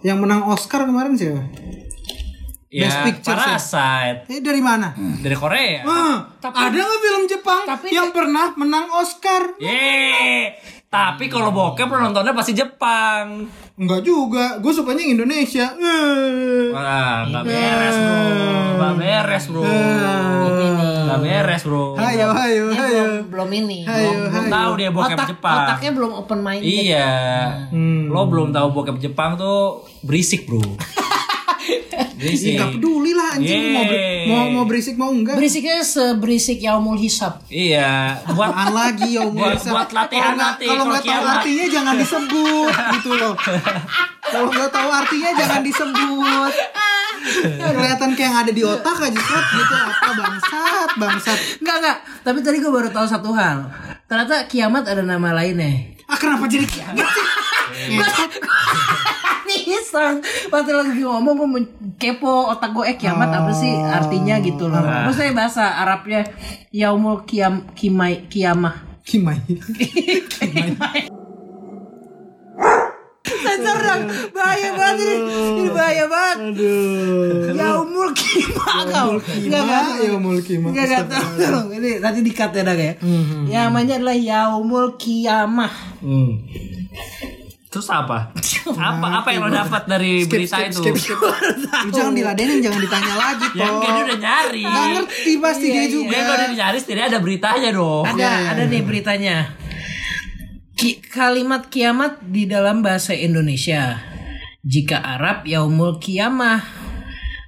yang 0.00 0.16
menang 0.16 0.40
Oscar 0.46 0.80
kemarin 0.82 1.12
siapa? 1.12 1.42
Ya, 2.70 2.86
Best 2.86 2.98
Picture. 3.02 3.34
Parasite 3.34 4.30
Eh 4.30 4.38
dari 4.38 4.62
mana? 4.62 4.94
dari 4.94 5.34
Korea. 5.34 5.82
Ah, 5.82 6.16
ada 6.40 6.70
nggak 6.70 7.00
film 7.00 7.22
Jepang 7.26 7.66
tapi- 7.66 7.90
yang 7.90 8.14
pernah 8.14 8.54
menang 8.54 8.86
Oscar? 8.92 9.58
Yeay. 9.58 10.54
Tapi 10.86 11.26
kalau 11.26 11.50
bokep 11.50 11.82
lo 11.84 11.98
nontonnya 12.00 12.30
pasti 12.30 12.50
Jepang. 12.52 13.42
Enggak 13.74 14.02
juga, 14.02 14.58
gue 14.58 14.70
sukanya 14.70 15.02
yang 15.02 15.14
Indonesia. 15.16 15.66
Eh. 15.72 16.70
Wah, 16.70 17.26
nggak 17.26 17.42
beres 17.44 17.96
bro, 17.96 18.18
nggak 18.76 18.94
beres 18.96 19.44
bro, 19.46 19.62
nggak 21.00 21.20
beres 21.20 21.62
bro. 21.64 21.84
Hayo, 21.96 22.26
hayo, 22.30 22.64
hayo. 22.70 23.02
belum, 23.02 23.30
belum 23.30 23.50
ini. 23.56 23.78
Hayo, 23.82 24.10
Belum 24.28 24.30
hayo. 24.40 24.50
tahu 24.52 24.72
dia 24.76 24.90
bokep 24.92 25.16
Otak, 25.16 25.28
Jepang. 25.28 25.58
otaknya 25.64 25.90
belum 25.92 26.12
open 26.16 26.38
minded. 26.40 26.70
Iya, 26.70 27.10
Hmm. 27.68 28.06
lo 28.06 28.22
belum 28.26 28.50
tahu 28.50 28.68
bokep 28.72 28.96
Jepang 29.00 29.34
tuh 29.34 29.58
berisik 30.02 30.46
bro. 30.46 30.62
berisik. 32.14 32.52
Enggak 32.52 32.70
peduli 32.74 33.12
lah 33.12 33.28
anjing 33.32 33.62
mau, 33.70 33.82
beri- 33.82 34.00
Yeay. 34.00 34.26
mau 34.26 34.44
mau 34.50 34.64
berisik 34.64 34.94
mau 34.94 35.10
enggak. 35.10 35.34
Berisiknya 35.34 35.80
seberisik 35.80 36.58
Yaumul 36.58 36.96
Hisab. 36.96 37.40
Iya, 37.46 38.20
buat 38.28 38.50
Apaan 38.50 38.70
lagi 38.70 39.14
ya 39.14 39.22
umur 39.22 39.50
Buat- 39.50 39.64
buat 39.66 39.90
latihan 39.90 40.34
nanti 40.34 40.64
Kalau 40.64 40.84
nggak 40.86 41.02
tahu 41.02 41.24
artinya 41.24 41.66
jangan 41.66 41.94
disebut 41.96 42.72
gitu 42.96 43.10
loh. 43.14 43.34
Kalau 44.22 44.48
nggak 44.48 44.70
tahu 44.70 44.88
artinya 44.88 45.30
jangan 45.34 45.60
disebut. 45.60 46.52
Kelihatan 47.52 48.10
kayak 48.10 48.26
yang 48.26 48.38
ada 48.38 48.50
di 48.50 48.62
otak 48.62 48.96
aja 48.98 49.20
Sat. 49.20 49.44
gitu 49.50 49.74
apa 49.76 50.08
bangsat 50.14 50.90
bangsat. 50.96 51.38
Enggak, 51.58 51.76
enggak. 51.78 51.96
Tapi 52.20 52.38
tadi 52.40 52.56
gue 52.58 52.70
baru 52.70 52.88
tahu 52.88 53.04
satu 53.04 53.30
hal. 53.30 53.68
Ternyata 54.04 54.46
kiamat 54.46 54.84
ada 54.84 55.00
nama 55.00 55.30
lainnya. 55.32 55.94
Ah 56.04 56.16
kenapa 56.16 56.44
jadi 56.44 56.64
kiamat 56.64 57.06
sih? 57.06 57.26
Iseng. 59.70 60.16
Waktu 60.50 60.70
lagi 60.74 61.02
ngomong 61.06 61.34
gue 61.38 61.62
kepo 61.96 62.50
otak 62.50 62.74
gue 62.74 62.84
Eh 62.90 62.96
kiamat 62.98 63.30
apa 63.30 63.54
sih 63.54 63.70
artinya? 63.70 64.42
Gitu 64.42 64.66
loh. 64.66 64.82
Maksudnya 64.82 65.32
bahasa 65.32 65.78
Arabnya 65.78 66.26
Yaumul 66.74 67.22
kiam, 67.26 67.70
kimai, 67.78 68.26
kiamah 68.26 68.90
Kimai. 69.06 69.38
Sensor 73.40 73.78
dong 73.80 74.02
Bahaya 74.36 74.70
banget 74.76 74.96
ini. 75.00 75.16
Ini 75.64 75.68
bahaya 75.72 76.04
banget. 76.06 76.36
Aduh. 76.52 77.56
Yaumul 77.56 78.10
kimah 78.12 78.78
kau. 78.86 79.10
Enggak, 79.16 79.62
enggak. 79.64 79.84
Ya 80.00 80.10
umul 80.14 80.38
kimah. 80.44 80.68
Enggak, 80.70 80.86
enggak 81.08 81.24
tolong 81.40 81.68
Ini 81.72 81.90
nanti 82.02 82.20
dikat 82.20 82.50
ya 82.52 82.62
Dag 82.62 82.80
ya. 82.80 82.94
Yang 83.48 83.64
namanya 83.70 83.94
adalah 84.00 84.16
Yaumul 84.18 84.86
kiamah 85.00 85.72
Hmm. 86.00 86.40
Terus 87.70 87.86
apa? 87.86 88.34
apa 88.74 89.06
apa 89.22 89.28
yang 89.30 89.46
lo 89.46 89.54
dapat 89.54 89.86
dari 89.86 90.26
Skip, 90.26 90.34
berita 90.34 90.58
skip, 90.58 90.70
itu? 90.74 90.82
skip, 90.82 90.96
skip. 91.14 91.18
Lu 91.86 91.90
jangan 91.94 92.14
diladenin, 92.18 92.58
jangan 92.58 92.82
ditanya 92.82 93.14
lagi, 93.14 93.46
Ya 93.54 93.62
Toh. 93.62 93.70
enggak 93.78 93.90
dia 93.94 94.02
udah 94.02 94.18
nyari. 94.18 94.62
Nggak 94.66 94.86
ngerti 94.90 95.32
pasti 95.38 95.66
dia 95.70 95.86
juga. 95.86 96.10
Ya 96.10 96.20
kalau 96.26 96.38
udah 96.42 96.50
nyari 96.50 96.78
setidaknya 96.82 97.08
ada 97.14 97.20
beritanya 97.22 97.70
dong. 97.70 98.04
Ada, 98.04 98.28
ada 98.50 98.62
nih 98.66 98.82
beritanya. 98.82 99.36
Ki- 100.74 100.98
kalimat 100.98 101.62
kiamat 101.70 102.18
di 102.26 102.50
dalam 102.50 102.82
bahasa 102.82 103.14
Indonesia. 103.14 104.02
Jika 104.66 104.98
Arab 104.98 105.46
yaumul 105.46 106.02
kiamah. 106.02 106.82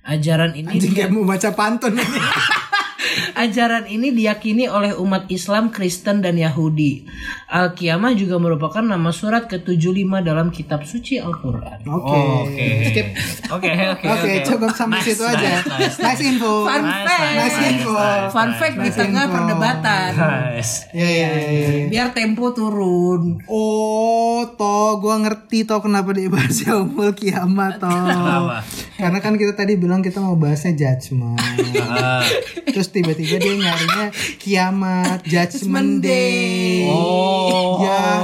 Ajaran 0.03 0.55
ini 0.55 0.79
Anjing 0.79 0.95
kayak 0.95 1.11
mau 1.11 1.27
baca 1.27 1.51
pantun. 1.51 1.95
ajaran 3.43 3.85
ini 3.85 4.11
diyakini 4.11 4.67
oleh 4.67 4.95
umat 4.95 5.27
Islam, 5.29 5.69
Kristen 5.69 6.21
dan 6.21 6.35
Yahudi. 6.35 7.03
Al-Qiyamah 7.47 8.15
juga 8.15 8.39
merupakan 8.39 8.81
nama 8.81 9.11
surat 9.11 9.45
ke-75 9.45 9.93
dalam 10.23 10.49
kitab 10.49 10.83
suci 10.83 11.19
Al-Qur'an. 11.19 11.83
Oke. 11.85 12.19
Oke. 12.43 12.67
Skip. 12.87 13.07
Oke, 13.51 13.69
oke, 13.69 14.07
Oke, 14.09 14.31
cukup 14.43 14.71
sampai 14.73 14.99
Nice, 14.99 15.09
situ 15.11 15.23
aja. 15.23 15.61
nice, 15.61 15.69
nice. 15.69 15.97
Nice 15.99 16.23
info. 16.25 16.65
Fun 16.65 16.81
Nice, 16.81 17.05
fact. 17.05 17.33
Nice 17.35 17.59
info. 17.67 17.93
Fun 18.31 18.51
fact 18.55 18.77
di 18.77 18.89
Nice 18.89 18.97
tengah 18.97 19.25
info. 19.25 19.35
perdebatan. 19.35 20.11
Nice. 20.15 20.73
Ya 20.91 21.05
ya 21.05 21.29
ya. 21.29 21.51
ya. 21.69 21.87
Biar 21.89 22.09
tempo 22.13 22.51
turun. 22.51 23.43
Oh, 23.47 24.47
toh 24.55 24.97
gua 24.97 25.21
ngerti 25.21 25.65
toh 25.65 25.79
kenapa 25.79 26.13
dibahas 26.13 26.57
yaumul 26.63 27.13
kiamat 27.13 27.77
toh. 27.77 27.91
Kenapa? 27.91 28.65
Karena 28.95 29.19
kan 29.19 29.35
kita 29.35 29.53
tadi 29.53 29.75
bilang 29.75 30.01
kita 30.01 30.19
mau 30.19 30.35
bahasnya 30.35 30.73
judgment. 30.73 31.37
Ah. 31.83 32.25
Terus 32.65 32.89
tiba-tiba 32.89 33.32
dia 33.39 33.55
nyarinya 33.57 34.11
kiamat, 34.41 35.21
judgment 35.33 36.03
day. 36.05 36.85
Oh. 36.89 37.83
Ya. 37.83 38.23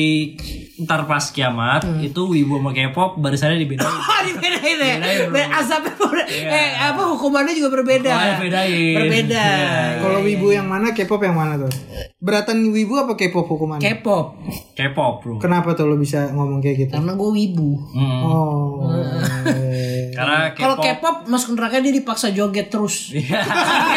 ntar 0.79 1.07
pas 1.07 1.25
kiamat 1.27 1.81
itu 2.03 2.21
wibu 2.27 2.59
sama 2.59 2.71
K-pop 2.71 3.17
barisannya 3.17 3.57
dibedain. 3.57 3.89
Oh 3.89 4.21
dibedain 4.29 4.77
ya. 4.77 4.97
Bedain, 5.27 5.49
Asapnya 5.49 5.97
ber- 5.97 6.29
eh 6.29 6.77
apa 6.77 7.03
hukumannya 7.09 7.57
juga 7.57 7.73
berbeda. 7.73 8.05
Hukumannya 8.05 8.37
bedain. 8.39 8.95
Berbeda. 8.99 9.45
Iya. 9.49 9.73
Kalau 9.99 10.21
wibu 10.21 10.47
yang 10.51 10.67
mana, 10.67 10.93
K-pop 10.93 11.21
yang 11.21 11.33
mana 11.33 11.57
tuh? 11.57 11.73
Beratan 12.19 12.69
wibu 12.69 12.95
apa 12.99 13.17
K-pop 13.17 13.49
hukumannya? 13.49 13.81
K-pop. 13.83 14.27
K-pop 14.75 15.15
bro. 15.19 15.35
Kenapa 15.39 15.73
tuh 15.73 15.89
lo 15.89 15.97
bisa 15.97 16.29
ngomong 16.29 16.61
kayak 16.61 16.77
gitu? 16.83 16.93
Karena 16.93 17.17
gue 17.17 17.31
wibu. 17.33 17.71
Hmm. 17.91 18.21
Oh. 18.23 18.93
Karena 20.13 20.53
Kalau 20.53 20.77
K-pop. 20.77 21.25
Masuk 21.27 21.57
neraka 21.57 21.81
dia 21.81 21.93
dipaksa 21.93 22.31
joget 22.37 22.69
terus. 22.69 23.17
Iya. 23.17 23.41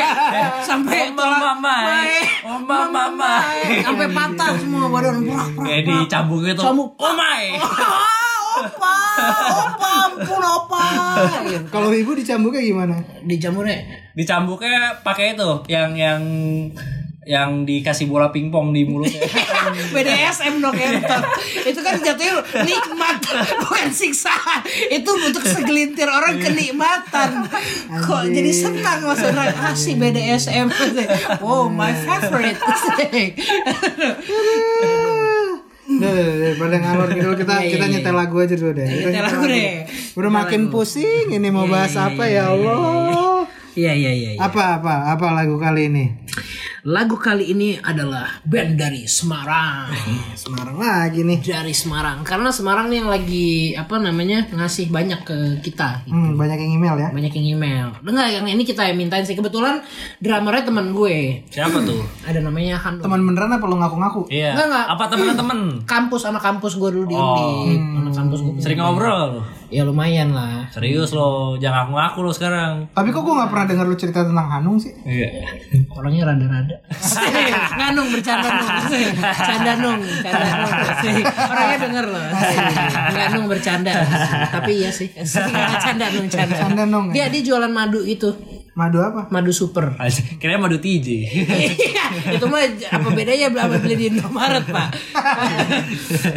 Sampai 0.69 1.12
mama, 1.12 1.56
mama, 2.41 2.78
mama. 2.89 3.34
sampai 3.84 4.08
patah 4.10 4.56
semua 4.56 4.88
badan. 4.89 5.21
Brak, 5.28 5.47
brak, 5.56 5.65
Kayak 5.67 5.84
dicambuk 5.86 6.39
gitu. 6.47 6.62
Cambuk. 6.63 6.89
Oh 6.97 7.13
my. 7.13 7.43
Opa, 8.56 8.97
opa, 9.51 9.91
ampun 10.08 10.43
opa. 10.43 10.86
Kalau 11.67 11.91
wibu 11.91 12.15
dicambuknya 12.15 12.63
gimana? 12.63 12.95
Di 13.19 13.36
jamurnya 13.36 13.75
Dicambuknya 14.15 15.04
pakai 15.04 15.36
itu 15.36 15.67
yang 15.67 15.91
yang 15.91 16.23
yang 17.25 17.65
dikasih 17.65 18.06
bola 18.06 18.30
pingpong 18.30 18.69
di 18.69 18.86
mulutnya. 18.86 19.25
BDSM 19.97 20.62
dong 20.62 20.78
Kenton. 20.80 21.21
Itu 21.65 21.82
kan 21.96 22.00
jatuhnya 22.04 22.36
nikmat 22.68 23.18
bukan 23.64 23.90
siksaan. 23.96 24.62
Itu 24.92 25.16
untuk 25.16 25.48
segelintir 25.48 26.12
orang 26.12 26.44
kenikmatan. 26.44 27.48
Kok 28.04 28.24
jadi 28.28 28.52
senang 28.52 29.08
orang 29.08 29.56
ah 29.56 29.72
si 29.72 29.96
BDSM. 29.96 30.68
Oh 31.40 31.72
my 31.72 31.96
favorite. 31.96 32.60
Udah, 35.86 36.12
udah, 36.12 36.26
udah, 36.28 36.52
pada 36.60 36.78
ngalor 36.82 37.10
gitu 37.14 37.30
kita 37.39 37.54
Iya, 37.62 37.72
kita 37.78 37.86
iya, 37.88 37.93
nyetel 38.02 38.16
lagu 38.18 38.36
aja 38.41 38.56
dulu 38.58 38.74
deh. 38.76 38.89
Nyetel 38.89 39.24
lagu 39.24 39.43
deh. 39.48 39.72
Udah 40.18 40.32
makin 40.34 40.62
pusing 40.74 41.32
ini 41.32 41.48
mau 41.54 41.70
bahas 41.70 41.96
apa 41.96 42.26
ya 42.28 42.52
Allah. 42.52 43.24
Iya 43.76 43.91
iya 43.91 44.11
iya. 44.15 44.30
iya. 44.36 44.39
Apa 44.39 44.80
apa 44.80 45.11
apa 45.11 45.26
lagu 45.36 45.59
kali 45.59 45.91
ini? 45.91 46.05
Lagu 46.86 47.17
kali 47.17 47.49
ini 47.49 47.76
adalah 47.82 48.39
band 48.45 48.78
dari 48.78 49.09
Semarang. 49.09 49.89
Semarang 50.38 50.78
lagi 50.78 51.26
nih. 51.26 51.41
Dari 51.41 51.73
Semarang. 51.73 52.21
Karena 52.21 52.53
Semarang 52.53 52.88
nih 52.93 53.01
yang 53.03 53.09
lagi 53.09 53.73
apa 53.73 53.97
namanya 53.97 54.45
ngasih 54.53 54.93
banyak 54.93 55.26
ke 55.26 55.38
kita. 55.65 56.05
Hmm, 56.05 56.38
banyak 56.38 56.55
yang 56.61 56.71
email 56.78 56.95
ya. 57.01 57.09
Banyak 57.09 57.34
yang 57.36 57.57
email. 57.57 57.88
Dengar 58.05 58.30
yang 58.30 58.45
ini 58.45 58.61
kita 58.61 58.86
yang 58.86 59.01
mintain 59.01 59.26
sih. 59.26 59.34
Kebetulan 59.34 59.82
drummernya 60.21 60.63
teman 60.69 60.93
gue. 60.93 61.41
Siapa 61.49 61.82
tuh? 61.84 62.05
Ada 62.30 62.39
namanya 62.45 62.78
Hanum. 62.78 63.01
Teman 63.01 63.21
beneran 63.28 63.51
apa 63.57 63.65
lu 63.65 63.76
ngaku-ngaku? 63.82 64.21
Iya. 64.30 64.53
Enggak, 64.53 64.67
enggak. 64.69 64.86
Apa 64.93 65.03
temen-temen? 65.09 65.59
kampus 65.91 66.21
anak 66.30 66.45
kampus 66.45 66.78
gue 66.78 66.89
dulu 66.95 67.05
di 67.09 67.15
Undip. 67.17 67.82
Anak 67.97 68.13
kampus 68.13 68.39
gue. 68.45 68.53
Sering 68.61 68.80
ngobrol. 68.80 69.41
Ya 69.76 69.84
lumayan 69.84 70.32
lah. 70.32 70.71
Serius 70.71 71.11
lo, 71.11 71.59
jangan 71.59 71.91
ngaku-ngaku 71.91 72.19
lo 72.23 72.32
sekarang. 72.32 72.88
Tapi 72.95 73.11
kok 73.11 73.28
gue 73.28 73.36
nggak 73.36 73.51
pernah 73.51 73.65
dengar 73.67 73.86
lu 73.91 73.95
cerita 73.99 74.23
tentang 74.23 74.47
Hanung 74.47 74.80
sih? 74.80 74.95
Iya. 75.03 75.43
Orangnya 75.91 76.32
rada-rada. 76.32 76.80
Nganung 77.84 78.07
bercanda 78.07 78.47
nung. 78.55 78.71
Canda 79.19 79.73
nung, 79.76 79.99
canda 80.23 80.47
nung. 80.63 80.71
Orangnya 81.51 81.78
denger 81.84 82.05
loh. 82.07 82.23
Nganung 83.19 83.45
bercanda. 83.51 83.91
Tapi 84.47 84.71
iya 84.80 84.91
sih. 84.95 85.11
Nggak 85.11 85.82
canda 85.91 86.05
nung, 86.07 86.28
canda. 86.32 86.55
Canda 86.55 86.84
nung, 86.88 87.05
Dia 87.11 87.28
dia 87.28 87.43
jualan 87.43 87.67
madu 87.67 87.99
itu. 87.99 88.32
Madu 88.76 88.99
apa? 88.99 89.32
Madu 89.32 89.51
super. 89.51 89.95
Kira 90.41 90.59
madu 90.59 90.76
TJ. 90.76 91.07
Iya, 91.07 92.36
itu 92.36 92.43
mah 92.43 92.59
apa 92.91 93.07
bedanya 93.09 93.47
sama 93.49 93.80
beli 93.80 93.95
di 93.95 94.05
Indomaret, 94.09 94.67
Pak? 94.67 94.88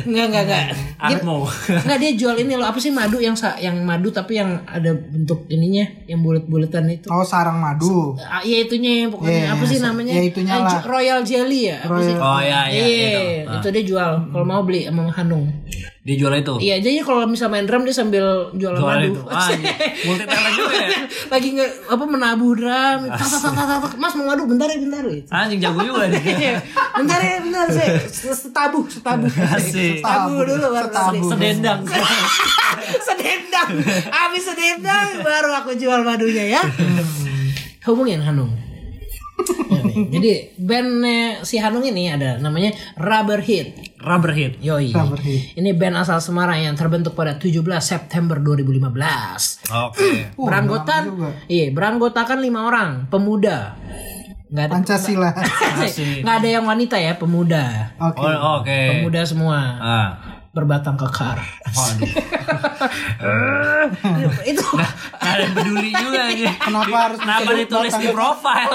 Enggak, 0.07 0.25
enggak, 0.31 0.43
enggak. 0.47 0.65
Dia, 1.01 1.17
Atmo. 1.19 1.51
enggak 1.51 1.99
dia 1.99 2.13
jual 2.15 2.39
ini 2.39 2.55
loh, 2.55 2.65
apa 2.65 2.79
sih 2.79 2.91
madu 2.91 3.19
yang 3.19 3.35
sa- 3.35 3.59
yang 3.59 3.83
madu 3.83 4.09
tapi 4.09 4.39
yang 4.39 4.63
ada 4.65 4.95
bentuk 4.95 5.47
ininya, 5.49 5.83
yang 6.07 6.23
bulat-bulatan 6.23 6.87
itu. 6.89 7.07
Oh 7.09 7.23
sarang 7.23 7.59
madu. 7.59 8.15
Ah, 8.21 8.39
iya 8.41 8.63
itunya 8.63 9.07
pokoknya 9.09 9.35
Iya, 9.45 9.55
apa 9.55 9.65
sih 9.65 9.79
namanya? 9.81 10.13
iya, 10.15 10.23
itunya 10.25 10.53
Ah, 10.53 10.63
lah. 10.63 10.83
Royal 10.85 11.21
Jelly 11.23 11.61
ya? 11.69 11.77
Apa 11.83 11.99
sih? 12.01 12.15
Oh 12.15 12.39
iya 12.39 12.61
iya. 12.69 12.81
Iya, 12.81 13.11
gitu. 13.43 13.51
itu 13.53 13.69
dia 13.73 13.85
jual. 13.85 14.11
Kalau 14.31 14.47
mau 14.47 14.63
beli 14.63 14.87
sama 14.87 15.11
Hanung. 15.11 15.51
Dia 15.99 16.15
jual 16.15 16.33
itu. 16.33 16.55
Iya, 16.57 16.81
jadi 16.81 17.03
kalau 17.03 17.27
misal 17.27 17.51
main 17.51 17.67
drum 17.67 17.83
dia 17.83 17.93
sambil 17.93 18.49
Jual 18.55 18.75
madu. 18.75 19.13
itu. 19.13 19.21
Ah, 19.27 19.51
multi 20.07 20.25
talent 20.25 20.55
juga 20.55 20.75
ya. 20.79 20.89
Lagi 21.35 21.49
nge 21.53 21.67
apa 21.85 22.05
menabuh 22.07 22.53
drum. 22.55 22.99
Tak, 23.09 23.19
tak, 23.19 23.41
tak, 23.45 23.53
tak, 23.53 23.79
tak. 23.83 23.93
Mas 23.95 24.15
mau 24.15 24.27
madu 24.27 24.47
bentar 24.47 24.67
ya, 24.67 24.79
bentar 24.79 25.03
ya. 25.05 25.21
Anjing 25.29 25.61
jago 25.61 25.81
juga 25.83 26.09
dia. 26.09 26.23
Iya. 26.39 26.53
bentar 26.95 27.19
ya, 27.19 27.37
bentar 27.43 27.67
saya 27.69 27.99
setabuh, 28.41 28.85
setabuh. 28.87 29.29
Setabuh 29.59 30.39
dulu 30.47 30.67
baru 30.71 30.89
beli. 30.89 31.19
Sedendang. 31.29 31.81
sedendang. 33.03 33.69
Habis 34.09 34.43
sedendang 34.47 35.09
baru 35.21 35.51
aku 35.57 35.77
jual 35.77 36.01
madunya 36.01 36.57
ya. 36.57 36.63
Hubungin 37.85 38.23
Hanung. 38.23 38.68
Ya, 39.69 39.81
nih. 39.85 39.97
Jadi 40.11 40.31
bandnya 40.59 41.45
si 41.47 41.57
Hanung 41.63 41.85
ini 41.87 42.11
ada 42.11 42.41
namanya 42.43 42.75
Rubber 42.99 43.39
Hit. 43.39 43.99
Rubber 43.99 44.31
hit. 44.31 44.63
Yoi. 44.63 44.95
Rubber 44.95 45.19
Hit. 45.19 45.59
Ini 45.59 45.75
band 45.75 45.99
asal 45.99 46.23
Semarang 46.23 46.59
yang 46.59 46.75
terbentuk 46.79 47.19
pada 47.19 47.35
17 47.35 47.63
September 47.83 48.39
2015. 48.39 49.75
Oke. 49.91 50.11
Beranggotan, 50.39 51.03
juga. 51.11 51.31
iya 51.51 51.71
beranggotakan 51.75 52.39
lima 52.39 52.67
orang 52.67 52.91
pemuda. 53.11 53.75
Nggak 54.49 54.65
ada, 54.65 54.73
Pancasila. 54.81 55.31
nggak 56.25 56.37
ada 56.41 56.49
yang 56.49 56.65
wanita 56.65 56.97
ya 56.97 57.19
pemuda. 57.21 57.93
Oke. 58.01 58.23
Oh, 58.25 58.63
oke. 58.63 58.81
Pemuda 59.03 59.21
semua 59.27 59.59
Ah. 59.77 60.38
Berbatang 60.59 60.99
kekar. 60.99 61.39
Waduh. 61.71 62.11
itu 64.51 64.65
Nggak 64.69 64.93
ada 65.23 65.45
peduli 65.55 65.91
juga 65.95 66.23
ya. 66.35 66.53
Kenapa 66.67 66.97
harus 67.09 67.19
Kenapa 67.23 67.51
ditulis 67.55 67.93
di 67.95 68.09
batang- 68.09 68.17
profile? 68.17 68.71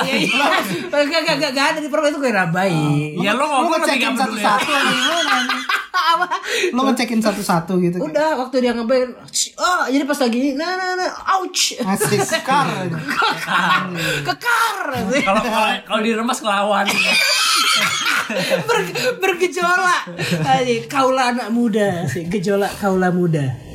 Gak, 0.88 1.04
gak, 1.12 1.22
gak, 1.36 1.52
gak 1.52 1.66
ada 1.76 1.80
di 1.84 1.90
profil 1.92 2.10
itu 2.16 2.20
kayak 2.24 2.36
rabai. 2.48 2.74
Ya 3.20 3.32
lo 3.36 3.44
ngomong 3.44 3.72
ngecekin 3.78 4.16
gak 4.16 4.30
peduli. 4.30 4.42
nanya. 4.44 5.64
Lu 6.76 6.82
ngecekin 6.86 7.22
satu-satu 7.22 7.80
gitu. 7.80 7.98
Udah 8.00 8.38
waktu 8.38 8.62
dia 8.62 8.74
ngeband, 8.74 9.14
oh 9.58 9.84
jadi 9.88 10.04
pas 10.06 10.20
lagi 10.20 10.54
nah 10.54 10.74
nah 10.74 10.92
nah, 10.98 11.12
ouch, 11.38 11.78
Asik 11.78 12.22
sekar. 12.22 12.68
kekar, 14.22 14.78
Kalau 15.22 15.42
kalau 15.42 15.70
kalau 15.86 16.02
diremas 16.02 16.40
kelawan. 16.40 16.86
Ber- 18.70 19.18
bergejolak, 19.20 20.04
Aji, 20.44 20.88
kaula 20.88 21.36
anak 21.36 21.50
muda, 21.52 22.08
sih 22.08 22.26
gejolak 22.28 22.72
kaula 22.80 23.10
muda. 23.10 23.74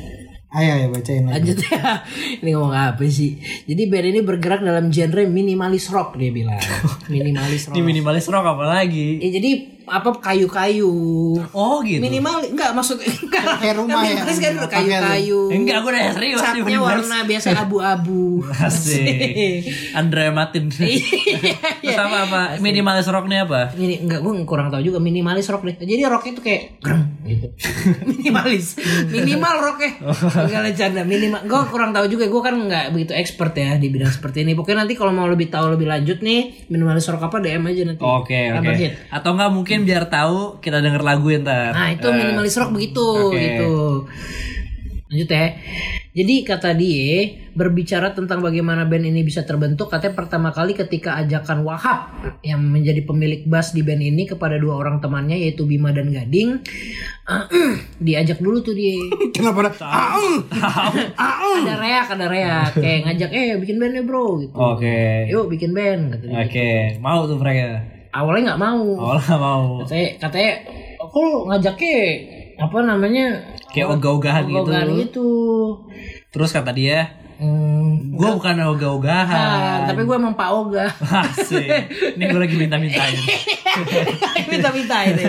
Ayo 0.49 0.81
ayo 0.81 0.87
bacain 0.89 1.29
lagi. 1.29 1.53
Lanjut 1.53 1.57
ya. 1.61 2.01
Ini 2.41 2.49
ngomong 2.57 2.73
apa 2.73 3.05
sih? 3.05 3.37
Jadi 3.69 3.85
band 3.85 4.09
ini 4.09 4.19
bergerak 4.25 4.65
dalam 4.65 4.89
genre 4.89 5.21
minimalis 5.29 5.93
rock 5.93 6.17
dia 6.17 6.33
bilang. 6.33 6.57
Minimalis 7.13 7.69
rock. 7.69 7.77
Di 7.77 7.81
minimalis 7.85 8.25
rock 8.25 8.57
apa 8.57 8.65
lagi? 8.65 9.21
Ya, 9.21 9.29
jadi 9.37 9.78
apa 9.89 10.09
kayu-kayu. 10.21 10.93
Oh 11.51 11.81
gitu. 11.81 11.99
Minimal 11.99 12.53
enggak 12.53 12.71
maksud 12.77 13.01
enggak. 13.25 13.59
Kayak 13.59 13.75
rumah 13.81 14.01
ya? 14.05 14.21
Minimalis 14.21 14.37
kan 14.37 14.53
kayu-kayu. 14.69 15.41
Enggak, 15.49 15.77
gue 15.81 15.91
udah 15.91 16.03
serius 16.13 16.39
Catnya 16.39 16.79
warna 16.79 17.17
biasa 17.25 17.47
abu-abu. 17.57 18.45
Asik. 18.65 19.65
Andrea 19.97 20.31
Martin. 20.31 20.69
Iya. 20.79 21.55
Terus 21.83 21.99
apa 22.01 22.17
apa? 22.25 22.41
Minimalis 22.63 23.05
rocknya 23.09 23.45
apa? 23.45 23.73
Ini 23.77 24.05
enggak 24.05 24.19
gue 24.21 24.33
kurang 24.45 24.73
tahu 24.73 24.81
juga 24.81 24.97
minimalis 24.97 25.45
rock 25.49 25.65
deh. 25.65 25.75
Jadi 25.77 26.01
rock 26.05 26.25
itu 26.29 26.41
kayak 26.41 26.81
greng 26.81 27.03
gitu. 27.25 27.47
minimalis. 28.09 28.79
Minimal 29.09 29.53
rocknya. 29.59 29.91
Enggak 30.49 30.73
canda 30.75 31.01
minimal. 31.05 31.41
Gue 31.45 31.61
kurang 31.69 31.91
tahu 31.91 32.05
juga. 32.09 32.25
Gue 32.29 32.41
kan 32.41 32.55
nggak 32.55 32.95
begitu 32.95 33.13
expert 33.13 33.53
ya 33.53 33.75
di 33.77 33.89
bidang 33.89 34.09
seperti 34.09 34.41
ini. 34.45 34.53
Pokoknya 34.57 34.85
nanti 34.85 34.93
kalau 34.97 35.13
mau 35.13 35.27
lebih 35.29 35.49
tahu 35.49 35.73
lebih 35.75 35.87
lanjut 35.89 36.19
nih 36.21 36.69
minimalis 36.69 37.05
rock 37.09 37.29
apa 37.29 37.37
DM 37.41 37.63
aja 37.65 37.81
nanti. 37.85 38.01
Oke, 38.03 38.39
oke. 38.53 38.85
Atau 39.09 39.31
enggak 39.35 39.51
mungkin 39.53 39.78
biar 39.81 40.03
tahu 40.05 40.57
kita 40.57 40.79
denger 40.79 41.01
lagu 41.01 41.27
ntar. 41.37 41.71
Nah 41.71 41.89
itu 41.89 42.05
Eh, 42.05 42.13
minimalis 42.13 42.55
rock 42.55 42.71
begitu 42.71 43.01
oke. 43.01 43.35
gitu. 43.35 43.73
Lanjut 45.09 45.25
ya. 45.27 45.47
Jadi 46.09 46.35
kata 46.41 46.73
dia 46.73 47.09
berbicara 47.53 48.11
tentang 48.11 48.39
bagaimana 48.39 48.83
band 48.83 49.05
ini 49.05 49.21
bisa 49.21 49.41
terbentuk 49.41 49.87
katanya 49.87 50.13
pertama 50.15 50.49
kali 50.49 50.73
ketika 50.73 51.17
ajakan 51.17 51.61
Wahab 51.61 52.13
yang 52.41 52.61
menjadi 52.61 53.01
pemilik 53.03 53.41
bass 53.43 53.71
di 53.71 53.81
band 53.81 54.01
ini 54.01 54.25
kepada 54.25 54.55
dua 54.55 54.75
orang 54.75 54.99
temannya 54.99 55.37
yaitu 55.37 55.65
Bima 55.65 55.89
dan 55.89 56.09
Gading 56.09 56.61
diajak 58.05 58.37
dulu 58.37 58.61
tuh 58.61 58.73
dia 58.73 58.95
Kenapa 59.35 59.69
ada? 59.69 59.73
Reak 61.77 62.07
ada 62.09 62.25
reak 62.27 62.71
kayak 62.75 62.99
ngajak 63.05 63.29
eh 63.31 63.57
bikin 63.57 63.77
bandnya 63.77 64.03
bro 64.03 64.39
gitu 64.39 64.53
Oke. 64.55 65.27
yuk 65.27 65.45
bikin 65.47 65.71
band 65.71 66.15
kata 66.15 66.23
dia. 66.25 66.37
Oke, 66.43 66.69
mau 66.99 67.25
tuh 67.25 67.37
mereka. 67.37 67.98
Awalnya 68.09 68.53
nggak 68.53 68.61
mau 68.61 68.83
Oh 68.95 69.13
lah 69.13 69.37
mau. 69.37 69.63
katanya 69.81 70.07
katanya 70.17 70.51
aku 70.97 71.21
ngajaknya 71.45 71.97
apa 72.57 72.77
namanya 72.81 73.27
Kayak 73.69 73.87
ogah-ogahan 73.95 74.43
gitu. 74.43 74.57
Ogah-ogahan 74.59 74.87
gitu. 74.99 75.29
Terus 76.29 76.49
kata 76.49 76.73
dia, 76.73 77.13
Hmm, 77.37 78.11
gue 78.11 78.29
bukan 78.33 78.51
ogah-ogahan. 78.67 79.87
tapi 79.87 80.03
gue 80.03 80.11
emang 80.11 80.33
Pak 80.33 80.49
Oga. 80.51 80.89
Asik. 81.23 81.69
Ini 82.17 82.23
gue 82.25 82.35
lagi 82.35 82.55
minta-mintain. 82.57 83.15
Minta-minta 84.51 85.05
ini. 85.05 85.23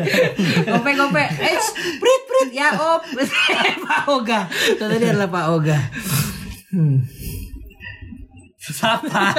Gope-gope. 0.64 1.22
Eh, 1.22 1.54
prit 2.00 2.22
prit 2.26 2.50
ya 2.50 2.74
op. 2.74 3.04
Pak 3.86 4.02
Oga. 4.08 4.48
Ternyata 4.74 4.98
dia 4.98 5.10
adalah 5.14 5.30
Pak 5.30 5.44
Oga. 5.52 5.78
Hmm. 6.72 6.98
Siapa? 8.60 9.32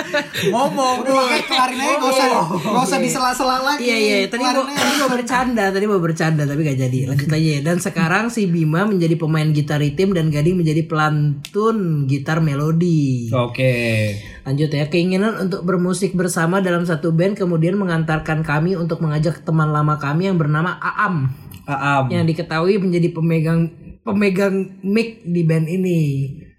Ngomong. 0.50 1.06
Udah 1.06 1.14
makanya 1.14 1.46
kelarin 1.46 1.78
aja 1.78 1.94
gak 1.94 2.10
usah 2.10 2.28
gak 2.58 2.86
usah 2.90 2.98
disela-sela 2.98 3.58
lagi. 3.62 3.86
Iya 3.86 3.98
iya, 4.02 4.16
tadi 4.26 4.42
mau 4.42 4.66
Kelarin 4.66 4.74
aja. 4.74 4.82
tadi 4.82 4.98
mau 4.98 5.12
bercanda, 5.14 5.64
tadi 5.70 5.86
mau 5.86 6.02
bercanda 6.02 6.44
tapi 6.50 6.62
gak 6.66 6.80
jadi. 6.82 7.00
Lanjut 7.06 7.30
aja. 7.30 7.38
ya. 7.38 7.60
Dan 7.62 7.78
sekarang 7.78 8.34
si 8.34 8.50
Bima 8.50 8.90
menjadi 8.90 9.14
pemain 9.22 9.46
gitar 9.54 9.78
ritim 9.78 10.18
dan 10.18 10.34
Gading 10.34 10.58
menjadi 10.58 10.90
pelantun 10.90 12.10
gitar 12.10 12.42
melodi. 12.42 13.30
Oke. 13.30 14.18
Lanjut 14.42 14.74
ya, 14.74 14.90
keinginan 14.90 15.38
untuk 15.38 15.62
bermusik 15.62 16.18
bersama 16.18 16.58
dalam 16.58 16.82
satu 16.82 17.14
band 17.14 17.38
kemudian 17.38 17.78
mengantarkan 17.78 18.42
kami 18.42 18.74
untuk 18.74 19.06
mengajak 19.06 19.46
teman 19.46 19.70
lama 19.70 20.02
kami 20.02 20.34
yang 20.34 20.42
bernama 20.42 20.82
Aam 20.82 21.30
Aam. 21.70 22.10
yang 22.10 22.26
diketahui 22.26 22.82
menjadi 22.82 23.14
pemegang 23.14 23.70
pemegang 24.02 24.82
mic 24.82 25.22
di 25.22 25.46
band 25.46 25.70
ini. 25.70 26.00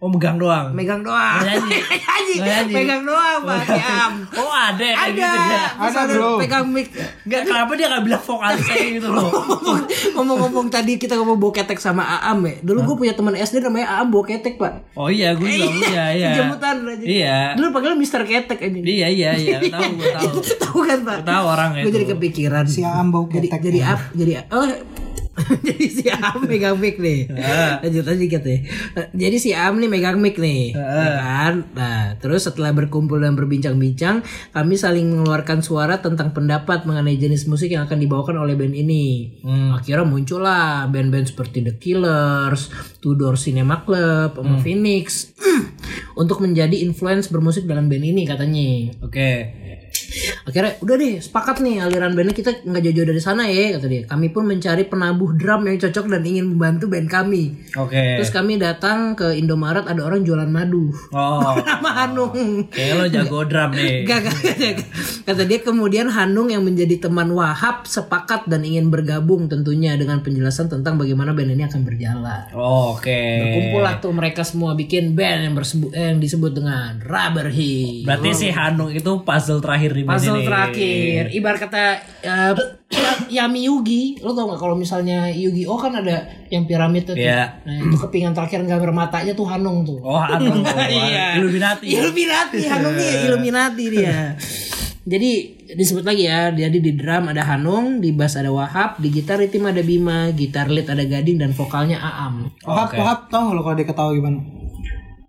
Oh 0.02 0.10
megang 0.10 0.34
doang. 0.34 0.74
megang 0.74 0.98
doang 1.00 1.38
nyanyi. 1.40 1.78
Nyanyi. 2.42 2.74
Megang 2.74 3.02
doang 3.02 3.38
pak 3.40 3.70
Am 3.78 4.12
Oh 4.34 4.50
ada 4.50 4.82
ya 4.82 4.96
ada 4.96 5.12
gitu 5.12 5.22
ya. 5.22 5.66
Ada, 5.78 5.98
Ada 6.00 6.12
bro. 6.12 6.30
pegang 6.36 6.66
mic 6.66 6.90
Enggak 7.22 7.42
kenapa 7.44 7.70
dia 7.72 7.86
gak 7.86 8.02
bilang 8.02 8.18
vokalis 8.20 8.66
aja 8.66 8.82
gitu 8.88 9.06
loh. 9.06 9.30
Ngomong- 9.30 9.86
ngomong-ngomong 10.12 10.66
tadi 10.68 10.96
kita 10.96 11.14
ngomong 11.14 11.38
boketek 11.38 11.78
sama 11.78 12.02
Aam 12.02 12.42
ya 12.42 12.58
dulu 12.60 12.82
gue 12.82 12.96
punya 12.98 13.14
teman 13.14 13.32
SD 13.32 13.62
namanya 13.62 13.94
Aam 13.94 14.10
boketek 14.10 14.56
pak 14.56 14.90
Oh 14.92 15.06
iya 15.06 15.32
gue 15.32 15.46
juga 15.46 15.70
punya 15.70 16.04
iya. 16.10 16.30
jemputan 16.34 16.76
aja. 16.82 17.04
Iya. 17.04 17.38
dulu 17.54 17.66
panggil 17.70 17.94
Mister 17.94 18.22
Ketek 18.22 18.58
aja 18.60 18.78
Iya 18.80 19.06
iya 19.06 19.30
iya 19.34 19.58
tahu 19.64 19.86
gue 19.92 20.08
tahu. 20.18 20.30
tahu 20.58 20.78
kan 20.82 20.98
pak 21.00 21.18
tahu 21.22 21.44
orang 21.46 21.68
gue 21.78 21.92
jadi 21.92 22.06
kepikiran 22.10 22.66
Si 22.66 22.82
Aam 22.82 23.14
bau 23.14 23.30
jadi 23.30 23.46
jadi 23.52 23.80
up 23.86 24.00
jadi 24.12 24.32
oh 24.50 24.66
jadi 25.66 25.86
si 25.88 26.04
Am 26.06 26.44
megang 26.44 26.76
mic 26.76 27.00
nih. 27.00 27.24
Lanjut 27.80 28.04
aja 28.04 28.20
dikit 28.20 28.44
ya 28.44 28.58
jadi 29.12 29.36
si 29.36 29.50
Am 29.52 29.80
nih 29.80 29.88
megang 29.88 30.20
mic 30.20 30.36
nih 30.36 30.76
ya 30.76 30.84
kan? 31.18 31.54
Nah 31.72 32.14
terus 32.16 32.44
setelah 32.44 32.70
berkumpul 32.70 33.16
dan 33.16 33.32
berbincang-bincang 33.32 34.20
kami 34.50 34.74
saling 34.76 35.08
mengeluarkan 35.08 35.64
suara 35.64 35.98
tentang 35.98 36.30
pendapat 36.30 36.84
mengenai 36.84 37.16
jenis 37.16 37.48
musik 37.48 37.72
yang 37.72 37.84
akan 37.84 37.96
dibawakan 37.96 38.36
oleh 38.38 38.52
band 38.52 38.76
ini. 38.76 39.40
Hmm. 39.40 39.72
akhirnya 39.72 40.04
muncullah 40.04 40.86
band-band 40.86 41.26
seperti 41.26 41.64
The 41.64 41.74
Killers, 41.76 42.68
Tudor 43.00 43.34
Cinema 43.34 43.80
Club, 43.82 44.36
Hmm. 44.36 44.60
Phoenix. 44.60 45.32
Untuk 46.20 46.38
menjadi 46.38 46.76
influence 46.78 47.26
bermusik 47.26 47.64
dalam 47.64 47.88
band 47.88 48.04
ini 48.04 48.22
katanya. 48.22 48.92
Oke. 49.00 49.30
Akhirnya 50.46 50.72
udah 50.82 50.94
deh 50.98 51.14
sepakat 51.20 51.56
nih 51.64 51.82
aliran 51.82 52.12
bandnya 52.12 52.34
kita 52.36 52.50
nggak 52.64 52.82
jauh-jauh 52.82 53.08
dari 53.08 53.22
sana 53.22 53.48
ya 53.48 53.78
kata 53.78 53.86
dia 53.88 54.02
kami 54.06 54.26
pun 54.30 54.44
mencari 54.46 54.84
penabuh 54.86 55.34
drum 55.36 55.66
yang 55.68 55.78
cocok 55.78 56.06
dan 56.12 56.22
ingin 56.26 56.54
membantu 56.54 56.90
band 56.90 57.08
kami 57.08 57.56
Oke. 57.78 58.20
terus 58.20 58.30
kami 58.30 58.58
datang 58.60 59.14
ke 59.16 59.34
Indomaret 59.34 59.86
ada 59.88 60.02
orang 60.04 60.22
jualan 60.22 60.48
madu 60.48 60.92
Oh. 61.12 61.54
nama 61.68 61.90
Hanung 62.04 62.32
Kayak 62.72 62.94
lo 62.98 63.06
jago 63.08 63.40
drum 63.46 63.70
nih. 63.76 64.02
Gak, 64.08 64.20
gak, 64.26 64.36
gak, 64.42 64.56
gak. 64.80 64.88
Kata 65.28 65.42
dia 65.46 65.60
kemudian 65.62 66.10
Hanung 66.10 66.50
yang 66.50 66.64
menjadi 66.64 67.08
teman 67.08 67.30
Wahab 67.32 67.86
sepakat 67.86 68.48
dan 68.50 68.66
ingin 68.66 68.90
bergabung 68.90 69.46
tentunya 69.46 69.94
dengan 69.94 70.20
penjelasan 70.20 70.68
tentang 70.68 70.98
bagaimana 70.98 71.32
band 71.32 71.54
ini 71.54 71.64
akan 71.64 71.80
berjalan. 71.86 72.42
Oh, 72.56 72.96
Oke. 72.96 73.14
Berkumpul 73.14 73.80
lah 73.84 73.94
tuh 74.02 74.12
mereka 74.12 74.42
semua 74.42 74.74
bikin 74.74 75.14
band 75.14 75.40
yang, 75.48 75.54
bersebut, 75.54 75.90
yang 75.94 76.18
disebut 76.18 76.52
dengan 76.52 76.98
Rubber. 77.02 77.52
Berarti 78.04 78.28
si 78.34 78.48
Hanung 78.50 78.90
itu 78.90 79.22
puzzle 79.22 79.62
terakhir 79.62 79.94
di 79.94 80.01
Puzzle 80.04 80.38
ini. 80.38 80.46
terakhir, 80.46 81.22
ibarat 81.30 81.58
kata 81.60 81.82
eh, 82.20 82.52
ya- 82.88 83.20
Yami 83.48 83.64
Yugi, 83.64 84.20
lo 84.20 84.30
tau 84.30 84.48
gak 84.48 84.60
kalau 84.60 84.76
misalnya 84.76 85.26
Yugi 85.26 85.64
Oh 85.64 85.76
kan 85.76 85.92
ada 85.92 86.20
yang 86.48 86.64
piramid 86.64 87.08
itu, 87.08 87.16
Iya. 87.16 87.64
nah 87.64 87.76
itu 87.80 87.96
kepingan 87.98 88.32
terakhir 88.32 88.60
nggak 88.60 88.84
matanya 88.88 89.32
tuh 89.32 89.48
Hanung 89.48 89.82
tuh. 89.82 89.98
Oh 90.00 90.20
Hanung. 90.20 90.60
Iya. 90.88 91.40
Illuminati. 91.40 91.86
Illuminati, 91.88 92.58
Hanung 92.72 92.94
dia 92.94 93.24
Illuminati 93.24 93.84
dia. 93.88 94.36
Jadi 95.02 95.30
disebut 95.74 96.06
lagi 96.06 96.30
ya, 96.30 96.54
jadi 96.54 96.78
di 96.78 96.94
drum 96.94 97.26
ada 97.26 97.42
Hanung, 97.42 97.98
di 97.98 98.14
bass 98.14 98.38
ada 98.38 98.54
Wahab, 98.54 99.02
di 99.02 99.10
gitar 99.10 99.42
ritim 99.42 99.66
ada 99.66 99.82
Bima, 99.82 100.30
gitar 100.30 100.70
lead 100.70 100.86
ada 100.86 101.02
Gading 101.02 101.42
dan 101.42 101.50
vokalnya 101.50 101.98
Aam. 101.98 102.46
Wahab, 102.62 102.94
Wahab 102.94 103.20
tau 103.26 103.50
gak 103.50 103.56
lo 103.56 103.62
kalau 103.62 103.74
dia 103.74 103.82
ketawa 103.82 104.10
gimana? 104.14 104.38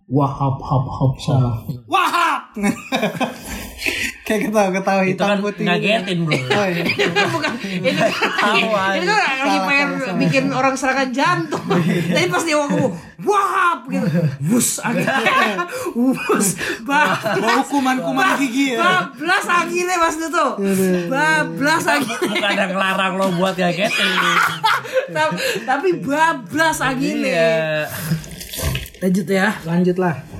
Wahab, 0.05 0.61
hab, 0.61 0.85
hab, 0.85 1.13
salah. 1.17 1.55
Wahab! 1.89 2.53
Kayak 4.23 4.41
ketawa-ketawa 4.47 5.01
Itu 5.03 5.09
hitam 5.19 5.27
kan 5.27 5.39
putih. 5.43 5.63
ngagetin 5.67 6.17
bro. 6.23 6.31
Oh, 6.31 6.65
iya. 6.71 6.83
Bukan, 7.35 7.53
ini 7.75 7.91
ini 8.63 9.03
tuh 9.03 9.17
lagi 9.19 9.57
pengen 9.67 9.89
bikin 10.15 10.45
orang 10.55 10.75
serangan 10.79 11.11
jantung. 11.11 11.65
Tapi 12.15 12.27
pas 12.31 12.43
dia 12.47 12.55
ngomong 12.55 12.91
Wahab 13.23 13.87
gitu, 13.87 14.19
wus 14.51 14.83
anginnya, 14.83 15.63
wus, 15.95 16.59
bah, 16.83 17.15
Bau 17.39 17.63
kuman-kuman 17.71 18.35
gigi 18.35 18.75
ya. 18.75 18.83
bablas 18.83 19.47
anginnya 19.47 19.95
mas 19.95 20.19
itu 20.19 20.27
tuh, 20.27 20.59
bablas 21.07 21.87
anginnya. 21.87 22.19
Bukan 22.19 22.51
yang 22.51 22.75
larang 22.75 23.15
lo 23.15 23.31
buat 23.39 23.55
ngagetin. 23.55 24.11
tapi, 25.15 25.35
tapi 25.63 25.89
bablas. 26.03 26.83
Iya. 26.99 27.87
Lanjut 28.99 29.27
ya. 29.31 29.55
Lanjut 29.71 29.95
lah. 29.95 30.32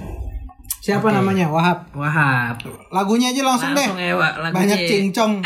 Siapa 0.84 1.16
namanya? 1.16 1.48
Wahab. 1.48 1.96
Wahab. 1.96 2.60
Lagunya 2.92 3.32
aja 3.32 3.40
langsung, 3.40 3.72
Langsung 3.72 3.96
deh. 3.96 4.12
Wak, 4.20 4.34
lagunya. 4.44 4.60
Banyak 4.60 4.80
cincong. 4.84 5.40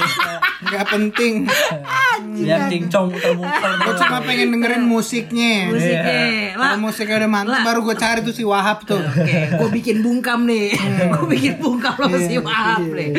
Gak 0.72 0.86
penting. 0.88 1.44
Biar 2.30 2.68
cincong 2.68 3.06
muter-muter. 3.12 3.70
Gue 3.84 3.94
cuma 4.00 4.18
pengen 4.22 4.48
dengerin 4.52 4.84
musiknya. 4.84 5.68
Musiknya. 5.68 6.20
Lah, 6.56 6.76
Kalau 6.76 6.78
musiknya 6.80 7.16
udah 7.24 7.30
mantap 7.30 7.60
baru 7.64 7.80
gue 7.84 7.96
cari 7.96 8.20
tuh 8.22 8.34
si 8.34 8.44
Wahab 8.44 8.84
tuh. 8.84 9.00
Oke, 9.00 9.38
gue 9.56 9.68
bikin 9.72 9.96
bungkam 10.00 10.44
nih. 10.44 10.72
gue 11.16 11.26
bikin 11.26 11.54
bungkam 11.58 11.94
lo 11.96 12.08
si 12.16 12.36
Wahab 12.36 12.84
nih. 12.90 13.10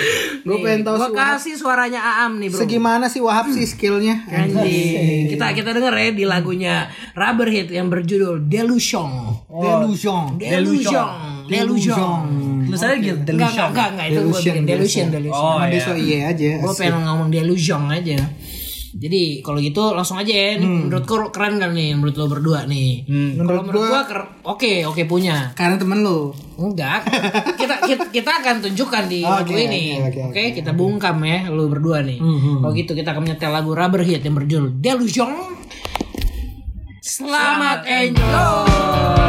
Gua 0.42 0.58
pengen 0.60 0.82
tahu 0.82 0.96
Gue 0.98 1.06
si 1.06 1.12
Wahab. 1.14 1.30
kasih 1.38 1.54
suaranya 1.58 2.00
Aam 2.02 2.42
nih, 2.42 2.48
Bro. 2.50 2.60
Segimana 2.66 3.06
sih 3.08 3.22
Wahab 3.22 3.50
sih 3.50 3.66
skillnya? 3.66 4.26
Anjing. 4.30 5.30
Kita 5.30 5.54
kita 5.54 5.70
denger 5.72 5.94
ya 5.94 6.10
di 6.14 6.26
lagunya 6.26 6.90
Rubber 7.14 7.48
Hit 7.50 7.70
yang 7.70 7.90
berjudul 7.90 8.46
Delusion. 8.46 9.10
Delusion. 9.50 10.38
Delusion. 10.38 11.10
Delusion. 11.46 12.20
Tulisannya 12.66 12.98
gitu. 13.04 13.32
Enggak, 13.36 13.52
enggak, 13.52 13.68
enggak, 13.70 13.88
enggak. 13.92 14.06
Itu 14.08 14.16
gue 14.16 14.24
Delusion, 14.24 14.54
bikin 14.56 14.66
Delusion, 14.66 15.06
Delusion. 15.12 15.44
Oh 15.44 15.60
iya. 15.62 15.92
Iya 15.92 16.20
aja. 16.32 16.50
Gue 16.64 16.74
pengen 16.80 17.04
ngomong 17.04 17.30
Delusion 17.30 17.82
aja. 17.92 18.18
Jadi 18.92 19.40
kalau 19.40 19.58
gitu 19.58 19.92
langsung 19.92 20.16
aja 20.16 20.28
ya. 20.28 20.50
Ini 20.54 20.68
menurutku 20.68 21.30
keren 21.30 21.58
kan 21.58 21.72
nih 21.72 21.94
menurut 21.94 22.12
lo 22.14 22.28
berdua 22.28 22.66
nih. 22.66 23.08
Kalau 23.38 23.62
menurut 23.62 23.84
gua 23.86 24.04
ker- 24.04 24.32
oke 24.44 24.74
oke 24.86 25.02
punya. 25.06 25.52
Karena 25.52 25.76
temen 25.76 26.00
lu. 26.00 26.36
Enggak. 26.58 27.08
kita, 27.56 27.76
kita 27.82 28.04
kita 28.10 28.32
akan 28.38 28.56
tunjukkan 28.62 29.04
di 29.06 29.22
Oke, 29.22 29.32
lagu 29.42 29.54
ini. 29.56 29.84
oke, 29.96 30.04
Oke, 30.04 30.20
oke, 30.22 30.22
oke. 30.30 30.44
kita 30.54 30.72
bungkam 30.72 31.18
ya 31.22 31.48
lu 31.48 31.66
berdua 31.68 32.02
nih. 32.02 32.20
Kalau 32.20 32.74
gitu 32.74 32.92
kita 32.92 33.10
akan 33.10 33.22
menyetel 33.24 33.50
lagu 33.50 33.72
Rubber 33.72 34.02
Hit 34.02 34.22
yang 34.22 34.36
berjudul 34.36 34.76
Delusion. 34.76 35.32
Selamat 37.02 37.84
enjoy. 37.84 38.20
I 38.22 39.21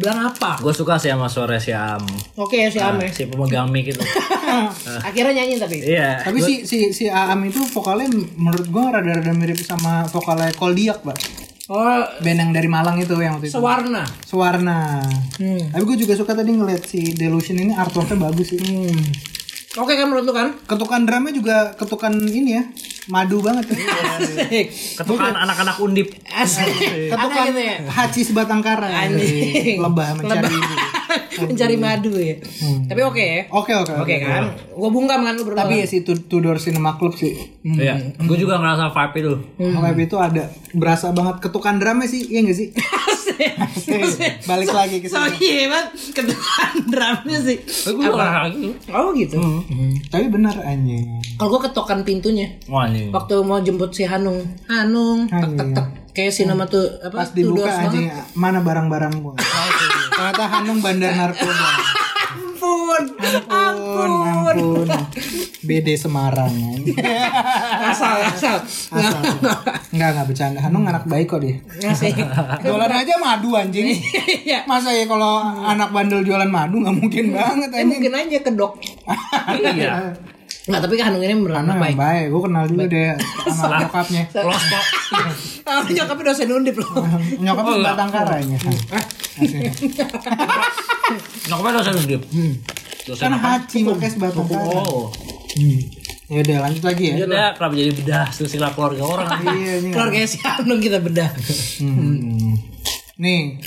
bilang 0.00 0.32
apa? 0.32 0.56
Gue 0.64 0.72
suka 0.72 0.96
sih 0.96 1.12
sama 1.12 1.28
suara 1.28 1.60
si 1.60 1.70
Am. 1.76 2.00
Oke 2.40 2.72
si 2.72 2.80
Ame. 2.80 3.12
Si 3.12 3.28
pemegang 3.28 3.68
mic 3.68 3.92
itu. 3.92 4.00
Akhirnya 5.08 5.44
nyanyi 5.44 5.60
tapi. 5.60 5.76
Iya. 5.84 6.24
Tapi 6.24 6.40
si 6.40 6.54
si 6.64 6.90
si 6.96 7.04
Aam 7.06 7.44
itu 7.44 7.60
vokalnya 7.68 8.08
menurut 8.34 8.66
gua 8.72 8.98
rada-rada 8.98 9.30
mirip 9.36 9.60
sama 9.60 10.08
vokalnya 10.08 10.50
Koldiak, 10.56 11.04
Pak. 11.04 11.16
Oh 11.70 12.02
Band 12.18 12.38
yang 12.42 12.50
dari 12.50 12.66
Malang 12.66 12.98
itu 12.98 13.14
yang 13.14 13.38
waktu 13.38 13.46
itu. 13.46 13.54
sewarna. 13.54 14.02
Sewarna. 14.26 15.06
Hmm. 15.38 15.70
Tapi 15.70 15.82
gue 15.86 16.02
juga 16.02 16.18
suka 16.18 16.34
tadi 16.34 16.50
ngeliat 16.50 16.82
si 16.82 17.14
Delusion 17.14 17.62
ini 17.62 17.70
artworknya 17.78 18.18
bagus 18.18 18.50
sih. 18.50 18.58
Hmm. 18.58 18.90
Oke 19.70 19.94
kan 19.94 20.10
menurut 20.10 20.26
lu 20.26 20.34
kan? 20.34 20.50
Ketukan 20.66 21.06
drumnya 21.06 21.30
juga 21.30 21.56
ketukan 21.78 22.10
ini 22.18 22.58
ya, 22.58 22.62
madu 23.06 23.38
banget 23.38 23.70
ya. 23.70 23.78
Asik. 24.18 24.66
Ketukan 24.98 25.30
anak-anak 25.30 25.78
undip. 25.78 26.10
Asik. 26.26 26.66
Ketukan 27.06 27.44
gitu 27.46 27.60
ya. 27.60 27.76
haji 27.86 28.20
sebatang 28.26 28.66
kara. 28.66 28.90
Anjing. 28.90 29.78
Lebah 29.78 30.18
mencari 30.18 30.42
Lebah. 30.42 30.58
ibu. 30.58 30.74
Mencari 31.40 31.76
madu 31.78 32.12
ya. 32.14 32.36
Tapi 32.84 33.00
oke 33.00 33.22
ya. 33.22 33.40
Oke 33.48 33.72
oke 33.72 33.94
Oke 33.96 34.14
kan? 34.18 34.58
Gua 34.70 34.90
bungkam 34.90 35.22
kan 35.22 35.38
lu 35.38 35.46
berdua. 35.46 35.62
Tapi 35.62 35.80
ya 35.80 35.86
si 35.86 36.02
Tud- 36.02 36.26
Tudor 36.26 36.58
Cinema 36.58 36.98
Club 36.98 37.14
sih. 37.14 37.32
Hmm. 37.62 37.78
Iya. 37.78 37.94
Gue 38.20 38.36
juga 38.36 38.58
ngerasa 38.58 38.90
vibe 38.90 39.16
itu. 39.16 39.34
Vibe 39.56 40.02
itu 40.04 40.16
ada 40.18 40.44
berasa 40.74 41.14
banget 41.14 41.38
ketukan 41.40 41.78
drumnya 41.78 42.04
sih, 42.04 42.26
iya 42.26 42.42
gak 42.42 42.58
sih? 42.58 42.68
Asik. 43.48 44.44
Balik 44.44 44.68
lagi 44.70 44.96
ke 45.00 45.06
So 45.08 45.20
situ. 45.24 45.48
iya 45.48 45.66
banget 45.66 45.88
ketukan 46.12 46.72
drumnya 46.88 47.38
sih. 47.40 47.56
Gue 47.62 48.04
juga 48.04 48.08
ngerasa 48.16 48.48
gitu. 48.52 48.68
Oh 48.92 49.08
gitu. 49.12 49.36
Tapi 50.08 50.26
benar 50.28 50.56
anjing. 50.60 51.20
Kalau 51.36 51.48
gua 51.50 51.60
ketokan 51.64 52.04
pintunya. 52.04 52.60
Wah 52.68 52.84
ini. 52.86 53.08
Waktu 53.08 53.34
mau 53.40 53.60
jemput 53.60 53.90
si 53.90 54.04
Hanung. 54.04 54.44
Hanung. 54.66 55.28
Tek 55.28 55.50
tek 55.56 55.68
tek. 55.72 55.86
Kayak 56.10 56.32
si 56.34 56.42
nama 56.42 56.66
tuh 56.66 56.84
apa? 57.00 57.22
Pas 57.22 57.30
dibuka 57.30 57.70
anjing, 57.70 58.10
mana 58.34 58.60
barang-barang 58.60 59.14
gua? 59.22 59.34
Ternyata 60.18 60.44
Hanung 60.50 60.82
bandar 60.82 61.14
narkoba. 61.14 61.99
Ampun. 62.90 63.04
Ampun, 63.46 64.10
ampun. 64.20 64.56
BD 65.60 65.94
Semarang. 65.94 66.50
anjing. 66.50 66.96
Asal 67.80 68.16
asal. 68.26 68.56
Asal. 68.90 69.20
Enggak, 69.90 70.08
enggak 70.10 70.26
bercanda. 70.26 70.58
Hanung 70.60 70.84
anak 70.84 71.04
baik 71.04 71.26
kok 71.28 71.40
dia. 71.40 71.60
Ngasih. 71.78 72.12
Jualan 72.60 72.90
aja 72.90 73.14
madu 73.16 73.54
anjing. 73.54 73.94
Iya. 74.42 74.64
Masa 74.64 74.90
ya 74.90 75.04
kalau 75.04 75.38
anak 75.42 75.90
bandel 75.90 76.20
jualan 76.20 76.48
madu 76.48 76.78
nggak 76.78 76.96
mungkin 76.96 77.24
banget 77.30 77.68
Eh, 77.68 77.76
anjing. 77.76 77.88
mungkin 77.88 78.12
aja 78.12 78.38
kedok. 78.40 78.72
Iya. 79.54 80.14
Enggak, 80.60 80.80
tapi 80.82 80.94
Hanung 80.98 81.18
ini 81.20 81.34
beneran 81.34 81.64
Hanung 81.64 81.78
baik. 81.78 81.90
yang 81.90 82.00
baik. 82.00 82.24
Gue 82.28 82.40
kenal 82.42 82.64
dulu 82.66 82.82
deh 82.84 83.06
sama 83.50 83.74
nyokapnya. 83.80 84.22
Los 84.36 84.62
kok. 84.62 84.84
Ah, 85.64 85.82
nyokapnya 85.84 86.24
dosen 86.26 86.50
undip 86.50 86.76
loh. 86.76 86.90
Nyokapnya 87.36 87.70
Oh, 87.70 87.76
iya. 87.76 87.86
batang 87.86 88.10
karanya. 88.10 88.58
Nyokapnya 91.46 91.72
dosen 91.74 91.94
undip. 91.96 92.22
Kan 93.06 93.32
haji 93.34 93.78
makanya 93.82 94.10
sebatang 94.12 94.46
kara. 94.46 94.82
Oh. 94.84 95.08
Ya 96.30 96.46
udah 96.46 96.58
lanjut 96.62 96.84
lagi 96.86 97.04
ya. 97.10 97.14
Dia 97.26 97.50
kenapa 97.58 97.74
jadi 97.74 97.90
bedah 97.90 98.26
silsilah 98.30 98.70
keluarga 98.70 99.02
orang? 99.02 99.28
Iya. 99.50 99.90
Keluarga 99.90 100.18
si 100.24 100.38
Hanung 100.38 100.78
kita 100.78 101.02
bedah. 101.02 101.30
Hmm. 101.82 102.54
Nih, 103.18 103.58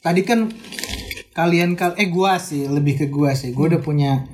tadi 0.00 0.24
kan 0.24 0.48
kalian 1.36 1.76
kal 1.76 1.94
eh 1.94 2.08
gua 2.08 2.40
sih 2.40 2.64
lebih 2.64 2.96
ke 2.96 3.06
gua 3.06 3.36
sih. 3.36 3.52
Gua 3.52 3.68
udah 3.68 3.82
punya 3.84 4.24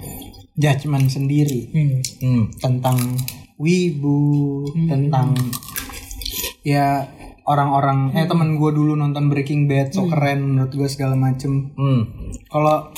judgement 0.55 1.11
sendiri 1.11 1.67
Hmm. 2.23 2.55
tentang 2.63 3.19
wibu, 3.59 4.63
tentang 4.87 5.35
ya 6.63 7.11
orang-orang 7.45 8.15
eh 8.15 8.25
temen 8.25 8.55
gua 8.55 8.71
dulu 8.71 8.95
nonton 8.95 9.29
Breaking 9.29 9.67
Bad 9.67 9.91
so 9.91 10.07
keren 10.07 10.47
menurut 10.47 10.71
gua 10.73 10.87
segala 10.87 11.19
macem. 11.19 11.75
Hmm. 11.75 12.07
Kalau 12.47 12.95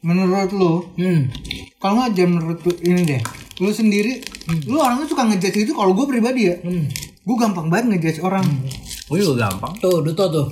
menurut 0.00 0.50
lu, 0.50 0.74
Hmm. 0.94 1.28
kalau 1.76 1.98
nggak 1.98 2.12
jam 2.14 2.28
menurut 2.30 2.58
lu 2.60 2.72
ini 2.82 3.02
deh, 3.06 3.20
lu 3.58 3.68
sendiri, 3.68 4.20
lu 4.64 4.76
orangnya 4.76 5.04
suka 5.04 5.24
ngejudge 5.24 5.62
itu. 5.62 5.72
Kalau 5.72 5.92
gue 5.92 6.06
pribadi 6.06 6.48
ya, 6.48 6.56
gue 7.20 7.36
gampang 7.36 7.68
banget 7.68 7.86
ngejudge 7.92 8.20
orang. 8.20 8.44
Gue 9.06 9.18
juga 9.18 9.46
gampang. 9.46 9.72
Tuh, 9.78 10.00
Duto 10.00 10.24
tuh. 10.26 10.46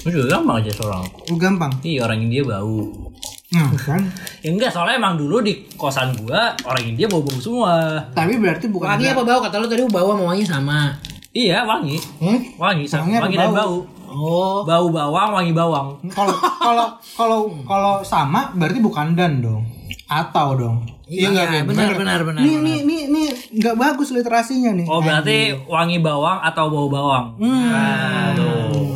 Gue 0.00 0.12
juga 0.12 0.26
gampang 0.32 0.60
aja 0.60 0.70
seorang. 0.72 1.02
Lu 1.26 1.34
gampang. 1.34 1.72
Iya 1.80 2.04
orang 2.04 2.20
India 2.20 2.42
bau. 2.42 3.10
Nah 3.46 3.70
kan, 3.76 4.02
Ya 4.42 4.50
enggak 4.50 4.70
soalnya 4.70 4.98
emang 4.98 5.14
dulu 5.16 5.38
di 5.38 5.66
kosan 5.74 6.14
gua 6.16 6.54
orang 6.62 6.82
India 6.84 7.06
bau-bau 7.06 7.34
semua. 7.36 7.98
tapi 8.10 8.38
berarti 8.38 8.66
bukan 8.66 8.86
Wangi 8.88 9.06
apa 9.06 9.22
bau? 9.22 9.38
Kata 9.40 9.58
lu 9.58 9.66
tadi 9.66 9.82
bau 9.82 10.12
sama 10.12 10.24
wangi 10.30 10.44
sama. 10.44 10.94
Iya 11.30 11.62
wangi. 11.62 11.98
Hmm? 12.18 12.38
Wangi, 12.54 12.86
Wangi 12.86 13.14
wangi, 13.16 13.36
dan 13.36 13.50
bau? 13.50 13.56
bau. 13.56 13.76
Oh. 14.06 14.62
Bau 14.62 14.86
bawang, 14.88 15.30
wangi 15.32 15.52
bawang. 15.52 15.98
Kalau 16.10 16.34
kalau 16.56 16.86
kalau 17.14 17.40
kalau 17.62 17.94
sama 18.00 18.50
berarti 18.52 18.78
bukan 18.78 19.12
dan 19.12 19.40
dong. 19.40 19.66
Atau 20.06 20.54
dong. 20.54 20.76
Iya, 21.06 21.30
nggak, 21.30 21.46
Vin? 21.46 21.64
benar, 21.70 21.90
benar, 21.94 22.20
benar, 22.26 22.42
Nih 22.42 22.58
nih 22.58 22.78
nih 22.82 23.02
nih 23.06 23.28
nggak 23.58 23.76
bagus 23.76 24.10
literasinya 24.10 24.74
nih. 24.74 24.86
Oh 24.86 24.98
berarti 24.98 25.54
wangi 25.66 25.98
bawang 25.98 26.42
atau 26.42 26.66
bau 26.66 26.86
bawang. 26.86 27.38
Nah, 27.38 28.34
tuh. 28.34 28.86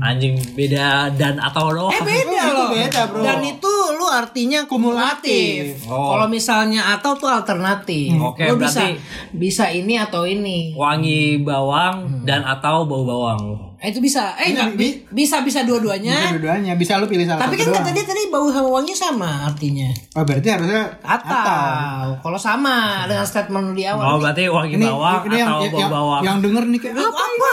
Anjing 0.00 0.40
beda 0.56 1.12
dan 1.12 1.36
atau 1.36 1.76
doang. 1.76 1.92
Eh 1.92 2.00
beda 2.00 2.40
Itu 2.40 2.52
loh. 2.56 2.68
beda, 2.72 3.00
bro. 3.12 3.20
Dan 3.20 3.38
itu 3.44 3.72
lu 4.00 4.08
artinya 4.08 4.64
kumulatif. 4.64 5.84
Oh. 5.84 6.16
Kalau 6.16 6.24
misalnya 6.24 6.96
atau 6.96 7.20
tuh 7.20 7.28
alternatif. 7.28 8.16
Oke, 8.16 8.48
lu 8.48 8.56
bisa 8.56 8.80
berarti- 8.80 8.98
bisa 9.36 9.68
ini 9.68 10.00
atau 10.00 10.24
ini. 10.24 10.72
Wangi 10.72 11.44
bawang 11.44 12.24
dan 12.24 12.48
atau 12.48 12.88
bau 12.88 13.04
bawang. 13.04 13.69
Eh, 13.80 13.88
itu 13.88 13.98
bisa. 13.98 14.36
Eh 14.36 14.52
enggak 14.52 14.76
bi- 14.76 15.08
bisa 15.08 15.40
bisa 15.40 15.64
dua-duanya. 15.64 16.12
Bisa 16.12 16.36
dua-duanya, 16.36 16.72
bisa 16.74 16.92
lu 16.96 17.08
pilih 17.08 17.24
salah 17.24 17.40
Tapi 17.40 17.56
satu 17.56 17.72
kan 17.72 17.80
doang. 17.80 17.86
tadi 17.88 18.00
tadi 18.04 18.22
bau 18.28 18.46
sama 18.46 18.68
wangi 18.70 18.92
sama 18.92 19.30
artinya. 19.42 19.88
Oh, 20.12 20.20
berarti 20.20 20.48
harusnya 20.48 20.82
Atau 21.00 22.20
kalau 22.20 22.36
sama 22.36 23.08
dengan 23.08 23.24
statement 23.24 23.72
di 23.72 23.84
awal. 23.84 24.04
Oh 24.04 24.16
berarti 24.18 24.46
wangi 24.46 24.76
Ini, 24.76 24.84
bawang 24.84 25.22
ini 25.24 25.34
yang, 25.34 25.48
atau 25.48 25.58
yang, 25.58 25.70
bau 25.70 25.80
yang, 25.80 25.90
bawang. 25.90 26.22
yang 26.22 26.36
denger 26.38 26.64
nih 26.66 26.78
kayak 26.78 26.94
apa, 26.94 27.08
apa? 27.18 27.50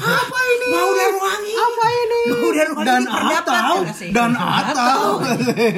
Apa 0.00 0.38
ini? 0.46 0.66
Bau 0.66 0.90
dan 0.90 1.12
wangi. 1.14 1.52
Apa 1.54 1.84
ini? 1.92 2.20
Bau 2.26 2.48
dan 2.50 2.68
wangi 2.70 2.86
Dan 2.86 3.02
atau, 3.04 3.76
ya, 3.84 3.92
dan 4.08 4.30
atau. 4.32 5.04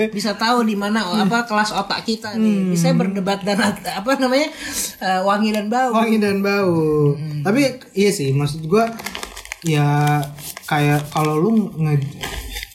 bisa 0.08 0.30
tahu 0.34 0.58
di 0.62 0.74
mana 0.74 1.02
oh, 1.04 1.18
apa 1.18 1.42
kelas 1.42 1.74
otak 1.74 2.04
kita 2.04 2.34
nih. 2.34 2.70
Bisa 2.70 2.94
berdebat 2.94 3.42
dan 3.42 3.58
apa 3.66 4.10
namanya? 4.14 4.46
eh, 5.00 5.20
wangi 5.20 5.50
dan 5.50 5.66
bau. 5.66 5.90
wangi 5.92 6.16
dan 6.16 6.38
bau. 6.38 7.18
Tapi 7.42 7.60
iya 7.92 8.10
sih, 8.10 8.30
maksud 8.30 8.62
gua 8.64 8.86
ya 9.66 10.22
kayak 10.70 11.10
kalau 11.10 11.38
lu 11.40 11.50
nge 11.74 11.94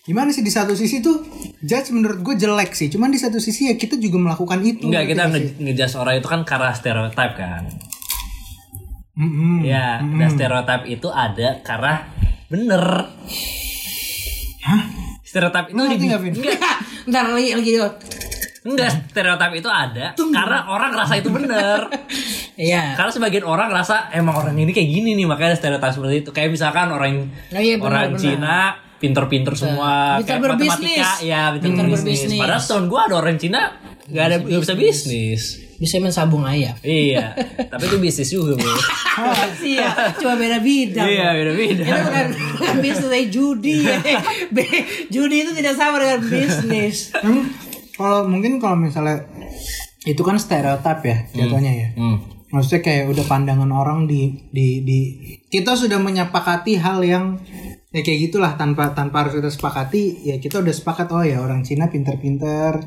gimana 0.03 0.36
sih 0.36 0.43
di 0.43 0.51
satu 0.51 0.75
sisi 0.75 0.99
tuh 0.99 1.23
judge 1.63 1.95
menurut 1.95 2.19
gue 2.19 2.36
jelek 2.36 2.75
sih. 2.75 2.91
Cuman 2.91 3.07
di 3.07 3.19
satu 3.19 3.39
sisi 3.39 3.71
ya 3.71 3.75
kita 3.79 3.95
juga 3.95 4.19
melakukan 4.19 4.59
itu. 4.63 4.91
Enggak 4.91 5.15
kita 5.15 5.23
Ngerti 5.31 5.39
nge 5.39 5.63
ngejudge 5.63 5.95
orang 5.95 6.15
itu 6.19 6.27
kan 6.27 6.41
karena 6.43 6.69
stereotip 6.75 7.31
kan. 7.39 7.63
Mm-mm. 9.13 9.61
Ya, 9.61 10.01
dan 10.01 10.29
stereotip 10.34 10.81
itu 10.89 11.07
ada 11.07 11.61
karena 11.61 12.09
bener. 12.49 12.84
Hah? 14.65 14.81
Stereotip 15.21 15.71
itu 15.71 15.79
ngerti 15.79 16.05
nggak, 16.09 16.21
Vin? 16.21 16.34
Ntar 17.09 17.25
lagi 17.31 17.51
lagi 17.55 17.71
enggak 18.63 19.11
stereotip 19.11 19.51
itu 19.59 19.67
ada 19.67 20.15
karena 20.15 20.59
orang 20.71 20.95
ngerasa 20.95 21.13
itu 21.19 21.29
bener. 21.31 21.79
Iya. 22.53 22.93
Karena 22.93 23.09
sebagian 23.09 23.43
orang 23.43 23.67
ngerasa 23.67 24.11
emang 24.11 24.35
orang 24.35 24.53
ini 24.55 24.69
kayak 24.69 24.85
gini 24.85 25.13
nih 25.13 25.25
makanya 25.25 25.53
stereotip 25.53 25.89
seperti 25.91 26.15
itu. 26.19 26.29
Kayak 26.29 26.49
misalkan 26.51 26.87
orang 26.87 27.27
Oh 27.49 27.57
iya, 27.57 27.75
benar, 27.75 27.87
orang 27.87 28.09
benar. 28.11 28.21
Cina 28.21 28.57
pinter-pinter 28.95 29.53
semua 29.53 30.15
Pinter 30.15 30.27
kayak 30.29 30.41
berbisnis. 30.47 30.71
matematika 30.95 31.11
ya 31.19 31.41
pinter, 31.51 31.65
Pinter 31.65 31.83
berbisnis. 31.83 32.05
berbisnis. 32.23 32.39
Padahal 32.39 32.61
tahun 32.63 32.85
gua 32.87 33.01
ada 33.03 33.15
orang 33.17 33.35
Cina 33.35 33.61
nggak 34.03 34.25
ada 34.25 34.35
nggak 34.39 34.61
bisa 34.61 34.75
bisnis. 34.75 35.41
Bisa 35.73 35.99
mensabung 35.99 36.43
ayam. 36.43 36.71
iya, 36.79 37.35
tapi 37.67 37.83
itu 37.85 37.97
bisnis 37.97 38.29
juga 38.29 38.55
bro. 38.55 38.71
Iya, 39.59 40.15
cuma 40.15 40.33
beda 40.33 40.57
bidang. 40.57 41.05
iya 41.05 41.27
beda-beda. 41.33 41.83
Itu 41.83 42.01
bukan, 42.01 42.25
bukan 42.55 42.75
bisnis 42.79 43.09
dari 43.09 43.27
judi. 43.27 43.77
Be- 44.55 44.85
judi 45.07 45.35
itu 45.39 45.51
tidak 45.53 45.75
sama 45.75 45.97
dengan 45.97 46.23
bisnis. 46.23 47.11
Hmm, 47.13 47.45
kalau 47.93 48.25
mungkin 48.25 48.57
kalau 48.57 48.73
misalnya 48.73 49.21
itu 50.01 50.17
kan 50.19 50.35
stereotip 50.35 50.99
ya 51.01 51.17
jatuhnya 51.31 51.71
ya. 51.73 51.87
Hmm. 51.93 52.17
Maksudnya 52.53 52.81
kayak 52.85 53.05
udah 53.09 53.25
pandangan 53.25 53.71
orang 53.73 54.05
di 54.05 54.29
di 54.53 54.85
di 54.85 54.99
kita 55.49 55.73
sudah 55.73 55.97
menyepakati 55.97 56.77
hal 56.77 57.01
yang 57.01 57.41
ya 57.93 58.01
kayak 58.01 58.29
gitulah 58.29 58.53
tanpa 58.57 58.93
tanpa 58.97 59.25
harus 59.25 59.37
kita 59.37 59.53
sepakati 59.53 60.25
ya 60.25 60.35
kita 60.41 60.61
udah 60.61 60.73
sepakat 60.73 61.13
oh 61.13 61.21
ya 61.21 61.41
orang 61.41 61.61
Cina 61.61 61.89
pinter-pinter 61.89 62.81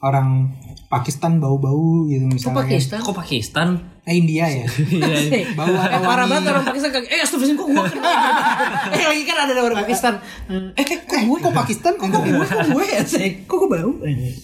orang 0.00 0.52
Pakistan 0.86 1.38
bau-bau 1.38 2.06
gitu 2.06 2.24
misalnya 2.24 2.62
Pakistan. 2.62 2.98
Kok 3.00 3.16
Pakistan? 3.16 3.68
eh 4.06 4.22
India 4.22 4.46
ya 4.46 4.62
bau 5.58 5.66
eh, 5.66 5.82
atau 5.82 5.98
parah 5.98 6.22
wangi. 6.22 6.30
banget 6.30 6.46
orang 6.46 6.62
Pakistan 6.64 6.90
kayak 6.94 7.10
eh 7.10 7.20
astagfirullahaladzim 7.26 7.58
kok 7.58 7.66
gue 7.66 7.84
kenal 7.90 8.14
eh 8.94 9.02
lagi 9.02 9.22
kan 9.26 9.36
ada 9.42 9.52
orang 9.58 9.78
Pakistan 9.82 10.14
eh 10.46 10.78
eh, 10.78 10.98
kok 11.02 11.20
gue 11.26 11.38
kok 11.42 11.50
Pakistan 11.50 11.92
kok 11.98 12.06
gue 12.06 12.22
kok 12.22 12.66
gue 12.70 12.84
ya 12.86 13.02
sih 13.02 13.42
kok 13.42 13.56
gue 13.58 13.68
bau 13.68 13.90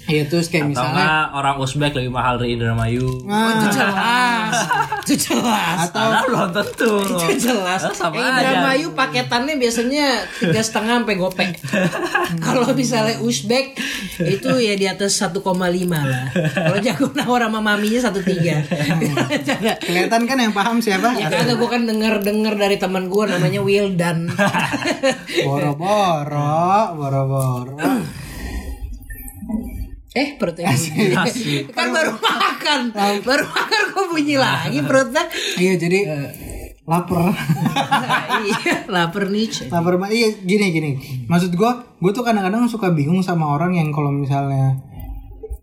Iya 0.05 0.26
terus 0.26 0.51
kayak 0.51 0.66
Atau 0.66 0.70
misalnya 0.74 1.09
orang 1.30 1.62
Uzbek 1.62 1.95
lebih 1.95 2.11
mahal 2.11 2.36
dari 2.36 2.59
Indramayu. 2.59 3.07
Oh, 3.22 3.49
itu 3.55 3.66
jelas 3.70 4.55
Itu 5.01 5.14
jelas. 5.16 5.78
Atau 5.88 6.11
belum 6.26 6.51
tentu. 6.51 6.93
Itu 7.22 7.34
jelas. 7.49 7.80
Sama 7.93 8.12
Eh, 8.12 8.20
aja. 8.20 8.30
Indramayu 8.34 8.90
paketannya 8.93 9.55
biasanya 9.57 10.26
tiga 10.36 10.59
setengah 10.59 11.01
sampai 11.01 11.16
gopek. 11.16 11.51
Kalau 12.45 12.66
misalnya 12.72 13.18
Uzbek 13.20 13.78
itu 14.18 14.51
ya 14.59 14.74
di 14.74 14.86
atas 14.86 15.16
1,5 15.16 15.38
lah. 15.88 16.32
Kalau 16.33 16.78
jago 16.80 17.07
nawar 17.12 17.47
sama 17.47 17.61
maminya 17.61 18.01
1,3. 18.09 19.45
Canda. 19.45 19.72
kelihatan 19.87 20.22
kan 20.24 20.37
yang 20.41 20.53
paham 20.57 20.80
siapa? 20.80 21.12
Ya 21.16 21.28
kagak 21.28 21.57
gue 21.61 21.68
kan 21.68 21.83
denger 21.85 22.24
denger 22.24 22.55
dari 22.57 22.76
teman 22.80 23.12
gue 23.12 23.24
namanya 23.28 23.61
Wildan. 23.61 24.33
Boro-boro, 25.47 26.97
boro-boro. 26.97 27.76
eh 30.12 30.37
perutnya 30.37 30.76
bunyi. 30.76 31.24
kan 31.72 31.89
baru 31.89 32.12
makan, 32.20 32.93
baru 33.24 33.45
makan 33.49 33.83
kok 33.97 34.07
bunyi 34.12 34.37
lagi 34.37 34.85
perutnya. 34.85 35.24
Iya 35.57 35.80
jadi 35.80 35.99
lapar. 36.83 37.30
iya, 38.47 38.85
lapar 38.91 39.30
nih. 39.30 39.49
lapar 39.70 39.95
iya 40.11 40.35
gini 40.35 40.66
gini. 40.74 40.91
Maksud 41.30 41.55
gua, 41.55 41.80
gua 42.03 42.11
tuh 42.11 42.26
kadang-kadang 42.26 42.66
suka 42.66 42.91
bingung 42.91 43.22
sama 43.22 43.55
orang 43.55 43.78
yang 43.78 43.95
kalau 43.95 44.11
misalnya 44.11 44.83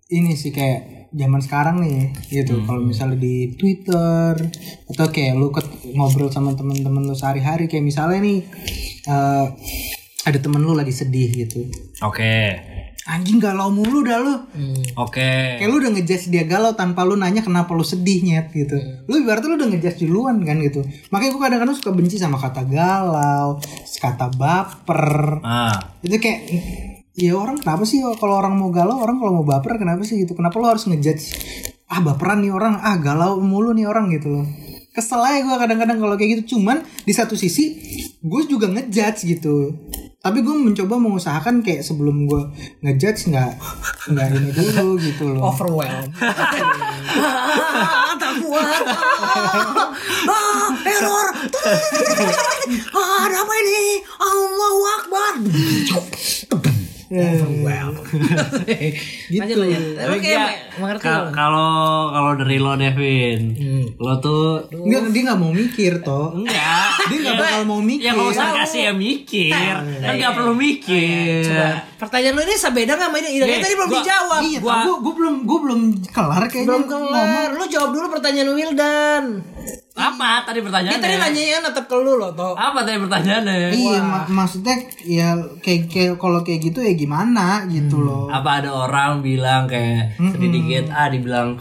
ini 0.10 0.34
sih 0.34 0.50
kayak 0.50 1.10
zaman 1.14 1.42
sekarang 1.42 1.82
nih 1.82 2.14
gitu. 2.30 2.66
Kalau 2.66 2.82
misalnya 2.82 3.18
di 3.18 3.54
Twitter 3.54 4.34
atau 4.90 5.06
kayak 5.10 5.34
lu 5.38 5.50
ket- 5.50 5.94
ngobrol 5.94 6.30
sama 6.30 6.54
temen-temen 6.54 7.06
lu 7.06 7.14
sehari-hari 7.14 7.70
kayak 7.70 7.86
misalnya 7.86 8.22
nih 8.22 8.40
eh, 9.06 9.46
ada 10.26 10.38
temen 10.42 10.62
lu 10.62 10.74
lagi 10.74 10.94
sedih 10.94 11.30
gitu. 11.46 11.66
Oke. 12.02 12.58
Anjing 13.10 13.42
galau 13.42 13.74
mulu 13.74 14.06
dah 14.06 14.22
lu. 14.22 14.36
Oke. 14.94 15.58
Kayak 15.58 15.70
lu 15.70 15.82
udah 15.82 15.92
ngejudge 15.98 16.30
dia 16.30 16.46
galau 16.46 16.78
tanpa 16.78 17.02
lu 17.02 17.18
nanya 17.18 17.42
kenapa 17.42 17.74
lu 17.74 17.82
sedih 17.82 18.22
nyet 18.22 18.54
gitu. 18.54 18.78
Lu 19.10 19.18
ibaratnya 19.18 19.50
lu 19.50 19.58
udah 19.58 19.70
ngejudge 19.74 20.06
duluan 20.06 20.38
kan 20.46 20.62
gitu. 20.62 20.86
Makanya 21.10 21.32
gue 21.34 21.42
kadang-kadang 21.42 21.74
suka 21.74 21.90
benci 21.90 22.22
sama 22.22 22.38
kata 22.38 22.70
galau, 22.70 23.58
kata 23.98 24.30
baper. 24.38 25.42
Ah. 25.42 25.98
Itu 26.06 26.22
kayak 26.22 26.40
ya 27.18 27.34
orang 27.36 27.58
kenapa 27.58 27.84
sih 27.88 28.04
kalau 28.20 28.36
orang 28.38 28.54
mau 28.58 28.70
galau, 28.70 29.02
orang 29.02 29.18
kalau 29.18 29.42
mau 29.42 29.46
baper 29.46 29.80
kenapa 29.80 30.06
sih 30.06 30.22
gitu. 30.24 30.36
Kenapa 30.38 30.56
lu 30.60 30.68
harus 30.68 30.86
ngejudge 30.86 31.26
ah 31.90 32.06
baperan 32.06 32.46
nih 32.46 32.54
orang, 32.54 32.78
ah 32.86 33.02
galau 33.02 33.42
mulu 33.42 33.74
nih 33.74 33.90
orang 33.90 34.14
gitu 34.14 34.30
loh. 34.30 34.46
Kesel 34.94 35.22
aja 35.22 35.46
gue 35.46 35.58
kadang-kadang 35.58 35.98
kalau 35.98 36.16
kayak 36.18 36.30
gitu. 36.42 36.58
Cuman 36.58 36.86
di 37.06 37.14
satu 37.14 37.34
sisi 37.34 37.78
gue 38.20 38.42
juga 38.46 38.70
ngejudge 38.70 39.26
gitu. 39.26 39.74
Tapi 40.20 40.44
gue 40.44 40.52
mencoba 40.52 41.00
mengusahakan 41.00 41.64
kayak 41.64 41.80
sebelum 41.80 42.28
gue 42.28 42.42
ngejudge 42.84 43.32
nggak 43.32 43.52
nggak 44.12 44.28
ini 44.36 44.50
dulu 44.52 45.00
gitu 45.00 45.32
loh. 45.32 45.48
Overwhelmed. 45.48 46.12
ah, 46.20 48.14
tak 48.20 48.34
kuat. 48.44 48.84
Ah, 50.28 50.68
error. 50.92 51.28
Ah, 52.92 53.18
ada 53.32 53.38
apa 53.48 53.54
ini? 53.64 54.04
Allahu 54.20 54.82
Akbar. 55.00 55.34
yeah, 57.10 57.42
overwhelmed. 57.42 57.98
Lanjut, 59.32 59.58
lanjut. 59.58 59.84
Tapi 59.92 60.00
Tapi 60.00 60.18
kayak 60.20 60.40
dia- 60.40 60.58
mengerti 60.76 61.06
kalau 61.30 61.72
kalau 62.10 62.32
dari 62.36 62.58
lo 62.58 62.74
Devin, 62.74 63.42
lo 63.96 64.14
tuh 64.18 64.64
Enggak, 64.70 65.10
dia 65.10 65.22
nggak 65.26 65.40
mau 65.40 65.52
mikir 65.52 65.94
toh. 66.02 66.34
enggak. 66.34 66.88
Dia 67.06 67.18
nggak 67.20 67.36
bakal 67.38 67.62
mau 67.66 67.80
mikir. 67.80 68.02
Ya 68.02 68.12
nggak 68.12 68.30
usah 68.30 68.48
kasih 68.56 68.82
yang 68.86 68.98
mikir, 68.98 69.52
kan 69.52 70.14
nggak 70.14 70.34
perlu 70.34 70.54
mikir. 70.54 71.44
Coba. 71.46 71.70
Pertanyaan 72.00 72.34
lu 72.34 72.42
ini 72.42 72.56
sebeda 72.56 72.92
nggak 72.94 73.10
sama 73.10 73.18
Nih, 73.20 73.60
tadi 73.60 73.76
belum 73.76 73.88
gua- 73.88 73.98
dijawab. 73.98 74.42
Iya, 74.42 74.60
Gua- 74.60 74.82
gue 74.82 74.96
gue 75.00 75.14
belum 75.16 75.36
gue 75.44 75.60
belum 75.62 75.82
kelar 76.08 76.44
kayaknya. 76.46 76.68
Belum 76.70 76.84
kelar. 76.86 77.48
Lu 77.52 77.66
jawab 77.66 77.90
dulu 77.92 78.08
pertanyaan 78.10 78.50
Wildan. 78.50 79.24
Apa 79.92 80.48
tadi 80.48 80.58
Dia 80.58 80.66
pertanyaannya? 80.66 81.04
tadi 81.04 81.16
nanyain 81.20 81.60
tetap 81.62 81.84
ke 81.84 81.96
lu 81.98 82.16
loh, 82.16 82.32
toh. 82.32 82.56
Apa 82.56 82.88
tadi 82.88 82.96
pertanyaannya? 82.98 83.76
Iya, 83.76 84.00
mak- 84.00 84.32
maksudnya 84.32 84.72
ya 85.04 85.30
kayak 85.60 85.82
kayak 85.86 86.14
kalau 86.16 86.40
kayak 86.40 86.64
gitu 86.64 86.80
ya 86.80 86.96
gimana 86.96 87.68
gitu 87.68 87.99
loh. 88.04 88.26
Apa 88.32 88.64
ada 88.64 88.72
orang 88.72 89.20
bilang 89.20 89.68
kayak 89.68 90.16
sedih 90.18 90.52
dikit, 90.52 90.86
ah 90.92 91.12
dibilang 91.12 91.60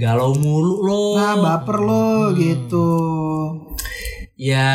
galau 0.00 0.32
mulu 0.36 0.80
lo. 0.80 1.04
Nah, 1.16 1.34
baper 1.36 1.78
lo 1.82 2.32
gitu. 2.36 2.88
Ya, 4.36 4.68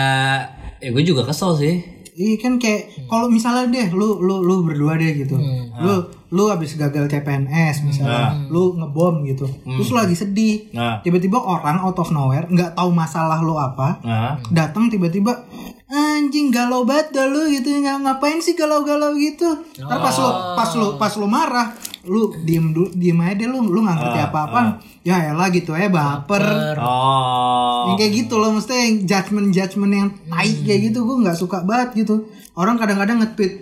ya 0.81 0.89
gue 0.89 1.03
juga 1.05 1.25
kesel 1.25 1.53
sih. 1.57 1.75
Iya 2.11 2.35
kan 2.43 2.59
kayak 2.59 3.07
kalau 3.07 3.31
misalnya 3.31 3.71
deh 3.71 3.87
lu 3.95 4.19
lu 4.19 4.43
lu 4.43 4.67
berdua 4.67 4.99
deh 4.99 5.15
gitu. 5.15 5.39
Lu 5.79 5.95
lu 6.31 6.43
habis 6.51 6.75
gagal 6.75 7.07
CPNS 7.07 7.87
misalnya, 7.87 8.35
lu 8.51 8.75
ngebom 8.75 9.23
gitu. 9.25 9.47
Terus 9.63 9.89
lu 9.89 9.97
lagi 9.97 10.15
sedih. 10.15 10.69
Nah. 10.75 10.99
Tiba-tiba 10.99 11.39
orang 11.39 11.79
out 11.79 11.97
of 11.97 12.11
nowhere 12.11 12.45
nggak 12.51 12.75
tahu 12.75 12.91
masalah 12.91 13.39
lu 13.39 13.55
apa. 13.55 14.03
Nah, 14.03 14.35
datang 14.51 14.91
tiba-tiba 14.91 15.47
anjing 15.91 16.47
galau 16.49 16.87
banget 16.87 17.11
dah 17.11 17.27
lu 17.27 17.51
gitu. 17.51 17.67
Ng- 17.69 18.07
ngapain 18.07 18.39
sih 18.39 18.55
galau-galau 18.55 19.11
gitu? 19.13 19.47
Ntar 19.77 19.99
pas 19.99 20.15
lu 20.15 20.29
pas 20.55 20.71
lu 20.73 20.87
pas 20.95 21.13
lu 21.13 21.27
marah 21.27 21.67
lu 22.01 22.33
diem 22.41 22.73
dulu 22.73 22.89
diem 22.95 23.19
aja 23.21 23.37
deh 23.37 23.45
lu 23.45 23.61
lu 23.61 23.85
nggak 23.85 23.93
ngerti 23.93 24.19
apa-apa 24.25 24.61
ya 25.03 25.29
elah 25.29 25.53
gitu 25.53 25.77
ya 25.77 25.85
baper. 25.85 26.41
Oh, 26.81 27.93
yang 27.93 27.97
kayak 27.97 28.13
gitu 28.25 28.41
loh 28.41 28.49
mesti 28.51 28.73
yang 28.73 28.93
judgement 29.05 29.47
judgement 29.51 29.93
yang 29.93 30.09
tai 30.25 30.49
kayak 30.65 30.81
gitu 30.89 31.05
gue 31.05 31.17
nggak 31.21 31.37
suka 31.37 31.61
banget 31.61 32.01
gitu 32.01 32.25
orang 32.61 32.77
kadang-kadang 32.77 33.25
nge-tweet 33.25 33.53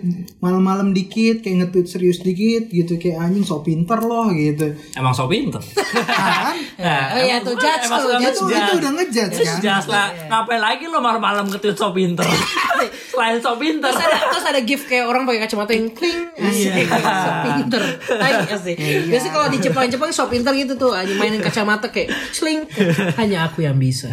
malam-malam 0.44 0.92
dikit 0.92 1.40
kayak 1.40 1.64
nge-tweet 1.64 1.86
serius 1.88 2.20
dikit 2.20 2.68
gitu 2.68 3.00
kayak 3.00 3.16
anjing 3.16 3.48
so 3.48 3.64
pinter 3.64 3.96
loh 4.04 4.28
gitu. 4.36 4.76
Emang 4.92 5.16
so 5.16 5.24
pinter. 5.24 5.60
kan? 6.20 6.56
Nah, 6.76 7.04
Oh 7.16 7.20
iya, 7.24 7.40
tuh 7.40 7.56
judge 7.56 7.88
emang 7.88 8.00
tuh, 8.04 8.20
judge 8.20 8.40
itu 8.44 8.72
udah 8.76 8.90
ngejudge 9.00 9.36
kan? 9.40 9.58
jelas 9.64 9.86
lah, 9.88 10.06
ngapain 10.28 10.60
lagi 10.60 10.84
lo 10.84 11.00
malam-malam 11.00 11.48
nge-tweet 11.48 11.76
so 11.80 11.96
pinter? 11.96 12.28
Selain 13.10 13.36
so 13.42 13.52
pinter. 13.58 13.90
Terus 13.90 14.00
ada, 14.06 14.18
terus 14.32 14.44
ada 14.46 14.60
gift 14.62 14.84
kayak 14.86 15.04
orang 15.08 15.26
pakai 15.26 15.40
kacamata 15.44 15.72
yang 15.74 15.90
kling. 15.92 16.30
Asik 16.38 16.88
so 16.88 17.32
pinter. 17.44 17.82
Asik 18.54 18.76
biasanya 19.10 19.32
kalau 19.34 19.48
di 19.50 19.58
Jepang 19.58 19.86
Jepang 19.90 20.10
so 20.14 20.24
pinter 20.30 20.52
gitu 20.54 20.78
tuh. 20.78 20.92
Aja 20.94 21.12
mainin 21.18 21.42
kacamata 21.42 21.90
kayak 21.90 22.08
sling 22.32 22.64
hanya 23.18 23.50
aku 23.50 23.66
yang 23.66 23.76
bisa. 23.76 24.08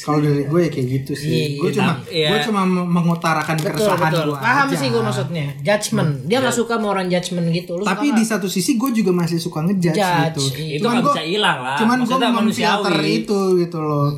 Kalau 0.00 0.22
dari 0.22 0.46
gue 0.46 0.60
ya 0.64 0.70
kayak 0.70 0.86
gitu 1.02 1.12
sih. 1.18 1.58
gue 1.58 1.70
cuma 1.74 1.98
iya. 2.08 2.32
gue 2.32 2.40
cuma 2.46 2.62
mengutarakan 2.64 3.37
betul 3.58 3.70
keresahan 3.70 4.10
betul 4.10 4.26
gue 4.26 4.38
paham 4.40 4.66
aja. 4.66 4.76
sih 4.76 4.88
gue 4.90 5.02
maksudnya 5.02 5.46
judgment 5.60 6.10
dia 6.26 6.36
nggak 6.40 6.56
suka 6.56 6.72
sama 6.78 6.86
orang 6.90 7.06
judgment 7.06 7.46
gitu 7.52 7.72
Lu 7.78 7.84
Tapi 7.84 8.06
suka 8.10 8.18
di 8.18 8.24
satu 8.24 8.46
sisi 8.50 8.70
gue 8.74 8.90
juga 8.90 9.10
masih 9.14 9.38
suka 9.38 9.58
ngejudge 9.62 9.94
Judge, 9.94 10.34
gitu. 10.34 10.42
iya. 10.58 10.74
Itu 10.80 10.86
nggak 10.88 11.04
bisa 11.06 11.22
hilang 11.22 11.58
lah. 11.60 11.76
Cuman 11.78 11.98
gue 12.02 12.16
memfilter 12.16 12.32
manusiawi. 12.34 13.10
itu 13.22 13.40
gitu 13.60 13.78
loh. 13.78 14.08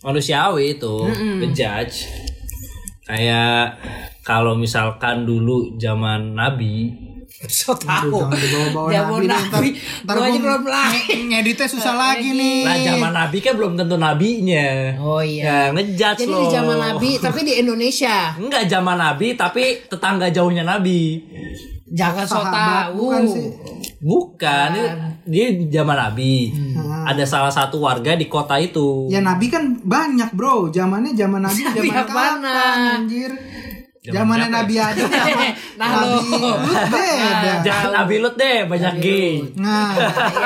manusiawi 0.00 0.62
itu 0.74 0.94
ngejudge 1.12 1.96
kayak 3.04 3.76
kalau 4.22 4.54
misalkan 4.54 5.26
dulu 5.26 5.74
zaman 5.76 6.32
Nabi 6.32 6.94
so 7.48 7.72
tahu. 7.72 8.20
Jangan 8.20 8.36
dibawa-bawa 8.36 8.88
dia 8.92 9.00
nabi 9.00 9.08
mau 9.08 9.18
nabi. 9.24 9.68
ntar 10.04 10.14
gue 10.18 10.36
belum 10.36 10.64
lahir. 10.68 11.04
nge- 11.08 11.24
ngeditnya 11.30 11.66
susah 11.72 11.94
lagi 11.96 12.28
nih. 12.36 12.60
lah 12.68 12.76
zaman 12.84 13.12
Nabi 13.16 13.38
kan 13.40 13.52
belum 13.56 13.72
tentu 13.74 13.96
nabinya. 13.96 14.68
Oh 15.00 15.22
iya. 15.24 15.42
Ya 15.42 15.58
ngejudge 15.72 16.20
jadi 16.20 16.28
loh. 16.28 16.44
di 16.44 16.46
zaman 16.52 16.76
nabi 16.76 17.10
tapi 17.16 17.40
di 17.40 17.54
Indonesia. 17.56 18.36
Enggak 18.36 18.68
zaman 18.68 18.96
Nabi 18.96 19.28
tapi 19.32 19.62
tetangga 19.88 20.28
jauhnya 20.28 20.68
Nabi. 20.68 21.24
Jangan 21.90 22.22
so 22.22 22.44
tahu. 22.44 23.08
bukan 23.08 23.22
sih. 23.26 23.48
bukan. 23.98 24.70
Ini- 24.76 25.08
dia 25.20 25.46
di 25.54 25.64
zaman 25.68 25.96
Nabi. 25.96 26.52
Ada 27.00 27.24
salah 27.24 27.50
satu 27.50 27.80
warga 27.80 28.14
di 28.14 28.26
kota 28.26 28.60
itu. 28.60 29.08
Ya 29.08 29.24
nabi 29.24 29.48
kan 29.48 29.80
banyak 29.80 30.36
bro. 30.36 30.68
Zamannya 30.68 31.16
zaman 31.16 31.40
nabi 31.40 31.60
zaman 31.64 31.88
kapan 31.88 32.34
anjir? 32.44 33.32
Zaman 34.00 34.16
Zamannya 34.32 34.48
nabi 34.50 34.74
Adam. 34.76 35.06
Sama 35.06 35.44
Nah, 35.80 35.88
nabi 35.92 36.32
lo. 36.32 36.52
Lut 36.56 36.84
beda. 36.88 37.52
jangan 37.60 37.90
Nabi 37.94 38.16
Lut 38.18 38.34
deh 38.34 38.58
banyak 38.64 38.94
gay 38.98 39.32
Nah, 39.56 39.92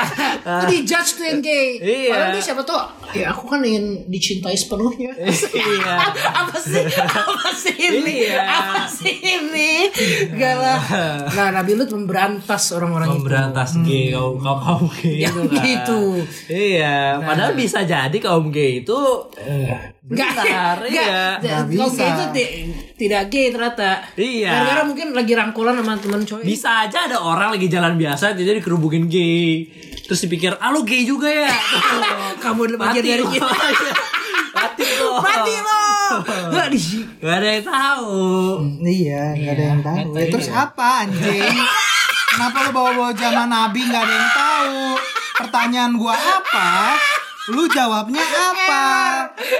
itu 0.59 0.65
di 0.65 0.79
judge 0.83 1.11
tuh 1.13 1.25
yang 1.25 1.39
gay 1.39 1.67
Iya. 1.77 2.11
Padahal 2.11 2.31
dia 2.31 2.43
siapa 2.43 2.61
tuh? 2.61 2.79
Ya 3.11 3.31
aku 3.31 3.47
kan 3.47 3.59
ingin 3.61 3.85
dicintai 4.05 4.51
sepenuhnya. 4.53 5.15
Iya. 5.55 5.95
Apa 6.35 6.55
sih? 6.57 6.83
Apa 6.99 7.47
sih 7.53 7.75
ini? 7.79 8.13
Iya. 8.25 8.43
apa 8.43 8.83
sih 8.85 9.15
ini? 9.15 9.87
Gak 10.31 10.55
lah. 10.57 10.79
Nah 11.29 11.47
Nabi 11.53 11.71
Lut 11.73 11.87
memberantas 11.89 12.63
orang-orang 12.71 13.07
itu. 13.09 13.15
Memberantas 13.17 13.69
gay 13.81 14.11
kaum 14.11 14.35
kaum 14.37 14.59
kaum 14.61 14.83
gay 14.93 15.15
Yang 15.21 15.35
itu 15.37 15.47
kan. 15.49 15.63
gitu. 15.65 16.01
iya 16.49 16.95
padahal 17.17 17.51
bisa 17.53 17.79
jadi 17.81 18.17
kaum 18.17 18.47
gay 18.49 18.81
itu 18.81 18.99
eh, 19.37 19.95
Gak, 20.05 20.31
benar. 20.37 20.77
Gak, 20.81 20.91
iya. 20.91 21.39
Nggak. 21.39 21.59
Kalau 21.65 21.67
bisa. 21.87 21.97
gay 21.97 22.09
itu 22.09 22.25
ti- 22.29 22.51
tidak 22.97 23.23
gay 23.27 23.44
ternyata. 23.49 24.01
Iya. 24.13 24.49
Gara-gara 24.49 24.81
mungkin 24.85 25.07
lagi 25.11 25.33
rangkulan 25.33 25.75
sama 25.75 25.93
teman 25.97 26.21
cowok. 26.21 26.41
bisa 26.41 26.85
aja 26.85 27.05
ada 27.05 27.17
orang 27.17 27.53
lagi 27.53 27.67
jalan 27.67 27.93
biasa 27.95 28.33
jadi 28.33 28.57
dikerubungin 28.57 29.05
gay 29.05 29.67
terus 30.01 30.21
dipikir 30.21 30.53
ah 30.57 30.69
lu 30.69 30.85
gay 30.85 31.01
juga 31.01 31.25
ya 31.25 31.49
Kamu 32.43 32.69
adalah 32.69 32.89
bagian 32.89 33.03
dari 33.03 33.25
kita. 33.25 33.49
mati 34.55 34.85
lo 34.95 35.19
Mati 35.19 35.55
lo. 35.59 35.83
Nggak 36.53 36.67
di 36.69 36.79
gak 37.17 37.35
ada 37.35 37.47
yang 37.49 37.65
tahu 37.65 38.23
iya 38.85 39.23
nggak 39.33 39.53
ada 39.53 39.63
yang 39.65 39.81
tahu. 39.81 40.09
Ya, 40.13 40.25
terus 40.29 40.47
apa 40.47 40.87
anjing? 41.03 41.57
Kenapa 42.29 42.57
lu 42.63 42.71
bawa-bawa 42.71 43.11
zaman 43.11 43.47
nabi 43.49 43.81
nggak 43.81 44.03
ada 44.03 44.13
yang 44.13 44.31
tahu? 44.31 44.79
Pertanyaan 45.35 45.91
gua 45.97 46.15
apa? 46.15 46.95
Lu 47.45 47.63
jawabnya 47.67 48.21
apa? 48.21 48.83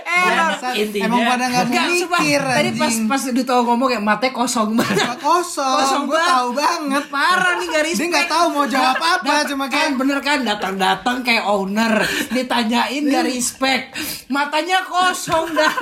Bangsat. 0.01 0.73
Intinya- 0.73 1.05
Emang 1.05 1.21
pada 1.23 1.45
nggak 1.45 1.63
mau 1.63 1.69
Enggak, 1.69 1.85
sumpah. 1.95 2.19
mikir 2.19 2.41
Tadi 2.41 2.69
pas 2.73 2.95
pas 3.05 3.21
Duto 3.29 3.55
ngomong 3.61 3.87
kayak 3.87 4.01
matanya 4.01 4.33
kosong 4.33 4.69
banget. 4.73 5.05
kosong, 5.19 5.75
Kosong 5.77 6.03
gue 6.03 6.11
banget. 6.11 6.31
tahu 6.31 6.49
banget. 6.51 7.03
Parah 7.07 7.53
nih 7.55 7.67
garis. 7.69 7.95
Dia 7.95 8.07
nggak 8.07 8.27
tahu 8.27 8.45
mau 8.51 8.65
jawab 8.65 8.97
apa, 8.97 9.33
cuma 9.45 9.65
kan 9.65 9.73
kayak 9.75 9.91
bener 9.95 10.19
kan 10.19 10.39
datang-datang 10.41 11.17
kayak 11.21 11.45
owner 11.45 11.93
ditanyain 12.31 13.03
gak 13.05 13.23
respect 13.23 13.93
matanya 14.27 14.81
kosong 14.83 15.45
dan 15.51 15.77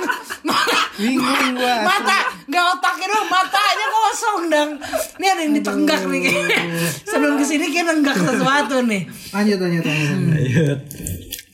Bingung 0.94 1.56
gua. 1.56 1.74
mata 1.88 2.18
nggak 2.44 2.64
otaknya 2.70 3.06
doang 3.08 3.28
matanya 3.28 3.86
kosong 3.90 4.40
dan 4.46 4.68
ini 5.16 5.26
ada 5.26 5.40
yang 5.40 5.54
ditenggak 5.54 6.00
nih 6.04 6.22
sebelum 7.08 7.34
ke 7.34 7.44
sini 7.44 7.66
kayak 7.66 7.86
nenggak 7.88 8.14
sesuatu 8.14 8.76
nih 8.82 9.08
lanjut 9.30 9.58
lanjut 9.58 9.82
lanjut. 9.82 10.18
Ayo. 10.34 10.68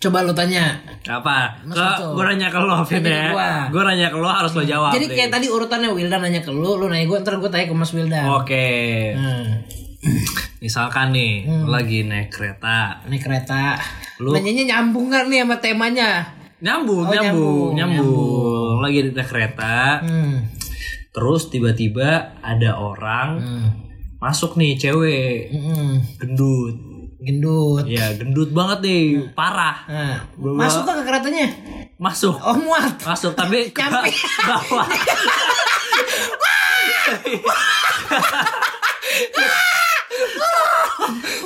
Coba 0.01 0.24
lo 0.24 0.32
tanya 0.32 0.80
Apa? 1.05 1.61
Mas 1.62 1.76
Ke, 1.76 1.84
gue 2.09 2.24
nanya 2.24 2.48
ke 2.48 2.57
lo, 2.57 2.80
ke 2.82 2.96
ya. 2.98 3.30
gua. 3.30 3.51
Gue 3.68 3.82
nanya 3.84 4.09
ke 4.09 4.16
lo 4.16 4.26
harus 4.26 4.53
lo 4.53 4.62
jawab. 4.62 4.90
jadi 4.90 5.05
deh. 5.05 5.12
kayak 5.14 5.30
tadi 5.30 5.46
urutannya 5.46 5.88
Wildan 5.88 6.20
nanya 6.20 6.40
ke 6.40 6.48
lu 6.48 6.74
lu 6.74 6.88
nanya 6.88 7.05
gue 7.05 7.18
ntar 7.18 7.36
gue 7.36 7.46
tanya 7.46 7.66
ke 7.66 7.74
Mas 7.74 7.92
Wildan 7.92 8.24
Oke. 8.26 8.68
Hmm. 9.12 9.61
Misalkan 10.59 11.12
nih, 11.12 11.44
lo 11.44 11.68
lagi 11.68 12.01
naik 12.03 12.28
kereta. 12.30 13.05
Ini 13.05 13.16
kereta. 13.16 13.76
Lu- 14.18 14.32
Nanyanya 14.32 14.64
nyambung 14.70 15.09
kan 15.09 15.24
nih 15.26 15.40
sama 15.40 15.57
temanya? 15.57 16.24
Nyambung, 16.59 17.05
Oh, 17.05 17.09
nyambung, 17.11 17.72
nyambung, 17.72 17.72
nyambung, 17.76 18.76
Lagi 18.80 18.98
di 19.03 19.11
naik 19.11 19.28
kereta. 19.28 20.01
Hmm. 20.01 20.48
Terus 21.11 21.48
tiba-tiba 21.48 22.09
ada 22.38 22.70
orang 22.74 23.28
masuk 24.16 24.57
nih 24.57 24.76
cewek 24.76 25.48
Hmm. 25.51 26.01
gendut. 26.16 26.76
Gendut. 27.20 27.84
Ya, 27.84 28.16
gendut 28.16 28.48
banget 28.48 28.80
nih, 28.80 29.28
parah. 29.36 29.84
Nah, 29.84 30.24
masuk 30.40 30.88
ke 30.88 31.04
keretanya? 31.04 31.52
Masuk. 32.00 32.32
Oh 32.40 32.56
muat. 32.56 32.96
Masuk 33.04 33.36
tapi 33.36 33.68
Nyampe. 33.76 34.08
bawah. 34.48 34.88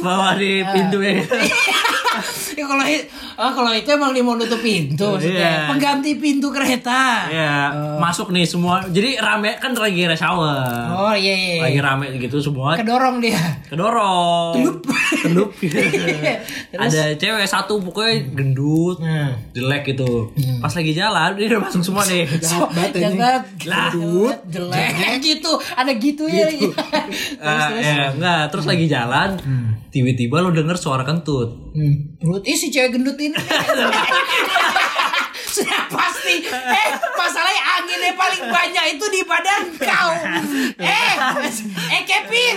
Bawa 0.05 0.37
di 0.37 0.61
pintunya. 0.63 1.25
ya 1.25 1.94
kalau 2.57 2.85
i- 2.85 3.07
ah, 3.35 3.51
kalau 3.51 3.71
itu 3.71 3.89
emang 3.89 4.11
dia 4.11 4.21
mau 4.21 4.35
nutup 4.35 4.59
pintu 4.59 5.05
maksudnya. 5.11 5.41
Iya. 5.41 5.69
Pengganti 5.69 6.11
pintu 6.15 6.49
kereta. 6.49 7.27
Ya, 7.27 7.53
masuk 7.97 8.31
nih 8.31 8.45
semua. 8.45 8.85
Jadi 8.87 9.17
rame 9.17 9.57
kan 9.57 9.73
lagi 9.73 10.07
shower. 10.11 10.63
Oh 10.91 11.13
iya 11.13 11.35
iya. 11.35 11.63
Lagi 11.63 11.81
rame 11.81 12.07
gitu 12.17 12.39
semua. 12.39 12.75
Kedorong 12.75 13.19
dia. 13.19 13.41
Kedorong. 13.67 14.55
Telup. 15.21 15.51
Terus? 16.71 16.91
Ada 16.91 17.15
cewek 17.15 17.45
satu 17.45 17.79
pokoknya 17.79 18.31
gendut, 18.33 18.99
Nah. 18.99 19.35
jelek 19.51 19.83
gitu. 19.89 20.31
Pas 20.59 20.71
lagi 20.71 20.93
jalan 20.93 21.31
dia 21.35 21.47
udah 21.49 21.61
masuk 21.63 21.83
semua 21.83 22.05
nih. 22.05 22.27
So, 22.45 22.69
jangan 22.93 23.41
Lah. 23.65 23.91
gendut, 23.91 24.37
jelek 24.47 24.93
gitu. 25.21 25.53
Ada 25.73 25.93
gitu 25.95 26.25
ya. 26.27 26.47
Ah, 27.37 27.69
ya, 27.73 28.11
enggak, 28.11 28.49
terus 28.49 28.65
lagi 28.65 28.87
jalan, 28.87 29.37
tiba-tiba 29.89 30.39
lo 30.39 30.51
denger 30.51 30.75
suara 30.75 31.03
kentut. 31.03 31.73
Hmm. 31.73 32.04
Perut 32.21 32.45
ih 32.47 32.57
si 32.57 32.71
cewek 32.73 32.97
gendut 32.97 33.19
ini. 33.21 33.35
Sudah 35.55 35.87
pasti. 36.25 36.37
Eh, 36.49 36.89
masalahnya 37.15 37.63
anginnya 37.77 38.13
paling 38.15 38.43
banyak 38.43 38.85
itu 38.97 39.05
di 39.07 39.21
badan 39.23 39.63
kau. 39.77 40.11
Eh, 40.75 41.13
eh 41.91 42.03
Kevin. 42.05 42.57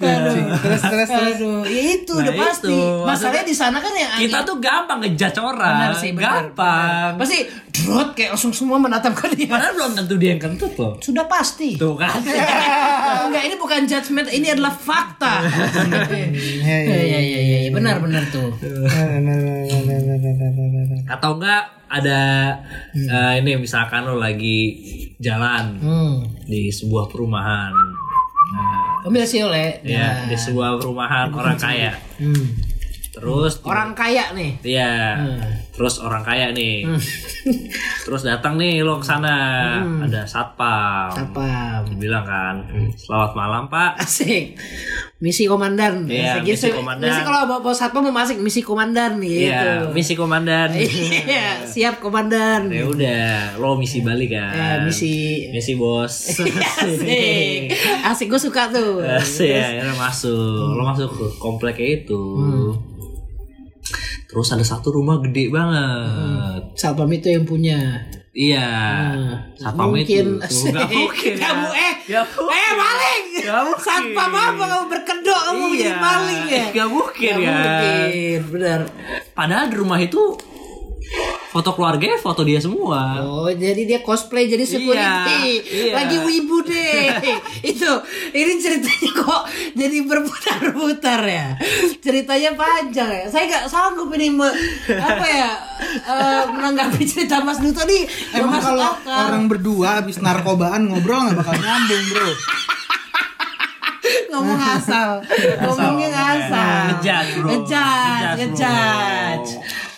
Terus 0.00 0.82
terus 0.82 1.08
terus. 1.08 1.36
Aduh, 1.38 1.62
ya 1.64 1.82
itu 1.94 2.12
Nah, 2.12 2.22
udah 2.22 2.34
pasti. 2.36 2.66
itu. 2.68 2.78
Masalahnya 3.06 3.44
di 3.46 3.54
sana 3.54 3.78
kan 3.78 3.92
yang 3.92 4.10
angin. 4.10 4.22
Kita 4.26 4.38
tuh 4.42 4.56
gampang 4.58 4.98
ngejudge 5.00 5.38
orang. 5.40 5.74
benar 5.80 5.94
sih, 5.94 6.10
benar. 6.10 6.26
gampang. 6.50 7.10
Pasti 7.16 7.38
drot 7.70 8.08
kayak 8.12 8.30
langsung 8.34 8.52
semua 8.52 8.76
menatap 8.76 9.14
ke 9.14 9.26
dia. 9.34 9.48
Padahal 9.48 9.72
belum 9.72 9.92
tentu 9.94 10.14
dia 10.16 10.34
yang 10.34 10.42
kentut 10.42 10.74
loh. 10.76 10.94
Sudah 10.98 11.24
pasti. 11.24 11.78
Tuh 11.78 11.94
kan. 11.94 12.18
Enggak, 12.20 13.42
ini 13.44 13.54
bukan 13.56 13.86
judgement, 13.86 14.26
ini 14.28 14.46
adalah 14.48 14.72
fakta. 14.72 15.34
Ya, 16.10 16.26
Iya, 16.30 16.76
iya, 16.80 17.20
iya, 17.20 17.20
iya, 17.20 17.58
iya, 17.66 17.70
benar, 17.70 18.00
benar 18.00 18.22
tuh. 18.28 18.50
Atau 21.06 21.38
enggak 21.38 21.62
ada 22.00 22.22
eh, 22.90 23.32
ini 23.38 23.56
misalkan 23.56 24.04
lo 24.04 24.16
lagi 24.16 24.60
jalan 25.16 25.76
Hmm. 25.78 26.16
di 26.44 26.68
sebuah 26.68 27.06
perumahan. 27.06 27.72
Nah, 28.50 29.06
sih 29.22 29.40
oleh. 29.40 29.78
ya 29.84 30.26
di 30.26 30.34
sebuah 30.34 30.76
perumahan 30.76 31.30
orang 31.30 31.54
kaya. 31.56 31.92
Hmm. 32.18 32.69
Terus 33.10 33.58
Orang 33.66 33.90
kaya 33.92 34.30
nih. 34.30 34.54
Iya. 34.62 35.18
Terus 35.74 35.98
orang 35.98 36.22
kaya 36.22 36.54
nih. 36.54 36.86
Terus 38.06 38.22
datang 38.22 38.54
nih 38.54 38.80
lo 38.80 39.02
ke 39.02 39.06
sana. 39.06 39.34
Ada 40.06 40.22
satpam. 40.22 41.10
Apa? 41.10 41.82
Bilang 41.98 42.22
kan, 42.22 42.62
"Selamat 42.94 43.32
malam, 43.34 43.62
Pak." 43.66 43.98
Asik. 43.98 44.54
Misi 45.20 45.44
komandan. 45.44 46.08
Iya, 46.08 46.40
misi 46.40 46.70
Gitu. 46.70 46.78
komandan. 46.78 47.10
Misi 47.10 47.20
kalau 47.20 47.44
bawa 47.44 47.60
bawa 47.60 47.74
satpam 47.74 48.08
mau 48.08 48.14
masuk 48.14 48.40
misi 48.40 48.62
komandan 48.62 49.20
gitu. 49.20 49.52
Iya, 49.52 49.90
misi 49.90 50.14
komandan. 50.14 50.70
Iya, 50.80 51.66
siap 51.66 52.00
komandan. 52.00 52.70
ya 52.72 52.86
udah, 52.86 53.58
lo 53.58 53.76
misi 53.76 54.00
balik 54.00 54.32
kan. 54.32 54.54
Ya, 54.54 54.70
misi 54.80 55.44
Misi 55.50 55.76
bos. 55.76 56.40
Asik. 56.80 57.74
Asik 58.08 58.26
gue 58.28 58.40
suka 58.40 58.70
tuh. 58.70 59.02
Asik 59.02 59.50
ya, 59.50 59.82
akhirnya 59.82 59.96
masuk. 59.98 60.72
Lo 60.72 60.82
masuk 60.86 61.08
ke 61.10 61.24
kompleknya 61.36 62.00
itu. 62.00 62.22
Terus 64.30 64.48
ada 64.48 64.62
satu 64.62 64.88
rumah 64.92 65.18
gede 65.18 65.50
banget. 65.50 66.62
Satpam 66.74 67.10
itu 67.10 67.28
yang 67.28 67.42
punya. 67.42 68.06
Iya. 68.30 68.68
Satpam 69.54 69.90
itu. 69.92 70.22
mungkin 70.22 70.26
Tuh, 70.40 70.64
Nggak 70.70 70.88
mungkin. 70.88 71.32
Nggak 71.34 71.50
ya. 71.50 71.58
mu- 71.58 71.74
eh 71.76 71.94
Nggak 72.06 72.24
mungkin. 72.28 72.54
eh 72.56 72.72
maling 72.72 73.24
Nggak 73.40 73.62
mungkin. 73.64 73.84
satpam 73.84 74.30
apa 74.32 74.64
kamu 74.64 74.86
berkedok 74.88 75.40
kamu 75.42 75.64
Iya. 75.66 75.74
jadi 75.80 75.94
maling 75.98 76.42
ya 76.46 76.64
Nggak 76.70 76.88
mungkin 76.88 77.32
Nggak 77.32 77.42
ya. 77.42 77.58
mungkin 77.58 78.40
benar 78.48 78.80
Padahal 79.32 79.66
di 79.66 79.76
rumah 79.76 79.98
itu 79.98 80.22
foto 81.50 81.74
keluarganya 81.74 82.14
foto 82.16 82.40
dia 82.40 82.56
semua. 82.56 83.18
Oh 83.20 83.50
jadi 83.50 83.82
dia 83.82 84.00
cosplay 84.00 84.46
jadi 84.46 84.62
security 84.62 85.42
iya. 85.66 85.92
Lagi 85.92 86.16
wibu 86.18 86.62
deh 86.62 87.10
Itu 87.74 87.90
Ini 88.30 88.52
ceritanya 88.56 89.10
kok 89.16 89.42
Jadi 89.72 89.96
berputar-putar 90.00 91.20
ya 91.22 91.58
Ceritanya 91.98 92.54
panjang 92.54 93.10
ya 93.10 93.24
Saya 93.26 93.44
gak 93.48 93.64
sanggup 93.66 94.06
ini 94.12 94.30
me, 94.30 94.46
Apa 94.86 95.26
ya 95.26 95.50
eh, 96.06 96.42
Menanggapi 96.48 97.02
cerita 97.02 97.40
Mas 97.40 97.58
Duto 97.58 97.82
nih 97.82 98.06
nggak 98.06 98.40
Emang 98.40 98.62
kalau 98.62 98.86
akal. 98.94 99.18
orang 99.26 99.44
berdua 99.46 99.88
habis 99.98 100.16
narkobaan 100.18 100.86
ngobrol 100.86 101.26
nggak 101.26 101.36
bakal 101.36 101.54
nyambung 101.56 102.04
bro. 102.08 102.30
ngomong 104.30 104.60
asal 104.60 105.10
ngomongnya 105.60 106.08
ngasal 106.08 106.70
Ngejudge 106.94 107.34
bro. 107.34 107.48
ngejudge 107.50 108.22
bro. 108.22 108.36
ngejudge 108.38 109.50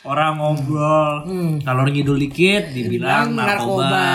Orang 0.03 0.43
ngobrol, 0.43 1.31
kalau 1.63 1.87
ngidul 1.87 2.19
dikit 2.19 2.75
dibilang 2.75 3.31
Bilang 3.31 3.39
narkoba. 3.39 3.87
narkoba. 3.87 4.07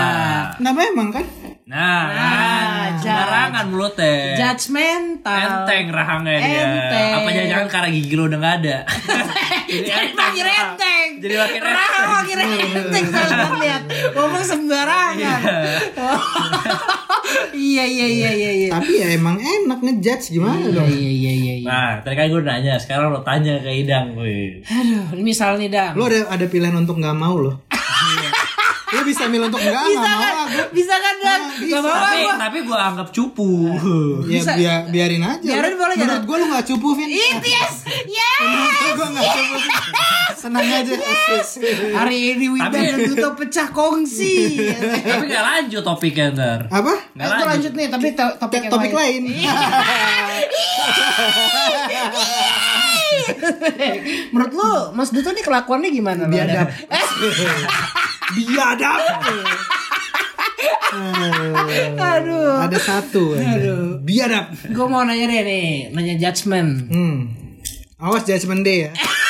Nah 0.59 0.73
memang 0.75 1.07
kan. 1.15 1.23
Nah, 1.67 2.95
judge. 2.95 3.03
sembarangan 3.03 3.65
mulutnya. 3.67 4.39
judgmental 4.39 5.67
Enteng 5.67 5.85
rahangnya 5.91 6.39
dia. 6.39 6.63
Enteng. 6.63 7.11
Apa 7.11 7.27
jangan-jangan 7.27 7.67
karena 7.67 7.89
gigi 7.91 8.13
lo 8.15 8.23
udah 8.23 8.39
gak 8.39 8.55
ada. 8.63 8.77
Jadi 9.67 10.15
makin 10.15 10.45
enteng 10.47 11.09
Jadi 11.19 11.33
makin 11.35 11.59
Rahang 11.59 11.83
enteng. 11.91 12.07
makin 12.15 12.37
enteng 12.39 13.05
saya 13.11 13.51
lihat 13.59 13.83
ngomong 14.15 14.43
sembarangan 14.47 15.35
iya 17.51 17.83
iya 17.83 18.07
iya 18.07 18.29
iya 18.31 18.51
iya 18.55 18.69
Tapi 18.71 18.91
ya 18.95 19.11
emang 19.11 19.35
enak 19.35 19.83
ngejudge 19.83 20.31
gimana 20.31 20.71
dong? 20.71 20.87
iya 20.87 21.11
iya 21.11 21.33
iya 21.35 21.53
iya 21.59 21.67
Nah, 21.67 21.91
tadi 21.99 22.15
kan 22.15 22.31
gue 22.31 22.39
nanya, 22.39 22.79
sekarang 22.79 23.11
lo 23.11 23.19
tanya 23.19 23.59
ke 23.59 23.67
Idang, 23.67 24.15
aduh 24.15 25.03
ini 25.11 25.21
misal 25.25 25.59
nih 25.59 25.67
dang 25.67 25.99
Lo 25.99 26.07
ada 26.07 26.31
ada 26.31 26.45
pilihan 26.47 26.71
untuk 26.71 26.95
nggak 26.95 27.17
mau 27.19 27.35
loh. 27.35 27.55
Lo 28.87 29.01
bisa 29.03 29.23
milih 29.25 29.47
untuk 29.47 29.59
nggak 29.59 29.83
bisa 29.83 29.99
mau 29.99 30.17
kan 30.17 30.35
gua. 30.47 30.63
bisa 30.71 30.95
kan 30.95 31.15
dang 31.17 31.43
gak 31.59 31.81
mau 31.81 31.91
Tapi 31.91 32.17
gua 32.21 32.33
tapi 32.37 32.57
gue 32.61 32.77
anggap 32.81 33.07
cupu. 33.09 33.49
Ya 34.27 34.41
biar, 34.49 34.79
biarin 34.87 35.21
aja. 35.21 35.43
Biarin 35.45 35.73
boleh, 35.75 35.95
Menurut 35.97 36.23
gue 36.23 36.35
lo 36.37 36.45
nggak 36.47 36.65
cupu 36.65 36.87
Vin. 36.93 37.09
It 37.09 37.41
yes 37.41 37.73
yes 38.05 38.39
Menurut 38.39 38.93
gue 38.93 39.07
nggak 39.09 39.27
cupu. 39.29 39.55
Vin. 39.57 39.73
Senang 40.37 40.63
aja. 40.63 40.93
hari 41.97 42.17
ini 42.31 42.45
Winda 42.47 42.69
Tapi- 42.69 42.85
dan 42.85 42.97
Duto 43.05 43.29
pecah 43.35 43.67
kongsi 43.69 44.37
tapi 45.01 45.23
gak 45.27 45.43
lanjut 45.43 45.81
topiknya 45.81 46.25
ntar. 46.31 46.59
Apa? 46.69 46.93
Nggak 47.11 47.17
Nah, 47.17 47.27
itu 47.27 47.43
lanjut 47.45 47.71
nih, 47.73 47.87
tapi 47.89 48.07
to- 48.13 48.35
topik 48.37 48.59
yang 48.61 48.71
Topik 48.71 48.93
lain. 48.93 49.21
Menurut 54.33 54.53
lo, 54.53 54.73
Mas 54.93 55.11
Duto 55.11 55.31
nih 55.31 55.43
kelakuannya 55.45 55.89
gimana? 55.91 56.23
Biadab. 56.25 56.67
Eh, 56.69 57.05
Biadab. 58.37 59.01
aduh, 61.97 62.63
Ada 62.63 62.79
satu. 62.79 63.35
Aduh. 63.37 63.99
Biadab. 64.01 64.55
gue 64.71 64.85
mau 64.87 65.03
nanya 65.03 65.25
deh 65.27 65.41
nih, 65.43 65.67
nanya 65.93 66.15
judgement. 66.17 66.87
Hmm. 66.89 67.17
Awas 67.97 68.23
judgment 68.25 68.61
day 68.61 68.87
ya. 68.87 68.91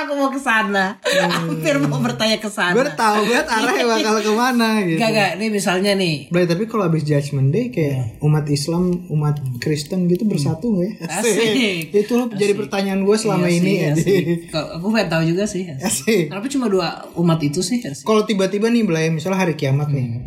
Aku 0.00 0.12
mau 0.14 0.28
ke 0.28 0.40
sana. 0.40 0.96
Hampir 1.36 1.76
mau 1.82 2.00
bertanya 2.00 2.36
ke 2.36 2.48
sana. 2.48 2.72
Gue 2.72 2.88
tahu 2.90 3.20
banget 3.24 3.46
arahnya 3.46 3.84
bakal 3.86 4.14
ke 4.26 4.32
mana 4.32 4.68
gitu. 4.82 4.96
Gak 4.96 5.10
gak, 5.12 5.30
nih 5.36 5.48
misalnya 5.48 5.92
nih. 5.92 6.16
Bray, 6.28 6.44
tapi 6.44 6.64
kalau 6.64 6.88
habis 6.88 7.02
Judgment 7.02 7.50
Day 7.50 7.68
kayak 7.68 8.18
umat 8.20 8.46
Islam, 8.46 9.04
umat 9.08 9.36
Kristen 9.58 10.06
gitu 10.06 10.24
bersatu 10.24 10.72
nggak 10.72 10.86
ya? 10.86 10.92
Asik. 11.20 11.92
Itu 11.92 12.12
loh 12.16 12.26
jadi 12.30 12.52
pertanyaan 12.54 13.02
gue 13.02 13.16
selama 13.16 13.46
Iya 13.46 13.56
ini. 13.56 13.72
sih, 13.96 14.16
iya 14.16 14.58
Aku 14.78 14.88
pengen 14.88 15.08
tahu 15.08 15.22
juga 15.26 15.44
sih. 15.44 15.68
Asik. 15.68 16.32
Kenapa 16.32 16.46
cuma 16.48 16.66
dua 16.66 16.88
umat 17.14 17.38
itu 17.40 17.60
sih? 17.60 17.82
Asik. 17.82 18.02
Kalau 18.02 18.24
tiba-tiba 18.24 18.66
nih 18.66 18.82
Blay, 18.82 19.10
misalnya 19.10 19.40
hari 19.40 19.54
kiamat 19.54 19.90
nih. 19.90 20.24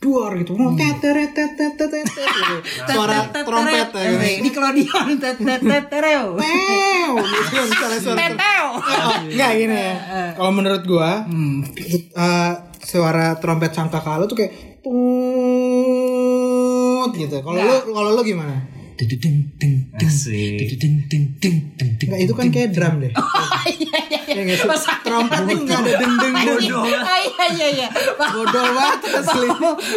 Duar 0.00 0.32
gitu. 0.34 0.56
Teteret, 0.72 1.36
teteret, 1.36 1.76
teteret, 1.76 2.08
gitu. 2.08 2.56
Suara 2.88 3.20
trompet 3.44 3.92
ya. 3.92 4.16
Di. 4.16 4.40
Pew, 6.40 7.12
gitu 7.20 7.60
misalnya 7.68 7.98
suara 8.00 8.16
Teteo. 8.24 8.68
Oh, 8.80 9.12
enggak 9.28 9.50
gini 9.54 9.76
ya. 9.76 9.92
Kalau 10.34 10.50
menurut 10.50 10.82
gua, 10.82 11.28
eh, 12.16 12.52
suara 12.80 13.36
trompet 13.36 13.70
sangkakala 13.70 14.24
tuh 14.24 14.36
kayak 14.36 14.52
tut 14.80 15.00
gitu. 17.14 17.36
Kalau 17.38 17.60
lu 17.60 17.92
kalau 17.92 18.10
lu 18.16 18.22
gimana? 18.24 18.56
Itu 22.20 22.32
kan 22.36 22.46
kayak 22.52 22.70
drum 22.76 22.94
deh. 23.00 23.12
Iya? 24.30 24.62
Trompet 25.02 25.42
enggak 25.42 25.82
ada 25.82 25.92
deng 26.00 26.14
deng 26.16 26.34
deng. 26.38 26.70
Ah, 26.70 27.18
Iya 27.18 27.46
iya 27.50 27.68
iya. 27.82 27.88
Bodoh 28.14 28.62
banget 28.62 29.00
asli. 29.20 29.48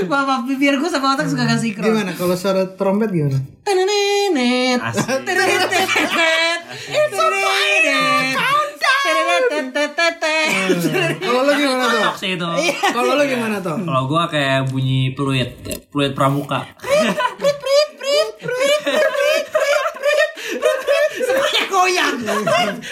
Bapak 0.09 0.49
bibir 0.49 0.81
gue 0.81 0.89
sama 0.89 1.13
otak 1.13 1.29
suka 1.29 1.45
gak 1.45 1.61
sinkron. 1.61 1.85
Gimana 1.93 2.11
kalau 2.17 2.33
suara 2.33 2.65
trompet 2.73 3.13
gimana? 3.13 3.39
Tenenet. 3.61 4.81
Asik. 4.81 5.21
Tenenet. 5.21 5.69
It's 6.89 7.13
Kalau 11.23 11.41
lu 11.43 11.53
gimana 11.55 11.85
tuh? 11.87 12.11
Itu. 12.23 12.49
Kalau 12.93 13.11
lu 13.19 13.23
gimana 13.27 13.57
tuh? 13.59 13.77
Kalau 13.83 14.03
gua 14.07 14.23
kayak 14.31 14.71
bunyi 14.71 15.11
peluit, 15.11 15.59
peluit 15.91 16.15
pramuka. 16.15 16.63
Semuanya 16.83 18.52
goyang. 21.73 22.17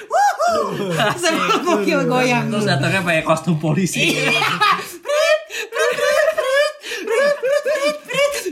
Wuhu. 0.09 0.89
Semua 1.21 1.61
mobil 1.61 1.99
goyang. 2.09 2.49
Terus 2.49 2.65
datangnya 2.65 3.05
pakai 3.05 3.21
kostum 3.21 3.61
polisi. 3.61 4.17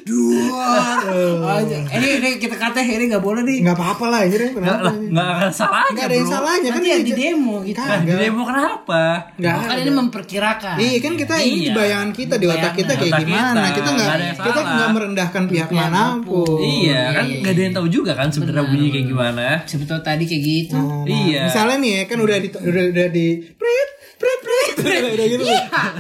Dua. 0.10 1.62
Ini 1.70 2.08
ini 2.18 2.30
kita 2.42 2.56
kata 2.58 2.82
ini 2.82 3.06
nggak 3.08 3.22
boleh 3.22 3.46
nih. 3.46 3.62
Enggak 3.62 3.78
apa-apa 3.78 4.06
lah 4.10 4.20
anjir 4.26 4.42
kenapa? 4.50 4.90
Nggak 4.90 5.28
akan 5.30 5.52
salahnya 5.54 5.90
Enggak 5.94 6.06
ada 6.10 6.16
yang 6.16 6.30
salahnya 6.30 6.70
kan 6.74 6.82
ini 6.82 7.04
di 7.06 7.14
demo 7.14 7.56
gitu. 7.62 7.80
Nah, 7.80 8.00
di 8.02 8.14
demo 8.14 8.42
kenapa? 8.44 9.04
Enggak. 9.38 9.54
Kan 9.62 9.78
ini 9.78 9.92
memperkirakan. 9.94 10.76
Iya 10.80 10.98
kan 11.00 11.14
kita 11.14 11.36
ini 11.38 11.58
di 11.60 11.70
Iya. 11.70 11.76
bayangan 11.76 12.10
kita 12.10 12.36
di 12.36 12.46
otak 12.48 12.74
kita 12.74 12.92
kayak 12.96 13.14
gimana 13.22 13.62
kita, 13.70 13.90
nggak 13.90 14.08
nggak 14.10 14.10
ada 14.10 14.46
kita 14.50 14.60
nggak 14.66 14.90
merendahkan 14.90 15.44
pihak 15.46 15.70
mana 15.70 16.02
pun. 16.20 16.58
Iya 16.60 17.02
kan 17.14 17.26
nggak 17.30 17.54
ada 17.54 17.62
yang 17.62 17.74
tahu 17.78 17.88
juga 17.88 18.12
kan 18.18 18.28
sebenarnya 18.34 18.66
bunyi 18.66 18.88
kayak 18.90 19.08
gimana. 19.08 19.46
Sebetulnya 19.70 20.02
tadi 20.02 20.24
kayak 20.26 20.44
gitu. 20.44 20.80
Nah, 20.80 21.06
Iya. 21.06 21.42
Misalnya 21.46 21.76
nih 21.78 21.92
ya 21.92 22.04
kan 22.08 22.18
udah 22.18 22.38
di 22.40 22.48
udah 22.50 22.84
udah 22.90 23.08
di 23.12 23.28
prit 23.54 23.90
prit 24.20 24.40
prit 24.44 24.76
udah, 24.80 25.12
udah 25.16 25.26
gitu. 25.28 25.44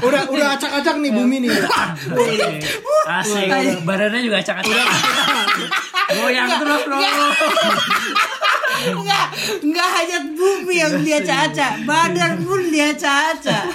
Udah 0.03 0.21
udah 0.27 0.47
acak-acak 0.55 0.95
nih 0.99 1.11
bumi 1.11 1.35
nih. 1.45 1.49
Asik. 3.09 3.47
Badannya 3.99 4.23
juga 4.23 4.37
acak-acak. 4.39 4.87
Goyang 6.09 6.49
terus 6.55 6.81
bro. 6.87 6.97
Enggak, 8.79 9.25
enggak 9.59 9.89
hanya 9.91 10.17
bumi 10.31 10.75
yang 10.77 11.03
dia 11.03 11.19
caca, 11.19 11.83
badan 11.83 12.39
pun 12.39 12.71
dia 12.71 12.95
caca. 12.95 13.67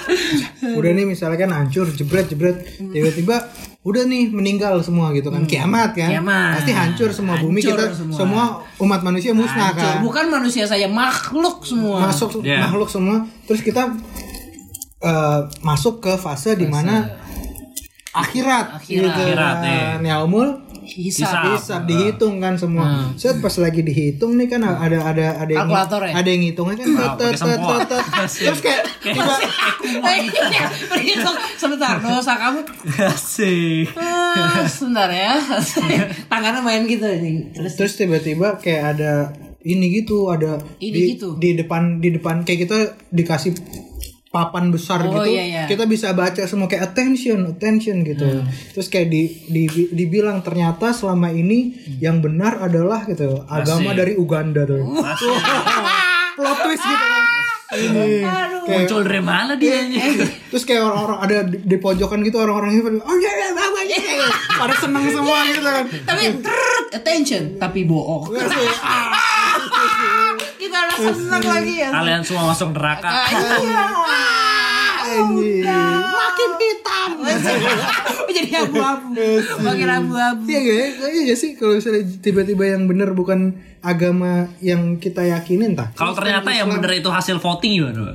Udah 0.65 0.91
nih 0.91 1.05
misalnya 1.05 1.37
kan 1.37 1.53
hancur 1.53 1.85
jebret 1.93 2.25
jebret 2.25 2.57
tiba-tiba 2.81 3.45
udah 3.85 4.01
nih 4.01 4.33
meninggal 4.33 4.81
semua 4.81 5.13
gitu 5.13 5.29
kan 5.29 5.45
kiamat 5.45 5.93
kan 5.93 6.09
Kiamat. 6.09 6.57
pasti 6.57 6.73
hancur 6.73 7.13
semua 7.13 7.37
bumi 7.37 7.61
Hancur 7.61 7.77
kita 7.77 7.93
semua. 7.93 8.17
semua. 8.17 8.43
umat 8.81 9.05
manusia 9.05 9.29
musnah 9.29 9.69
Hancur. 9.69 9.85
kan 9.85 9.95
Bukan 10.01 10.25
manusia 10.33 10.65
saya, 10.65 10.89
makhluk 10.89 11.61
semua. 11.61 12.01
masuk 12.01 12.41
Iya. 12.41 12.65
makhluk 12.65 12.89
semua 12.89 13.15
terus 13.45 13.61
kita 13.61 13.93
eh, 14.97 15.39
masuk 15.61 16.01
ke 16.01 16.17
fase 16.17 16.57
di 16.57 16.65
mana 16.65 17.13
akhirat 18.15 18.65
Akhirat. 18.73 19.03
gitu 19.03 19.09
Akhirat, 19.11 19.55
kan. 19.59 19.99
yaumul 20.01 20.49
Hisap. 20.85 21.57
hisap 21.57 21.81
dihitung 21.83 22.37
kan 22.37 22.53
semua 22.55 23.09
set 23.13 23.41
pas 23.41 23.49
lagi 23.57 23.81
dihitung 23.81 24.37
nih 24.37 24.45
kan 24.47 24.61
ada 24.61 25.01
ada 25.03 25.25
ada 25.35 25.49
yang 25.49 25.65
Kalkulator 25.65 26.01
ya? 26.03 26.13
ada 26.13 26.29
yang 26.29 26.41
ngitungnya 26.43 26.75
kan 26.77 26.85
tet, 26.85 26.95
pakai 26.95 27.33
tet, 27.33 27.57
tet, 27.59 27.81
tet. 27.89 28.03
terus 28.39 28.59
kayak 28.61 28.81
tiba 29.01 29.35
Iya, 30.05 30.65
Berhitung 30.87 31.37
sebentar 31.57 31.97
dosa 31.97 32.33
kamu 32.35 32.59
Asik. 33.03 33.89
eh, 33.89 34.67
sebentar 34.67 35.09
ya. 35.09 35.33
Tangannya 36.31 36.61
main 36.61 36.85
gitu 36.85 37.05
nih. 37.05 37.49
Terus 37.51 37.73
terus 37.75 37.93
tiba-tiba 37.95 38.57
kayak 38.57 38.95
ada 38.95 39.13
ini 39.61 39.89
gitu 39.95 40.29
ada 40.29 40.61
Ini 40.77 40.89
di, 40.91 41.01
gitu? 41.13 41.33
di 41.35 41.53
depan 41.55 41.97
di 41.97 42.13
depan 42.13 42.41
kayak 42.41 42.59
kita 42.61 42.77
dikasih 43.09 43.57
papan 44.35 44.67
besar 44.67 44.99
Oh, 45.01 45.15
gitu 45.15 45.31
iya, 45.31 45.43
iya. 45.45 45.63
kita 45.63 45.87
bisa 45.87 46.11
baca 46.11 46.43
semua 46.43 46.67
kayak 46.67 46.91
attention 46.91 47.47
attention 47.47 48.03
gitu 48.03 48.27
Hmm. 48.27 48.43
terus 48.69 48.87
kayak 48.87 49.07
di, 49.07 49.21
di 49.47 49.63
dibilang 49.89 50.41
ternyata 50.41 50.91
selama 50.91 51.31
ini 51.31 51.71
yang 51.97 52.19
benar 52.19 52.59
adalah 52.59 53.05
gitu 53.05 53.47
agama 53.47 53.89
Asik. 53.89 53.97
dari 53.97 54.13
Uganda 54.15 54.67
tuh 54.67 54.83
plot 56.35 56.57
twist 56.61 56.83
gitu 56.83 57.05
kan 57.05 57.23
ini 57.75 58.21
kayak 58.61 58.85
Muncul 58.85 59.01
dari 59.03 59.21
mana 59.21 59.53
dia 59.55 59.81
ini? 59.81 59.97
terus 60.47 60.63
kayak 60.63 60.83
orang-orang 60.83 61.19
ada 61.19 61.37
di, 61.45 61.57
di 61.59 61.77
pojokan 61.77 62.19
gitu 62.21 62.37
orang-orangnya 62.37 62.81
pada 62.83 62.97
oh 63.01 63.15
iya 63.15 63.31
iya 63.31 63.49
bang 63.51 63.71
iya 63.85 63.99
iya." 63.99 64.27
pada 64.53 64.75
seneng 64.75 65.05
semua 65.07 65.37
gitu 65.45 65.61
kan 65.61 65.83
tapi 66.03 66.23
attention 66.91 67.43
tapi 67.55 67.83
bohong. 67.83 68.29
Iya 68.35 68.45
sih. 68.45 68.67
Kita 70.57 70.77
udah 70.77 70.84
seneng 70.97 71.43
lagi 71.43 71.73
ya. 71.83 71.89
Kalian 71.91 72.21
semua 72.23 72.43
masuk 72.51 72.69
neraka. 72.75 73.09
Anjing. 75.05 75.63
makin 76.19 76.51
hitam 76.59 77.11
jadi 78.35 78.49
abu-abu. 78.67 79.15
Makin 79.63 79.89
abu-abu. 79.89 80.43
Iya 80.43 80.59
gak 80.59 80.75
ya? 80.75 80.87
Iya 81.07 81.21
gak 81.31 81.39
sih 81.39 81.51
kalau 81.55 81.73
misalnya 81.79 82.03
tiba-tiba 82.19 82.63
yang 82.67 82.83
benar 82.89 83.15
bukan 83.15 83.55
agama 83.79 84.49
yang 84.59 84.99
kita 84.99 85.23
yakinin 85.23 85.77
tak? 85.77 85.95
Kalau 85.95 86.11
ternyata 86.17 86.51
yang 86.51 86.67
bener 86.67 86.91
itu 86.99 87.07
hasil 87.07 87.39
voting 87.39 87.79
gimana? 87.79 88.11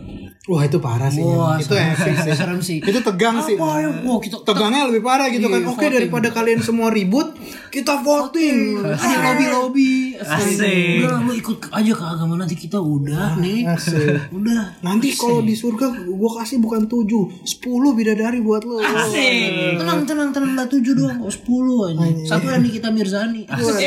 Wah 0.50 0.66
itu 0.66 0.82
parah 0.82 1.06
sih. 1.06 1.22
Wah, 1.22 1.62
itu 1.62 1.70
epic 1.78 2.16
sih. 2.26 2.34
serem 2.34 2.58
sih. 2.58 2.82
Itu 2.82 2.98
tegang 3.06 3.38
sih. 3.46 3.54
Apa 3.54 3.86
ya? 3.86 3.88
Wah, 4.02 4.18
kita 4.18 4.42
Tegangnya 4.42 4.90
lebih 4.90 5.06
parah 5.06 5.30
gitu 5.30 5.46
kan. 5.46 5.62
Iya, 5.62 5.70
Oke 5.70 5.86
voting. 5.86 5.94
daripada 5.94 6.28
kalian 6.34 6.58
semua 6.58 6.90
ribut, 6.90 7.38
kita 7.70 8.02
voting. 8.02 8.82
ada 8.82 9.30
lobby-lobby. 9.30 10.18
Asik. 10.18 11.06
Udah 11.06 11.22
lu 11.22 11.32
ikut 11.38 11.70
aja 11.70 11.92
ke 11.94 12.04
agama 12.04 12.34
nanti 12.34 12.58
kita 12.58 12.82
udah 12.82 13.38
nih. 13.38 13.62
Asik. 13.70 14.34
Udah. 14.34 14.74
Nanti 14.82 15.14
kalau 15.14 15.38
di 15.46 15.54
surga 15.54 15.86
gue 16.02 16.30
kasih 16.42 16.58
bukan 16.58 16.90
tujuh, 16.90 17.46
sepuluh 17.46 17.94
bidadari 17.94 18.42
buat 18.42 18.66
lo. 18.66 18.82
Asik. 18.82 19.78
Tenang, 19.78 20.02
tenang, 20.02 20.34
tenang. 20.34 20.58
Lah 20.58 20.66
tujuh 20.66 20.98
doang. 20.98 21.22
Oh, 21.22 21.30
sepuluh 21.30 21.94
aja. 21.94 22.02
Satu 22.26 22.50
yang 22.50 22.66
Nikita 22.66 22.90
Mirzani. 22.90 23.46
Asik. 23.46 23.86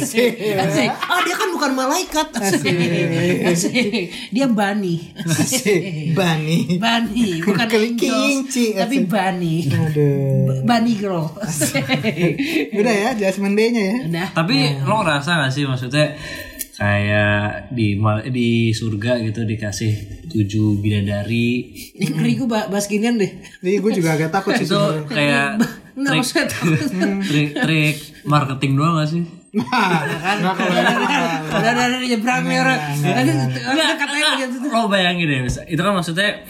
Asik. 0.00 0.32
Asik. 0.56 0.90
Ah, 1.12 1.20
dia 1.28 1.36
kan 1.36 1.52
bukan 1.52 1.76
malaikat. 1.76 2.32
Asik. 2.40 2.72
Asik. 3.52 4.32
Dia 4.32 4.48
bani. 4.48 5.12
Asik. 5.28 5.73
Bani. 6.18 6.58
Bani. 6.76 7.26
Bukan 7.46 7.66
Kelinci. 7.66 8.74
Tapi 8.74 8.96
Asik. 9.02 9.08
bani. 9.08 9.54
Aduh. 9.68 10.60
Bani 10.68 10.92
girl. 10.94 11.26
Asik. 11.38 11.84
Udah 12.72 12.94
ya, 12.94 13.10
Jasmine 13.14 13.54
Day-nya 13.54 13.82
ya. 13.82 13.96
Udah. 14.06 14.28
Tapi 14.32 14.56
lo 14.82 15.02
ngerasa 15.02 15.44
gak 15.44 15.52
sih 15.52 15.64
maksudnya 15.64 16.14
kayak 16.74 17.70
di 17.70 17.94
mal- 17.94 18.26
di 18.26 18.74
surga 18.74 19.22
gitu 19.22 19.46
dikasih 19.46 19.92
tujuh 20.26 20.82
bidadari 20.82 21.70
Ini 21.94 22.06
ngeri 22.10 22.32
gue 22.34 22.48
bahas 22.50 22.90
ginian 22.90 23.14
deh. 23.14 23.30
Jadi 23.62 23.78
gue 23.78 23.92
juga 23.94 24.18
agak 24.18 24.34
takut 24.34 24.58
sih 24.58 24.66
itu 24.66 24.80
kayak 25.06 25.62
trik, 25.94 26.50
trik 27.22 27.50
trik 27.54 27.96
marketing 28.26 28.74
doang 28.74 28.98
gak 28.98 29.06
sih? 29.06 29.43
Nah, 29.54 30.02
nggak 30.42 30.54
kalau 30.58 30.74
ini 30.74 30.94
mah. 30.98 31.46
Udah 31.46 31.70
ada 31.78 31.94
di 31.94 32.06
nyebrang 32.10 32.42
nih 32.42 32.58
orang. 32.58 32.80
Nanti 33.06 33.32
nanti 33.38 33.94
katanya 33.94 34.26
begitu. 34.34 34.66
Lo 34.66 34.90
bayangin 34.90 35.26
deh, 35.30 35.38
itu 35.46 35.78
kan 35.78 35.92
maksudnya 35.94 36.42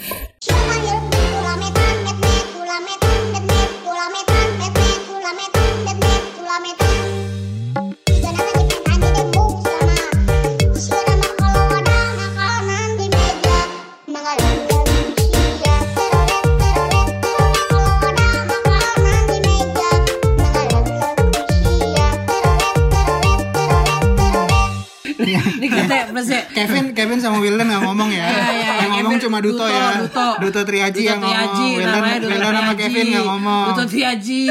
Ini 26.15 26.23
kita 26.23 26.47
plus 26.47 26.55
ya. 26.55 26.55
Kevin 26.55 26.85
Kevin 26.95 27.19
sama 27.19 27.39
Wildan 27.39 27.67
nggak 27.67 27.83
ngomong 27.83 28.11
ya. 28.11 28.27
Iya, 28.55 28.91
iya, 28.91 29.03
ngomong 29.03 29.19
cuma 29.19 29.39
Duto, 29.39 29.67
ya. 29.67 29.99
Duto, 30.01 30.27
Duto 30.41 30.61
Triaji 30.63 30.95
Duto 30.95 31.11
yang 31.11 31.19
ngomong. 31.21 31.35
Triaji, 31.35 31.69
namanya 31.85 32.19
Duto 32.19 32.31
Welan 32.31 32.53
sama 32.55 32.65
Triaji. 32.65 32.81
Kevin 32.81 33.05
nggak 33.07 33.27
ngomong. 33.27 33.65
Duto 33.67 33.85
Triaji. 33.87 34.45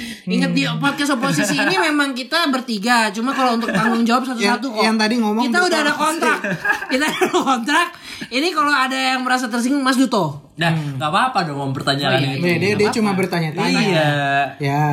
Ingat 0.36 0.50
di 0.52 0.62
podcast 0.76 1.10
oposisi 1.12 1.54
ini 1.56 1.76
memang 1.86 2.08
kita 2.12 2.38
bertiga, 2.48 3.08
cuma 3.10 3.30
kalau 3.32 3.56
untuk 3.56 3.70
tanggung 3.70 4.04
jawab 4.04 4.24
satu-satu 4.24 4.44
Yang- 4.68 4.76
kok. 4.76 4.82
yang 4.84 4.96
tadi 4.96 5.14
ngomong 5.18 5.44
kita 5.46 5.58
Duto. 5.58 5.68
udah 5.68 5.80
ada 5.80 5.94
kontrak. 5.94 6.38
kita 6.92 7.04
ada 7.08 7.26
kontrak. 7.32 7.88
Ini 8.28 8.48
kalau 8.52 8.72
ada 8.72 8.96
yang 8.96 9.20
merasa 9.24 9.46
tersinggung 9.48 9.82
Mas 9.82 9.96
Duto. 9.96 10.45
Nah, 10.56 10.70
nggak 10.72 11.04
apa-apa 11.06 11.38
dong 11.44 11.56
Oh, 11.56 11.68
mempertanyakan 11.68 12.16
iya. 12.16 12.32
itu. 12.32 12.42
Nih, 12.42 12.56
dia, 12.56 12.72
dia 12.74 12.88
cuma 12.90 13.12
bertanya-tanya. 13.12 13.76
Iya. 13.78 14.08
Ya. 14.56 14.84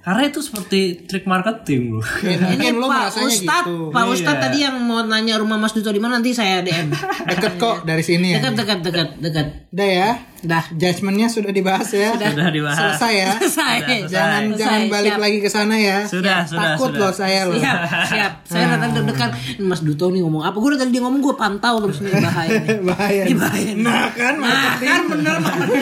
Karena 0.00 0.22
itu 0.24 0.38
seperti 0.38 0.80
trik 1.04 1.24
marketing 1.24 1.94
loh. 1.94 2.06
Ya, 2.20 2.38
Ini 2.52 2.74
lo 2.74 2.86
Pak 2.86 3.14
Ustad, 3.20 3.62
gitu. 3.62 3.90
Pak 3.90 4.04
Ustad 4.08 4.36
tadi 4.40 4.58
yang 4.60 4.74
mau 4.76 4.98
nanya 5.00 5.38
rumah 5.38 5.54
Mas 5.56 5.70
Duto 5.70 5.88
di 5.88 5.98
mana 5.98 6.18
nanti 6.18 6.30
saya 6.30 6.58
DM. 6.60 6.90
Deket 7.30 7.54
kok 7.54 7.82
dari 7.82 8.02
sini 8.02 8.34
ya. 8.34 8.42
dekat 8.42 8.54
dekat 8.58 8.78
dekat 8.82 9.08
dekat. 9.18 9.46
Udah 9.70 9.88
ya. 9.88 10.10
Dah. 10.42 10.64
Judgementnya 10.68 11.30
sudah 11.30 11.54
dibahas 11.54 11.86
ya. 11.88 12.18
Sudah 12.18 12.50
dibahas. 12.50 12.74
Selesai 12.76 13.12
ya. 13.14 13.30
Selesai. 13.38 13.74
Jangan 14.04 14.42
Selesai, 14.42 14.58
jangan 14.58 14.80
balik 14.90 15.12
siap. 15.12 15.22
lagi 15.22 15.38
ke 15.38 15.48
sana 15.48 15.74
ya. 15.78 15.98
Sudah, 16.02 16.42
sudah, 16.42 16.74
Takut 16.74 16.90
sudah. 16.90 16.98
loh 16.98 17.12
saya 17.14 17.40
loh. 17.46 17.54
Siap, 17.54 17.78
siap. 18.10 18.32
Saya 18.42 18.64
datang 18.74 18.90
deg-degan. 18.92 19.30
Ini 19.30 19.62
Mas 19.62 19.80
Duto 19.80 20.10
nih 20.10 20.18
ngomong 20.18 20.42
apa? 20.42 20.58
Gue 20.58 20.74
dari 20.74 20.90
dia 20.90 20.98
ngomong 20.98 21.22
gue 21.22 21.34
pantau 21.38 21.78
terus 21.78 22.02
nih 22.02 22.10
bahaya. 22.18 22.58
nih. 22.58 22.78
Bahaya. 22.90 23.22
Ini 23.22 23.34
bahaya. 23.38 23.70
nih. 23.70 23.84
Nah 23.86 24.02
kan 24.10 24.34
Nah 24.34 24.72
kan 24.76 25.02
bener 25.12 25.34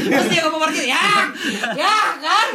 Terus 0.03 0.27
dia 0.29 0.41
ngomong 0.45 0.61
marketing 0.61 0.91
Ya 0.91 1.07
Ya 1.73 1.97
kan 2.17 2.47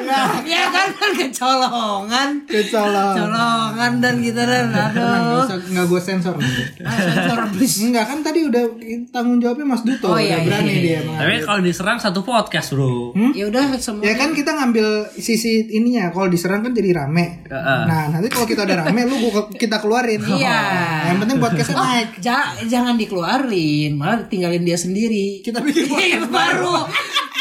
Ya 0.43 0.63
kan 0.69 0.87
kan 0.91 1.11
kecolongan 1.11 2.29
kecolong. 2.45 3.15
Colongan 3.17 3.91
dan 3.99 4.13
gitu 4.19 4.39
dan 4.39 4.67
Aduh 4.71 5.43
nggak 5.55 5.85
gue 5.87 6.01
sensor. 6.01 6.35
Ah, 6.81 6.95
Sensor 6.95 7.39
please 7.51 7.75
Enggak 7.81 8.05
kan 8.05 8.19
tadi 8.21 8.43
udah 8.43 8.63
tanggung 9.09 9.39
jawabnya 9.39 9.65
Mas 9.65 9.81
Duto. 9.81 10.07
Oh, 10.07 10.19
iya, 10.19 10.37
udah 10.37 10.45
berani 10.45 10.69
iya, 10.69 10.75
dia. 10.75 10.89
iya. 10.89 10.99
mengambil. 11.01 11.21
Tapi 11.25 11.35
kalau 11.43 11.61
diserang 11.61 11.97
satu 11.97 12.19
podcast 12.21 12.67
bro. 12.71 13.11
Ya 13.31 13.45
udah 13.45 13.63
semua 13.77 14.03
Ya 14.03 14.13
kan 14.13 14.31
kita 14.31 14.51
ngambil 14.53 14.87
sisi 15.13 15.51
ininya 15.69 16.09
kalau 16.09 16.27
diserang 16.27 16.61
kan 16.61 16.71
jadi 16.71 16.91
rame. 16.95 17.45
Heeh. 17.45 17.81
Nah 17.85 18.03
nanti 18.09 18.27
kalau 18.27 18.45
kita 18.45 18.63
udah 18.63 18.77
rame 18.81 19.01
lu 19.03 19.15
gua, 19.21 19.47
kita 19.49 19.79
keluarin. 19.79 20.21
Iya. 20.21 20.59
Yang 21.05 21.17
penting 21.21 21.37
podcastnya 21.39 21.75
naik. 21.77 22.09
Ja- 22.19 22.33
jangan 22.61 22.95
dikeluarin, 22.95 23.91
malah 23.93 24.25
tinggalin 24.25 24.61
dia 24.61 24.75
sendiri. 24.75 25.39
Kita 25.39 25.59
bikin 25.61 25.85
Iya, 25.87 26.19
baru. 26.27 26.64
の、 26.65 26.87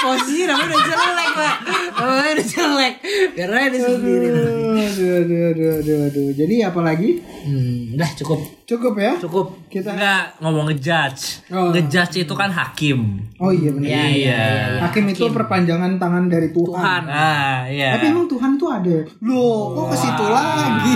Posisi 0.05 0.45
namanya 0.45 0.69
udah 0.69 0.83
jelek, 0.85 1.31
Pak. 1.33 1.57
Namanya 1.97 2.33
udah 2.37 2.47
jelek. 2.53 2.95
Aja 3.35 3.73
dia 3.73 3.81
sendiri. 3.81 4.27
Aduh, 4.29 4.85
aduh, 4.85 5.13
aduh, 5.25 5.41
aduh, 5.49 5.71
aduh, 5.81 5.99
aduh. 6.13 6.29
Jadi 6.37 6.55
apa 6.61 6.81
lagi? 6.85 7.11
Hmm, 7.25 7.97
udah 7.97 8.11
cukup. 8.21 8.41
Cukup 8.65 8.95
ya? 8.97 9.13
Cukup. 9.21 9.47
Kita. 9.69 9.93
Enggak 9.93 10.41
ngomong 10.41 10.73
ngejudge. 10.73 11.49
Oh. 11.53 11.73
Ngejudge 11.73 12.25
itu 12.25 12.35
kan 12.37 12.49
hakim. 12.53 13.21
Oh 13.41 13.53
iya 13.53 13.71
benar. 13.73 13.89
Iya, 13.89 14.05
iya, 14.09 14.13
iya. 14.17 14.81
Hakim 14.89 15.05
itu 15.09 15.29
perpanjangan 15.29 16.01
tangan 16.01 16.29
dari 16.33 16.49
Tuhan. 16.53 16.73
Tuhan. 16.73 17.03
Ah, 17.09 17.69
iya. 17.69 17.97
Tapi 17.97 18.13
emang 18.13 18.25
Tuhan 18.29 18.57
tuh 18.57 18.69
ada. 18.73 18.97
Loh, 19.25 19.77
kok 19.77 19.87
ke 19.93 19.97
situ 20.01 20.25
lagi? 20.29 20.93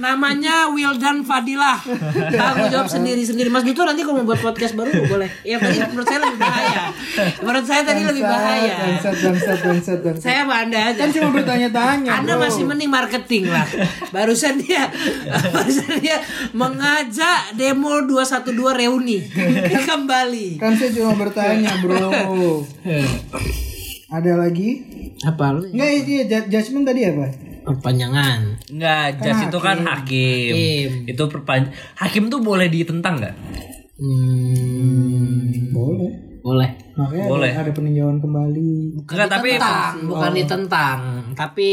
Namanya 0.00 0.72
Wildan 0.72 1.20
Fadilah. 1.24 1.80
Tanggung 2.32 2.68
jawab 2.72 2.88
sendiri-sendiri. 2.88 3.48
Mas 3.52 3.64
Duto 3.64 3.84
nanti 3.84 4.00
kalau 4.04 4.24
mau 4.24 4.32
buat 4.32 4.40
podcast 4.40 4.72
baru 4.72 5.04
boleh. 5.04 5.28
Ya 5.44 5.60
tadi 5.60 5.80
menurut 5.84 6.08
saya 6.08 6.20
lebih 6.24 6.40
bahaya. 6.40 6.82
Menurut 7.44 7.64
saya 7.68 7.82
tadi 7.84 8.00
lebih 8.08 8.24
bahaya. 8.24 8.41
Bangsat, 8.42 9.16
bangsat, 9.16 9.58
bangsat, 9.60 9.98
bangsat. 10.00 10.22
Saya 10.22 10.42
sama 10.42 10.54
Anda 10.60 10.78
aja. 10.88 10.98
Kan 10.98 11.10
cuma 11.10 11.28
bertanya-tanya. 11.32 12.10
Anda 12.12 12.32
bro. 12.34 12.42
masih 12.42 12.62
mending 12.64 12.90
marketing 12.90 13.44
lah. 13.46 13.66
Barusan 14.10 14.58
dia 14.58 14.90
barusan 15.54 15.92
dia 15.98 16.18
mengajak 16.52 17.54
demo 17.54 18.02
212 18.02 18.52
reuni 18.74 19.18
kembali. 19.82 20.48
Kan 20.56 20.72
saya 20.74 20.90
cuma 20.92 21.12
bertanya, 21.14 21.72
bro. 21.78 22.10
Ada 24.12 24.32
lagi? 24.36 24.70
Apa 25.24 25.56
lu? 25.56 25.64
Enggak, 25.66 25.88
iya, 26.04 26.22
ju- 26.28 26.48
judgment 26.50 26.84
tadi 26.84 27.08
apa? 27.08 27.26
Perpanjangan. 27.62 28.40
Enggak, 28.68 29.06
judge 29.18 29.42
itu 29.46 29.58
kan 29.58 29.78
hakim. 29.80 30.52
Hakim. 30.52 30.88
Itu 31.08 31.22
perpan 31.30 31.72
hakim 31.96 32.28
tuh 32.28 32.44
boleh 32.44 32.68
ditentang 32.68 33.16
nggak? 33.16 33.34
Hmm, 33.96 35.70
Boleh. 35.70 36.31
Boleh. 36.42 36.70
Makanya 36.98 37.26
Boleh. 37.30 37.52
Ada, 37.54 37.62
ada 37.64 37.72
peninjauan 37.72 38.18
kembali. 38.20 38.72
Enggak, 39.06 39.30
tapi 39.30 39.48
Ditentang, 39.56 39.94
bukan 40.10 40.32
ditentang, 40.34 40.98
tapi 41.38 41.70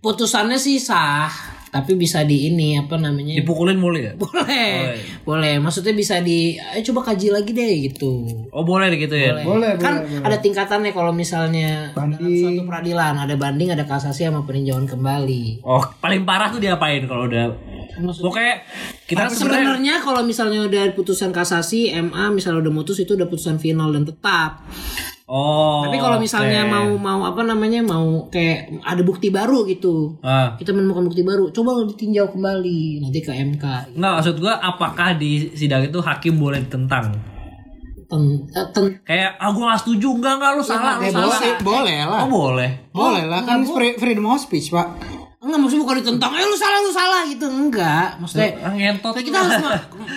putusannya 0.00 0.56
sih 0.56 0.80
sah, 0.80 1.28
tapi 1.70 1.94
bisa 1.94 2.26
di 2.26 2.50
ini 2.50 2.76
apa 2.76 2.98
namanya? 2.98 3.38
dipukulin 3.38 3.78
boleh 3.78 4.00
nggak? 4.10 4.16
boleh, 4.18 4.70
boleh. 5.22 5.54
Maksudnya 5.62 5.94
bisa 5.94 6.18
di, 6.20 6.58
eh, 6.58 6.82
coba 6.82 7.14
kaji 7.14 7.30
lagi 7.30 7.50
deh 7.54 7.72
gitu. 7.90 8.26
Oh 8.50 8.66
boleh 8.66 8.90
gitu 8.98 9.14
ya. 9.14 9.40
Boleh, 9.46 9.78
kan 9.78 10.02
boleh. 10.02 10.26
ada 10.26 10.36
tingkatannya 10.42 10.90
kalau 10.90 11.14
misalnya 11.14 11.94
dalam 11.94 12.36
suatu 12.36 12.62
peradilan 12.66 13.14
ada 13.16 13.34
banding 13.38 13.70
ada 13.72 13.84
kasasi 13.86 14.26
sama 14.26 14.44
peninjauan 14.44 14.84
kembali 14.84 15.64
Oh 15.64 15.82
paling 16.00 16.22
parah 16.26 16.52
tuh 16.52 16.60
diapain 16.60 17.04
kalau 17.06 17.26
udah 17.30 17.52
Pokoknya 18.00 18.64
kita 19.04 19.28
sebenarnya 19.28 19.76
sebenarnya 19.76 19.94
kalau 20.00 20.22
misalnya 20.24 20.60
udah 20.64 20.84
putusan 20.96 21.36
kasasi 21.36 21.92
MA 22.00 22.32
misalnya 22.32 22.64
udah 22.64 22.72
mutus 22.72 22.96
itu 22.96 23.12
udah 23.12 23.28
putusan 23.28 23.60
final 23.60 23.92
dan 23.92 24.08
tetap 24.08 24.64
Oh 25.30 25.86
tapi 25.86 25.96
kalau 25.96 26.18
misalnya 26.18 26.60
oke. 26.60 26.72
mau 26.72 26.88
mau 26.96 27.20
apa 27.24 27.40
namanya 27.40 27.78
mau 27.80 28.26
kayak 28.26 28.82
ada 28.82 28.98
bukti 29.00 29.30
baru 29.30 29.62
gitu. 29.64 30.18
Ah. 30.20 30.58
kita 30.58 30.70
menemukan 30.70 31.06
bukti 31.06 31.22
baru 31.22 31.48
coba 31.48 31.86
ditinjau 31.86 32.26
kembali 32.28 32.82
nanti 33.00 33.20
ke 33.20 33.30
MK 33.30 33.94
Nggak 33.94 34.12
maksud 34.12 34.36
gua 34.36 34.58
apakah 34.58 35.14
di 35.14 35.30
sidang 35.52 35.82
itu 35.82 35.98
hakim 35.98 36.34
boleh 36.34 36.58
ditentang? 36.60 37.14
Ten, 38.04 38.22
eh, 38.50 38.66
ten- 38.68 38.98
Kayak 39.00 39.38
ah 39.38 39.48
gua 39.48 39.70
gak 39.70 39.86
setuju. 39.86 40.08
Enggak 40.12 40.34
enggak 40.36 40.52
lu 40.52 40.62
salah 40.64 40.98
lu 40.98 41.06
Eh, 41.06 41.14
salah. 41.14 41.30
boleh, 41.30 41.52
boleh 41.62 41.98
lah. 42.02 42.20
Oh 42.20 42.28
boleh? 42.28 42.70
Boleh 42.90 43.22
lah, 43.24 43.40
kan 43.40 43.62
free- 43.62 43.94
freedom 43.94 44.26
of 44.26 44.34
speech, 44.36 44.68
Pak. 44.68 44.88
enggak 45.40 45.56
maksudnya 45.56 45.80
bukan 45.80 45.96
ditentang 46.02 46.32
eh 46.32 46.42
lu 46.42 46.52
salah 46.52 46.78
lu 46.80 46.90
salah 46.90 47.22
gitu. 47.24 47.46
Enggak 47.46 48.18
maksudnya 48.18 48.50
Ah, 48.58 48.74
Ngentot. 48.74 49.14
Kita 49.14 49.38
harus 49.38 49.62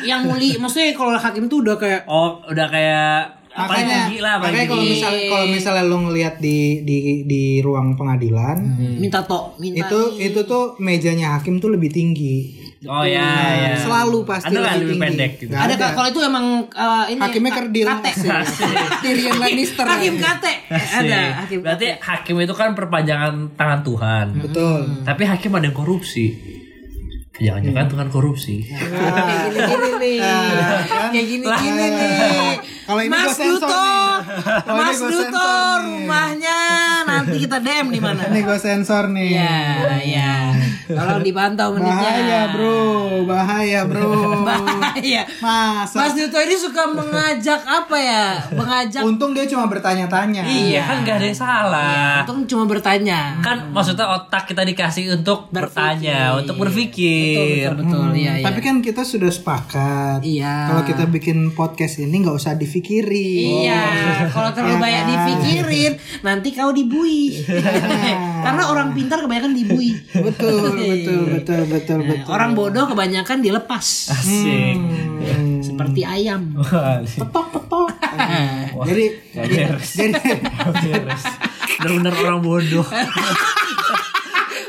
yang 0.03 0.25
muli 0.25 0.57
maksudnya 0.57 0.89
kalau 0.91 1.13
hakim 1.13 1.45
tuh 1.45 1.61
udah 1.61 1.77
kayak 1.77 2.01
Oh 2.05 2.41
udah 2.43 2.65
kayak 2.67 3.42
Makanya, 3.53 4.09
lah 4.17 4.35
makanya 4.41 4.65
kalau 4.65 4.81
misalnya 4.81 5.23
kalau 5.29 5.45
misalnya 5.45 5.83
lo 5.85 5.97
ngelihat 6.03 6.35
di 6.37 6.81
di 6.81 6.97
di 7.23 7.43
ruang 7.61 7.93
pengadilan, 7.93 8.57
minta 8.97 9.21
tok 9.21 9.61
minta 9.61 9.85
itu 9.85 9.99
itu 10.17 10.39
tuh 10.43 10.73
mejanya 10.77 11.37
hakim 11.37 11.61
tuh 11.61 11.69
lebih 11.69 11.93
tinggi. 11.93 12.65
Oh 12.83 12.99
ya 12.99 13.23
ya 13.55 13.79
Selalu 13.79 14.27
pasti 14.27 14.51
Ada 14.51 14.59
lebih 14.59 14.75
lebih 14.75 14.87
tinggi. 14.91 15.03
pendek 15.07 15.31
gitu? 15.39 15.53
Ada 15.55 15.73
Kak, 15.79 15.89
kalau 15.95 16.07
itu 16.11 16.19
emang 16.19 16.45
uh, 16.67 17.07
ini 17.07 17.15
Hakimnya 17.15 17.51
kerdil. 17.55 17.87
kate 17.87 18.11
Tyrion 18.99 19.39
Lannister. 19.39 19.85
hakim 19.95 20.19
kate 20.19 20.53
ada 20.67 21.19
hakim 21.39 21.63
Berarti 21.63 21.95
hakim 21.95 22.35
itu 22.43 22.51
kan 22.51 22.75
perpanjangan 22.75 23.55
tangan 23.55 23.79
Tuhan 23.87 24.25
Betul. 24.35 24.81
Tapi 25.07 25.23
hakim 25.23 25.55
ada 25.55 25.63
yang 25.63 25.77
korupsi 25.79 26.27
Jangan-jangan 27.33 27.89
Tuhan 27.89 28.07
korupsi. 28.13 28.61
Kayak 28.69 29.49
gini 29.49 29.65
gini 29.65 29.89
nih. 29.97 30.17
Kayak 31.09 31.25
gini 31.25 31.45
gini 31.49 31.85
nih. 31.89 32.61
Kalau 32.85 33.01
ini 33.01 33.09
Mas 33.09 33.37
Duto 33.41 33.65
nih. 33.65 34.69
Mas 34.69 34.99
Duto 35.01 35.49
rumahnya 35.81 36.61
nanti 37.23 37.37
kita 37.39 37.57
DM 37.57 37.87
di 37.89 37.99
mana 37.99 38.21
Ini 38.25 38.39
gue 38.41 38.57
sensor 38.57 39.07
nih. 39.07 39.29
ya 39.31 39.55
ya 39.97 40.31
tolong 40.85 41.23
dipantau 41.23 41.71
menitnya 41.71 41.95
Bahaya 41.95 42.41
bro, 42.51 42.83
bahaya 43.23 43.79
bro. 43.83 44.11
bahaya 44.47 45.23
Masa? 45.39 45.95
Mas 45.97 46.13
Duto 46.13 46.37
ini 46.37 46.55
suka 46.55 46.83
mengajak 46.85 47.61
apa 47.63 47.95
ya 47.95 48.25
mengajak 48.51 49.01
Untung 49.01 49.31
dia 49.31 49.47
cuma 49.47 49.65
bertanya-tanya. 49.65 50.43
Iya 50.43 50.81
kan 50.83 50.97
gak 51.01 51.15
ada 51.15 51.25
yang 51.25 51.39
salah 51.39 52.21
untung 52.23 52.43
cuma 52.45 52.63
bertanya 52.65 53.39
Kan 53.39 53.71
maksudnya 53.71 54.05
otak 54.09 54.43
kita 54.45 54.61
dikasih 54.61 55.15
untuk 55.15 55.47
bertanya 55.49 56.35
Untuk 56.35 56.59
berpikir 56.59 57.71
betul 57.71 57.83
betul 58.03 58.07
iya 58.13 58.33
iya 58.35 58.43
Tapi 58.43 58.59
kan 58.59 58.75
kita 58.79 59.01
sudah 59.03 59.29
sepakat. 59.29 60.19
Iya. 60.21 60.67
Kalau 60.67 60.83
kita 60.83 61.03
bikin 61.05 61.53
podcast 61.53 61.95
ini 61.97 62.19
nggak 62.19 62.33
usah 62.33 62.53
dipikirin. 62.53 63.63
Iya, 63.63 63.81
kalau 64.29 64.49
terlalu 64.51 64.73
Ya 64.73 64.79
banyak 64.79 65.01
kan? 65.01 65.09
dipikirin, 65.09 65.91
nanti 66.21 66.49
kau 66.51 66.71
dibui. 66.71 67.12
Karena 68.45 68.63
orang 68.67 68.91
pintar 68.91 69.23
kebanyakan 69.23 69.53
dibui. 69.55 69.95
Betul, 70.11 70.75
betul, 70.75 71.21
betul, 71.31 71.61
betul, 71.69 71.99
Nah, 72.03 72.07
betul. 72.11 72.29
orang 72.29 72.51
bodoh 72.53 72.85
kebanyakan 72.89 73.37
dilepas. 73.39 73.85
Asik 74.11 74.75
Hmm. 75.23 75.63
Seperti 75.63 76.03
ayam. 76.03 76.51
Petok, 77.17 77.45
petok. 77.55 77.87
jadi, 78.83 79.05
jadi, 79.31 79.55
Bener-bener 81.79 82.13
orang 82.21 82.41
bodoh 82.43 82.85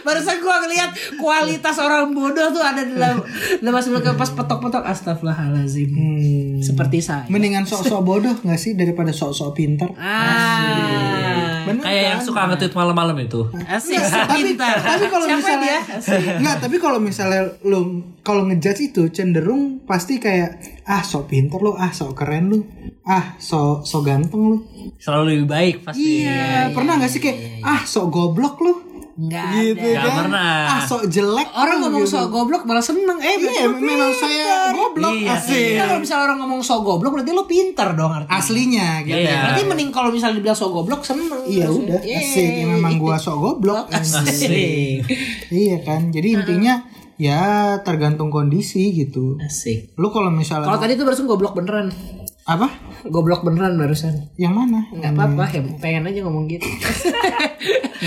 Barusan 0.05 0.37
gua 0.45 0.61
ngeliat 0.61 0.91
kualitas 1.16 1.81
orang 1.81 2.12
bodoh 2.12 2.53
tuh 2.53 2.61
ada 2.61 2.85
di 2.85 2.93
dalam 2.93 3.25
dalam 3.65 3.81
Mulke 3.89 4.12
pas 4.12 4.29
petok-petok 4.29 4.85
astagfirullahalazim. 4.85 5.89
Hmm. 5.89 6.61
Seperti 6.61 7.01
saya. 7.01 7.25
mendingan 7.33 7.65
sok-sok 7.65 8.05
bodoh 8.05 8.37
nggak 8.45 8.61
sih 8.61 8.77
daripada 8.77 9.16
sok-sok 9.16 9.57
pintar? 9.57 9.89
Ah, 9.97 11.24
Bener 11.65 11.82
Kayak 11.82 12.03
yang 12.05 12.20
kan? 12.20 12.27
suka 12.27 12.41
nge-tweet 12.47 12.74
malam-malam 12.74 13.16
itu. 13.19 13.41
Asik, 13.65 13.99
tapi 14.01 14.41
tapi 14.57 15.05
kalau 15.09 15.27
misalnya 15.27 15.78
dia? 15.81 16.39
nggak 16.39 16.57
tapi 16.61 16.77
kalau 16.77 16.99
misalnya 16.99 17.43
lu 17.65 17.81
kalau 18.20 18.45
ngejudge 18.45 18.91
itu 18.91 19.03
cenderung 19.09 19.82
pasti 19.85 20.16
kayak 20.16 20.57
ah 20.85 21.01
sok 21.01 21.28
pinter 21.28 21.59
lu 21.59 21.73
ah 21.73 21.89
sok 21.89 22.12
keren 22.15 22.49
lu 22.49 22.61
ah 23.03 23.36
sok 23.36 23.82
sok 23.82 24.03
ganteng 24.05 24.43
lu 24.47 24.59
Selalu 24.97 25.24
lebih 25.35 25.47
baik 25.47 25.74
pasti. 25.82 26.23
iya 26.23 26.69
pernah 26.70 26.97
nggak 26.97 27.11
sih 27.11 27.20
kayak 27.20 27.39
ah 27.61 27.82
sok 27.82 28.09
goblok 28.09 28.61
lu 28.61 28.94
Enggak 29.15 29.47
gitu 29.62 29.78
ada. 29.81 29.95
Nggak 29.95 30.05
kan 30.05 30.19
pernah. 30.20 30.55
ah 30.66 30.81
sok 30.82 31.03
jelek 31.07 31.49
Orang 31.49 31.77
ngomong 31.81 32.03
gitu. 32.03 32.12
sok 32.12 32.27
goblok 32.28 32.62
malah 32.65 32.82
seneng. 32.82 33.15
Eh, 33.16 33.35
iya 33.39 33.65
memang 33.69 34.11
saya 34.12 34.49
goblok 34.70 35.15
Iya, 35.15 35.31
asik 35.35 35.55
Iya, 35.70 35.82
kalau 35.85 36.01
misalnya 36.01 36.24
orang 36.24 36.39
ngomong 36.41 36.61
sok 36.61 36.81
goblok 36.82 37.12
berarti 37.15 37.31
lo 37.31 37.45
pintar 37.45 37.89
dong 37.93 38.11
artinya. 38.12 38.35
aslinya 38.35 38.89
gitu 39.01 39.15
Iya. 39.16 39.39
Berarti 39.41 39.62
mending 39.65 39.91
kalau 39.91 40.11
misalnya 40.11 40.36
dibilang 40.36 40.57
sok 40.57 40.70
goblok 40.73 41.03
seneng. 41.03 41.31
Iya 41.45 41.66
udah 41.69 42.01
Yeay. 42.01 42.19
asik 42.20 42.49
ya, 42.53 42.66
memang 42.69 42.95
gua 42.97 43.15
sok 43.16 43.36
goblok 43.36 43.86
Asik. 43.89 45.07
iya 45.49 45.77
kan 45.81 46.09
jadi 46.09 46.28
intinya 46.35 46.74
ya 47.15 47.41
tergantung 47.81 48.27
kondisi 48.28 48.91
gitu 48.93 49.39
Asik. 49.39 49.95
lu 49.95 50.11
kalau 50.11 50.28
misalnya 50.28 50.66
Kalau 50.66 50.81
tadi 50.81 50.95
tuh 50.95 51.05
barusan 51.05 51.24
goblok 51.24 51.55
beneran. 51.55 51.95
Apa 52.45 52.69
Goblok 53.05 53.41
beneran 53.41 53.75
barusan. 53.75 54.33
yang 54.35 54.53
mana 54.53 54.85
Enggak 54.91 55.12
apa-apa, 55.12 55.45
ya 55.51 55.61
pengen 55.77 56.05
aja 56.05 56.21
ngomong 56.21 56.45
gitu. 56.47 56.65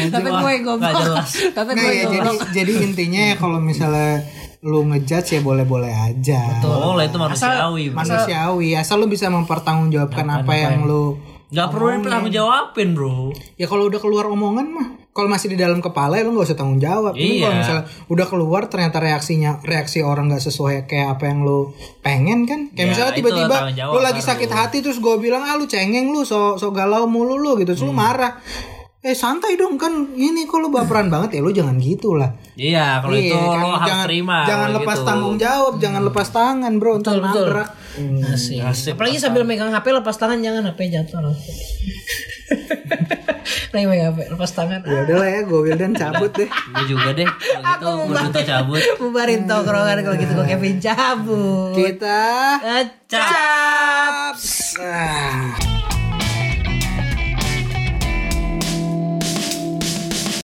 Tapi 0.08 0.28
gue 0.28 0.54
goblok. 0.64 0.94
jelas. 0.96 1.30
Tapi 1.58 1.70
Nggak, 1.72 1.84
gue 1.84 1.92
ya, 1.92 2.04
jadi 2.04 2.18
goblok. 2.24 2.50
jadi 2.52 2.74
intinya 2.80 3.22
ya 3.24 3.36
kalau 3.36 3.58
misalnya 3.60 4.26
lu 4.60 4.86
ngejudge 4.86 5.30
ya 5.32 5.42
boleh-boleh 5.42 5.90
aja 5.90 6.62
Oh, 6.62 6.94
lah 6.94 7.06
itu 7.06 7.14
manusiawi. 7.16 7.84
bro. 7.88 7.98
manusiawi 7.98 8.70
asal 8.74 8.98
lu 8.98 9.06
bisa 9.06 9.26
mempertanggungjawabkan 9.28 10.26
apa 10.28 10.54
yang 10.56 10.84
lu 10.84 11.18
Gak 11.48 11.72
perlu 11.72 12.04
ditanggung 12.04 12.34
jawabin, 12.34 12.92
Bro. 12.92 13.32
ya 13.56 13.66
kalau 13.66 13.88
udah 13.88 13.98
keluar 13.98 14.28
omongan 14.28 14.68
mah 14.68 14.88
kalau 15.18 15.26
masih 15.28 15.50
di 15.50 15.58
dalam 15.58 15.80
kepala 15.80 16.14
ya 16.14 16.22
lu 16.22 16.32
nggak 16.32 16.46
usah 16.46 16.56
tanggung 16.56 16.78
jawab 16.78 17.12
Tapi 17.12 17.26
Iya. 17.28 17.42
kalau 17.42 17.56
misalnya 17.58 17.84
udah 18.06 18.26
keluar 18.28 18.62
ternyata 18.64 18.98
reaksinya 19.00 19.58
reaksi 19.62 20.00
orang 20.00 20.30
nggak 20.30 20.44
sesuai 20.44 20.86
kayak 20.86 21.18
apa 21.18 21.24
yang 21.26 21.42
lu 21.42 21.74
pengen 22.00 22.46
kan 22.46 22.70
kayak 22.70 22.78
Ya, 22.78 22.86
misalnya 22.88 23.12
itu 23.12 23.20
tiba-tiba 23.20 23.56
lu 23.90 24.00
lagi 24.00 24.22
baru. 24.22 24.30
sakit 24.30 24.50
hati 24.52 24.78
terus 24.80 24.98
gue 24.98 25.16
bilang 25.18 25.42
ah 25.42 25.54
lu 25.54 25.66
cengeng 25.66 26.08
lu 26.08 26.22
so 26.22 26.54
so 26.56 26.70
galau 26.70 27.04
mulu 27.06 27.34
lu 27.36 27.58
gitu 27.58 27.74
terus 27.74 27.82
lu 27.82 27.90
Hmm. 27.90 28.06
marah 28.06 28.38
eh 29.00 29.14
santai 29.14 29.56
dong 29.56 29.76
kan 29.76 29.90
ini 30.12 30.44
kok 30.44 30.58
lu 30.58 30.68
baperan 30.68 31.08
banget 31.08 31.30
ya 31.34 31.42
lu 31.42 31.50
jangan 31.50 31.78
gitu 31.78 32.14
lah 32.14 32.34
Iya, 32.54 33.00
kalau 33.00 33.14
itu 33.16 33.30
Iya, 33.30 33.38
kan? 33.38 33.56
lo 33.56 33.68
harus 33.70 33.86
jangan, 33.86 34.06
terima. 34.06 34.38
Jangan 34.44 34.68
kalau 34.68 34.78
lepas 34.78 34.98
gitu. 34.98 35.06
tanggung 35.06 35.36
jawab, 35.38 35.74
jangan 35.78 36.02
lepas 36.04 36.28
tangan, 36.28 36.72
bro, 36.76 36.92
untuk 36.96 37.14
betul. 37.16 37.46
nabrak. 37.46 37.70
Asik. 38.28 38.58
Asik. 38.60 38.92
Apalagi 38.94 39.18
sambil 39.18 39.44
megang 39.44 39.70
HP 39.70 39.86
lepas 39.92 40.16
tangan 40.16 40.38
jangan 40.38 40.66
HP 40.66 40.80
jatuh 40.90 41.22
megang 43.74 44.12
HP 44.14 44.18
lepas 44.34 44.52
tangan. 44.52 44.80
Ya 44.84 45.06
udahlah 45.06 45.30
ya, 45.30 45.42
gue 45.46 45.72
dan 45.78 45.92
cabut 45.94 46.32
deh. 46.34 46.50
Gue 46.50 46.86
juga 46.90 47.10
deh. 47.14 47.28
Kalau 47.28 48.08
gitu, 48.08 48.12
gue 48.12 48.18
Duto 48.28 48.42
cabut. 48.44 48.82
Bubarin 49.00 49.42
tongkrongan 49.46 50.04
kalau 50.04 50.18
gitu 50.18 50.32
gue 50.36 50.48
Kevin 50.48 50.78
cabut. 50.82 51.74
Kita 51.78 52.24
Cap. 53.08 54.36
Ah. 54.82 55.77